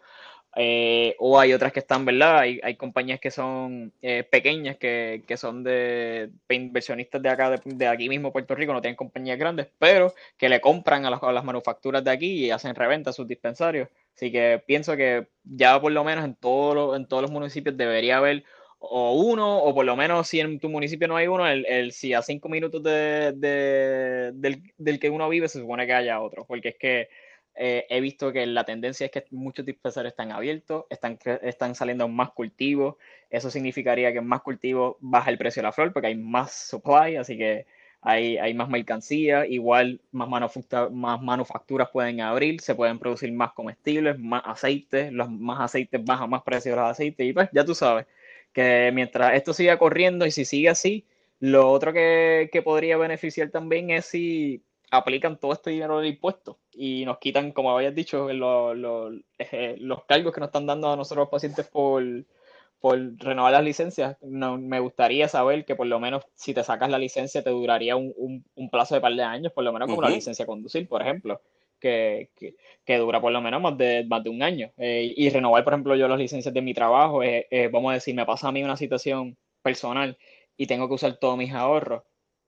eh, 0.54 1.16
o 1.18 1.40
hay 1.40 1.54
otras 1.54 1.72
que 1.72 1.80
están, 1.80 2.04
¿verdad? 2.04 2.40
Hay, 2.40 2.60
hay 2.62 2.76
compañías 2.76 3.20
que 3.20 3.30
son 3.30 3.92
eh, 4.02 4.22
pequeñas, 4.22 4.76
que, 4.76 5.24
que, 5.26 5.36
son 5.38 5.64
de, 5.64 6.30
inversionistas 6.50 7.22
de 7.22 7.28
acá, 7.30 7.56
de, 7.64 7.86
aquí 7.86 8.08
mismo, 8.08 8.32
Puerto 8.32 8.54
Rico, 8.54 8.72
no 8.72 8.82
tienen 8.82 8.96
compañías 8.96 9.38
grandes, 9.38 9.68
pero 9.78 10.14
que 10.36 10.50
le 10.50 10.60
compran 10.60 11.06
a 11.06 11.10
las, 11.10 11.22
a 11.22 11.32
las 11.32 11.44
manufacturas 11.44 12.04
de 12.04 12.10
aquí 12.10 12.46
y 12.46 12.50
hacen 12.50 12.74
reventa 12.74 13.10
a 13.10 13.12
sus 13.14 13.26
dispensarios. 13.26 13.88
Así 14.14 14.30
que 14.30 14.62
pienso 14.66 14.94
que 14.96 15.28
ya 15.42 15.80
por 15.80 15.92
lo 15.92 16.04
menos 16.04 16.24
en, 16.24 16.34
todo 16.34 16.96
en 16.96 17.06
todos 17.08 17.22
los 17.22 17.30
municipios 17.30 17.76
debería 17.76 18.18
haber 18.18 18.44
o 18.78 19.14
uno, 19.14 19.58
o 19.58 19.74
por 19.74 19.86
lo 19.86 19.96
menos 19.96 20.26
si 20.28 20.40
en 20.40 20.58
tu 20.58 20.68
municipio 20.68 21.06
no 21.08 21.16
hay 21.16 21.28
uno, 21.28 21.46
el, 21.46 21.64
el 21.66 21.92
si 21.92 22.14
a 22.14 22.20
cinco 22.20 22.48
minutos 22.48 22.82
de, 22.82 23.32
de, 23.36 24.32
del, 24.34 24.62
del 24.76 24.98
que 24.98 25.08
uno 25.08 25.28
vive 25.28 25.48
se 25.48 25.60
supone 25.60 25.86
que 25.86 25.92
haya 25.92 26.20
otro, 26.20 26.44
porque 26.44 26.70
es 26.70 26.76
que 26.76 27.08
eh, 27.54 27.86
he 27.90 28.00
visto 28.00 28.32
que 28.32 28.46
la 28.46 28.64
tendencia 28.64 29.06
es 29.06 29.12
que 29.12 29.24
muchos 29.30 29.66
dispensarios 29.66 30.12
están 30.12 30.32
abiertos, 30.32 30.84
están, 30.88 31.18
están 31.42 31.74
saliendo 31.74 32.08
más 32.08 32.30
cultivos. 32.30 32.96
Eso 33.30 33.50
significaría 33.50 34.12
que 34.12 34.20
más 34.20 34.42
cultivos 34.42 34.96
baja 35.00 35.30
el 35.30 35.38
precio 35.38 35.60
de 35.60 35.68
la 35.68 35.72
flor 35.72 35.92
porque 35.92 36.08
hay 36.08 36.16
más 36.16 36.52
supply, 36.52 37.16
así 37.16 37.36
que 37.36 37.66
hay, 38.00 38.38
hay 38.38 38.54
más 38.54 38.68
mercancía. 38.68 39.46
Igual 39.46 40.00
más, 40.12 40.28
más 40.90 41.22
manufacturas 41.22 41.90
pueden 41.90 42.20
abrir, 42.20 42.60
se 42.60 42.74
pueden 42.74 42.98
producir 42.98 43.30
más 43.32 43.52
comestibles, 43.52 44.18
más 44.18 44.42
aceites. 44.46 45.12
Los 45.12 45.30
más 45.30 45.60
aceites 45.60 46.02
bajan 46.04 46.30
más 46.30 46.42
precio 46.42 46.72
de 46.72 46.76
los 46.78 46.90
aceites. 46.90 47.26
Y 47.26 47.32
pues 47.32 47.48
ya 47.52 47.64
tú 47.64 47.74
sabes 47.74 48.06
que 48.52 48.90
mientras 48.94 49.34
esto 49.34 49.52
siga 49.54 49.78
corriendo 49.78 50.26
y 50.26 50.30
si 50.30 50.44
sigue 50.44 50.68
así, 50.68 51.06
lo 51.40 51.70
otro 51.70 51.92
que, 51.92 52.50
que 52.52 52.62
podría 52.62 52.96
beneficiar 52.96 53.50
también 53.50 53.90
es 53.90 54.06
si 54.06 54.62
aplican 54.92 55.38
todo 55.38 55.54
este 55.54 55.70
dinero 55.70 55.98
del 55.98 56.10
impuesto 56.12 56.58
y 56.70 57.04
nos 57.06 57.18
quitan, 57.18 57.52
como 57.52 57.74
habías 57.74 57.94
dicho, 57.94 58.28
eh, 58.28 59.76
los 59.78 60.04
cargos 60.04 60.34
que 60.34 60.40
nos 60.40 60.48
están 60.48 60.66
dando 60.66 60.92
a 60.92 60.96
nosotros 60.96 61.24
los 61.24 61.30
pacientes 61.30 61.66
por, 61.66 62.04
por 62.78 62.98
renovar 63.16 63.52
las 63.52 63.64
licencias. 63.64 64.18
No, 64.20 64.58
me 64.58 64.80
gustaría 64.80 65.28
saber 65.28 65.64
que 65.64 65.76
por 65.76 65.86
lo 65.86 65.98
menos 65.98 66.24
si 66.34 66.52
te 66.52 66.62
sacas 66.62 66.90
la 66.90 66.98
licencia 66.98 67.42
te 67.42 67.48
duraría 67.48 67.96
un, 67.96 68.44
un, 68.54 68.70
plazo 68.70 68.94
de 68.94 69.00
par 69.00 69.14
de 69.14 69.22
años, 69.22 69.52
por 69.52 69.64
lo 69.64 69.72
menos 69.72 69.88
como 69.88 70.02
la 70.02 70.10
licencia 70.10 70.42
a 70.42 70.46
conducir, 70.46 70.86
por 70.86 71.00
ejemplo. 71.00 71.40
Que, 71.80 72.30
que, 72.84 72.98
dura 72.98 73.20
por 73.20 73.32
lo 73.32 73.40
menos 73.40 73.60
más 73.60 73.76
de, 73.76 74.04
más 74.04 74.22
de 74.22 74.30
un 74.30 74.42
año. 74.42 74.70
Eh, 74.76 75.14
y 75.16 75.30
renovar, 75.30 75.64
por 75.64 75.72
ejemplo, 75.72 75.96
yo 75.96 76.06
las 76.06 76.18
licencias 76.18 76.54
de 76.54 76.62
mi 76.62 76.74
trabajo, 76.74 77.24
eh, 77.24 77.68
vamos 77.72 77.90
a 77.90 77.94
decir, 77.94 78.14
me 78.14 78.26
pasa 78.26 78.48
a 78.48 78.52
mí 78.52 78.62
una 78.62 78.76
situación 78.76 79.36
personal 79.62 80.16
y 80.56 80.66
tengo 80.66 80.86
que 80.86 80.94
usar 80.94 81.16
todos 81.16 81.36
mis 81.36 81.52
ahorros 81.52 82.04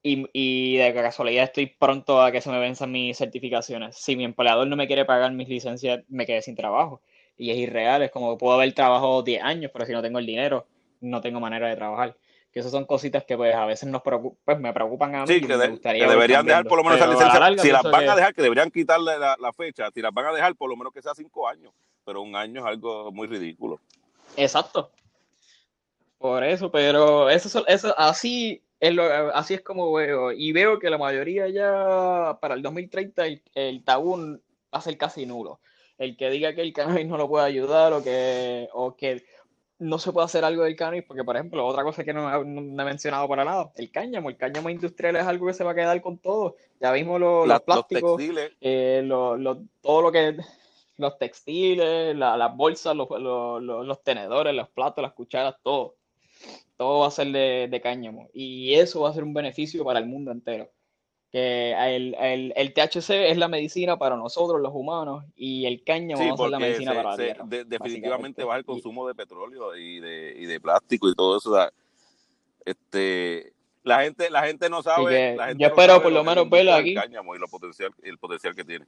y, 0.07 0.29
y, 0.35 0.77
de 0.77 0.93
casualidad 0.93 1.45
estoy 1.45 1.65
pronto 1.67 2.21
a 2.21 2.31
que 2.31 2.43
se 2.43 2.51
me 2.51 2.59
venzan 2.59 2.93
mis 2.93 3.17
certificaciones. 3.17 3.97
Si 3.97 4.17
mi 4.17 4.25
empleador 4.25 4.67
no 4.67 4.77
me 4.77 4.87
quiere 4.87 5.07
pagar 5.07 5.33
mis 5.33 5.49
licencias, 5.49 6.05
me 6.09 6.27
quedé 6.27 6.43
sin 6.43 6.55
trabajo. 6.55 7.01
Y 7.39 7.51
es 7.51 7.57
irreal, 7.57 8.03
es 8.03 8.11
como 8.11 8.37
puedo 8.37 8.53
haber 8.53 8.75
trabajado 8.75 9.23
10 9.23 9.43
años, 9.43 9.71
pero 9.73 9.87
si 9.87 9.93
no 9.93 10.03
tengo 10.03 10.19
el 10.19 10.27
dinero, 10.27 10.67
no 11.01 11.23
tengo 11.23 11.41
manera 11.41 11.69
de 11.69 11.77
trabajar. 11.77 12.15
Que 12.53 12.61
esas 12.61 12.71
son 12.71 12.85
cositas 12.85 13.25
que 13.25 13.35
pues 13.35 13.55
a 13.55 13.65
veces 13.65 13.89
nos 13.89 14.03
pues, 14.03 14.61
me 14.61 14.75
preocupan 14.75 15.15
a 15.15 15.23
mí. 15.23 15.27
Sí, 15.27 15.41
que, 15.41 15.57
deberían 15.57 16.45
dejar 16.45 16.67
por 16.67 16.77
lo 16.77 16.85
menos 16.85 16.99
esa 16.99 17.09
licencia. 17.09 17.63
si 17.63 17.73
las 17.73 17.83
van 17.83 18.07
a 18.07 18.15
dejar, 18.15 18.35
que 18.35 18.43
deberían 18.43 18.71
quitarle 18.71 19.19
la, 19.19 19.37
la, 19.41 19.53
fecha. 19.55 19.91
Si 19.91 20.03
las 20.03 20.13
van 20.13 20.27
a 20.27 20.33
dejar, 20.33 20.55
por 20.55 20.69
lo 20.69 20.77
menos 20.77 20.93
que 20.93 21.01
sea 21.01 21.15
5 21.15 21.49
años. 21.49 21.73
Pero 22.05 22.21
un 22.21 22.37
año 22.37 22.61
es 22.61 22.67
algo 22.67 23.11
muy 23.11 23.27
ridículo. 23.27 23.81
Exacto. 24.37 24.91
Por 26.19 26.45
eso, 26.45 26.71
pero 26.71 27.31
eso, 27.31 27.67
eso 27.67 27.95
así 27.99 28.63
así 29.35 29.55
es 29.55 29.63
como 29.63 29.93
veo. 29.93 30.33
Y 30.33 30.53
veo 30.53 30.79
que 30.79 30.91
la 30.91 30.99
mayoría 30.99 31.49
ya 31.49 32.39
para 32.41 32.55
el 32.55 32.63
2030 32.63 33.27
el, 33.27 33.43
el 33.55 33.85
tabú 33.85 34.17
va 34.17 34.79
a 34.79 34.81
ser 34.81 34.97
casi 34.99 35.27
nulo. 35.27 35.61
El 35.99 36.17
que 36.17 36.31
diga 36.31 36.55
que 36.55 36.63
el 36.63 36.73
cannabis 36.73 37.07
no 37.07 37.17
lo 37.17 37.29
puede 37.29 37.47
ayudar 37.47 37.93
o 37.93 38.03
que, 38.03 38.69
o 38.73 38.97
que 38.97 39.25
no 39.79 39.99
se 39.99 40.13
puede 40.13 40.27
hacer 40.27 40.45
algo 40.45 40.65
del 40.65 40.77
cannabis, 40.77 41.05
porque 41.05 41.25
por 41.25 41.37
ejemplo, 41.37 41.67
otra 41.67 41.85
cosa 41.85 42.05
que 42.05 42.13
no, 42.13 42.35
he 42.35 42.45
mencionado 42.45 43.29
para 43.29 43.45
nada, 43.45 43.73
el 43.77 43.91
cáñamo, 43.91 44.31
el 44.31 44.37
cáñamo 44.37 44.71
industrial 44.71 45.17
es 45.17 45.25
algo 45.25 45.47
que 45.47 45.55
se 45.55 45.65
va 45.65 45.73
a 45.73 45.75
quedar 45.75 46.01
con 46.01 46.19
todo. 46.19 46.57
Ya 46.81 46.93
mismo 46.93 47.19
los 47.19 47.63
plásticos, 47.63 48.21
eh, 48.61 49.07
todo 49.09 50.03
lo 50.03 50.13
que 50.13 50.37
los 50.97 51.19
textiles, 51.19 52.17
las 52.17 52.57
bolsas, 52.57 52.97
los, 52.97 53.09
los 53.11 54.03
tenedores, 54.03 54.55
los 54.55 54.69
platos, 54.71 55.03
las 55.03 55.13
cucharas, 55.13 55.57
todo 55.63 55.97
todo 56.77 57.01
va 57.01 57.09
a 57.09 57.11
ser 57.11 57.29
de, 57.29 57.81
cáñamo. 57.83 58.29
Y 58.33 58.75
eso 58.75 59.03
va 59.03 59.11
a 59.11 59.15
ser 59.15 59.25
un 59.25 59.35
beneficio 59.35 59.85
para 59.85 59.99
el 59.99 60.07
mundo 60.07 60.31
entero. 60.31 60.71
Que 61.31 61.73
el, 61.73 62.15
el, 62.15 62.53
el, 62.55 62.73
THC 62.73 63.11
es 63.11 63.37
la 63.37 63.49
medicina 63.49 63.99
para 63.99 64.17
nosotros, 64.17 64.61
los 64.61 64.73
humanos, 64.73 65.25
y 65.35 65.67
el 65.67 65.83
cáñamo 65.83 66.29
va 66.29 66.35
a 66.35 66.37
ser 66.37 66.51
la 66.51 66.59
medicina 66.61 66.95
para 66.95 67.11
la 67.11 67.17
tierra. 67.17 67.45
definitivamente 67.67 68.45
baja 68.45 68.59
el 68.59 68.65
consumo 68.65 69.09
de 69.09 69.15
petróleo 69.17 69.77
y 69.77 69.99
de, 69.99 70.35
y 70.39 70.47
de 70.47 70.61
plástico 70.61 71.09
y 71.09 71.15
todo 71.15 71.39
eso. 71.39 71.57
este, 72.65 73.53
la 73.83 74.03
gente, 74.03 74.31
la 74.31 74.47
gente 74.47 74.71
no 74.71 74.83
sabe. 74.83 75.37
La 75.37 75.49
gente 75.49 75.63
yo 75.63 75.69
espero 75.69 76.03
por 76.03 76.13
lo 76.13 76.25
menos 76.25 76.49
verlo 76.49 76.73
aquí. 76.73 76.95
y 76.95 77.39
lo 77.39 77.49
potencial, 77.49 77.93
el 78.03 78.19
potencial 78.19 78.55
que 78.55 78.65
tiene. 78.65 78.87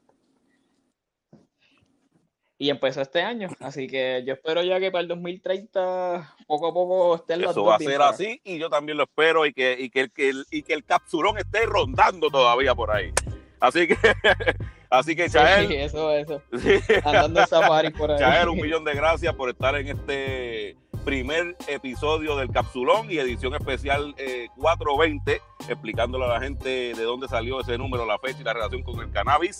Y 2.59 2.71
empezó 2.71 3.03
este 3.03 3.21
año, 3.21 3.49
así 3.61 3.87
que 3.87 4.25
yo 4.27 4.33
espero 4.33 4.63
ya 4.63 4.81
que 4.81 4.91
para 4.91 5.03
el 5.03 5.09
2030 5.09 6.37
poco 6.47 6.69
a 6.69 6.73
poco 6.73 7.17
estén 7.17 7.43
los 7.43 7.51
Eso 7.51 7.65
va 7.65 7.77
a 7.77 7.79
ser 7.79 8.01
así 8.01 8.41
y 8.45 8.59
yo 8.59 8.71
también 8.71 8.97
lo 8.97 9.05
espero 9.05 9.45
y 9.45 9.53
que, 9.53 9.77
y 9.79 9.91
que, 9.91 10.09
el, 10.17 10.47
y 10.51 10.63
que 10.63 10.73
el 10.73 10.83
capsulón 10.83 11.37
esté 11.37 11.67
rondando 11.67 12.31
todavía 12.31 12.75
por 12.75 12.91
ahí. 12.91 13.13
Así 13.61 13.87
que, 13.87 13.97
así 14.91 15.15
que 15.15 15.29
Chael. 15.29 15.69
Sí, 15.69 15.75
eso, 15.75 16.13
eso. 16.13 16.43
Andando 17.05 17.47
safari 17.47 17.91
por 17.91 18.11
ahí. 18.11 18.19
Chael, 18.19 18.49
un 18.49 18.61
millón 18.61 18.85
de 18.85 18.95
gracias 18.95 19.35
por 19.35 19.51
estar 19.51 19.75
en 19.77 19.89
este 19.89 20.79
primer 21.05 21.57
episodio 21.69 22.37
del 22.37 22.51
Capsulón 22.51 23.11
y 23.11 23.19
edición 23.19 23.55
especial 23.55 24.15
420, 24.57 25.33
eh, 25.35 25.41
explicándole 25.69 26.25
a 26.25 26.29
la 26.29 26.41
gente 26.41 26.95
de 26.95 27.03
dónde 27.05 27.29
salió 27.29 27.61
ese 27.61 27.79
número, 27.79 28.05
la 28.07 28.19
fecha 28.19 28.41
y 28.41 28.45
la 28.45 28.55
relación 28.55 28.83
con 28.83 29.01
el 29.01 29.11
cannabis. 29.13 29.59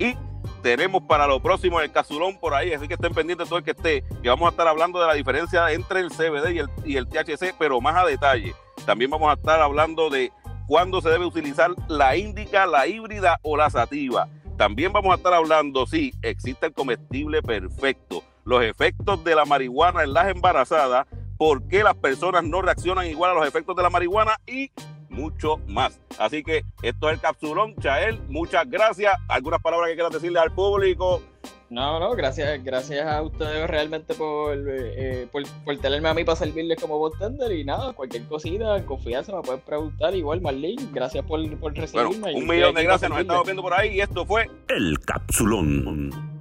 Y 0.00 0.16
tenemos 0.62 1.02
para 1.02 1.26
lo 1.26 1.40
próximo 1.40 1.78
el 1.78 1.92
Capsulón 1.92 2.38
por 2.40 2.54
ahí, 2.54 2.72
así 2.72 2.88
que 2.88 2.94
estén 2.94 3.12
pendientes 3.12 3.48
todo 3.48 3.58
el 3.58 3.64
que 3.64 3.72
esté, 3.72 4.02
que 4.22 4.30
vamos 4.30 4.46
a 4.46 4.50
estar 4.50 4.66
hablando 4.66 4.98
de 4.98 5.06
la 5.06 5.12
diferencia 5.12 5.70
entre 5.72 6.00
el 6.00 6.08
CBD 6.08 6.52
y 6.52 6.58
el, 6.58 6.70
y 6.86 6.96
el 6.96 7.06
THC, 7.06 7.54
pero 7.58 7.82
más 7.82 7.94
a 7.96 8.06
detalle. 8.06 8.54
También 8.86 9.10
vamos 9.10 9.30
a 9.30 9.34
estar 9.34 9.60
hablando 9.60 10.08
de 10.08 10.32
cuándo 10.66 11.02
se 11.02 11.10
debe 11.10 11.26
utilizar 11.26 11.72
la 11.86 12.16
índica, 12.16 12.66
la 12.66 12.86
híbrida 12.86 13.38
o 13.42 13.58
la 13.58 13.68
sativa. 13.68 14.26
También 14.56 14.90
vamos 14.90 15.12
a 15.12 15.16
estar 15.16 15.34
hablando 15.34 15.86
si 15.86 16.14
existe 16.22 16.66
el 16.66 16.72
comestible 16.72 17.42
perfecto, 17.42 18.24
los 18.44 18.62
efectos 18.62 19.22
de 19.22 19.34
la 19.34 19.44
marihuana 19.44 20.02
en 20.02 20.14
las 20.14 20.28
embarazadas, 20.28 21.06
por 21.36 21.68
qué 21.68 21.82
las 21.82 21.94
personas 21.94 22.42
no 22.44 22.62
reaccionan 22.62 23.06
igual 23.06 23.32
a 23.32 23.34
los 23.34 23.46
efectos 23.46 23.76
de 23.76 23.82
la 23.82 23.90
marihuana 23.90 24.38
y 24.46 24.70
mucho 25.10 25.58
más. 25.66 26.00
Así 26.18 26.42
que 26.42 26.64
esto 26.82 27.08
es 27.08 27.14
el 27.14 27.20
capsulón. 27.20 27.74
Chael, 27.76 28.20
muchas 28.28 28.68
gracias. 28.68 29.14
¿Algunas 29.28 29.60
palabras 29.60 29.90
que 29.90 29.94
quieras 29.94 30.12
decirle 30.12 30.38
al 30.40 30.52
público? 30.52 31.22
No, 31.68 32.00
no, 32.00 32.16
gracias, 32.16 32.64
gracias 32.64 33.06
a 33.06 33.22
ustedes 33.22 33.70
realmente 33.70 34.14
por, 34.14 34.58
eh, 34.68 35.28
por, 35.30 35.44
por, 35.64 35.78
tenerme 35.78 36.08
a 36.08 36.14
mí 36.14 36.24
para 36.24 36.34
servirles 36.34 36.80
como 36.80 36.98
bartender 36.98 37.52
y 37.52 37.64
nada, 37.64 37.92
cualquier 37.92 38.24
cosita, 38.24 38.76
en 38.76 38.84
confianza 38.84 39.36
me 39.36 39.42
pueden 39.42 39.60
preguntar. 39.60 40.12
Igual, 40.16 40.40
Marlene, 40.40 40.88
gracias 40.92 41.24
por, 41.24 41.40
por 41.58 41.72
recibirme. 41.72 42.34
un 42.34 42.48
millón 42.48 42.74
de 42.74 42.82
gracias, 42.82 43.08
nos 43.08 43.20
estamos 43.20 43.44
viendo 43.44 43.62
por 43.62 43.74
ahí 43.74 43.94
y 43.94 44.00
esto 44.00 44.26
fue 44.26 44.50
El 44.68 44.98
Capsulón. 44.98 46.39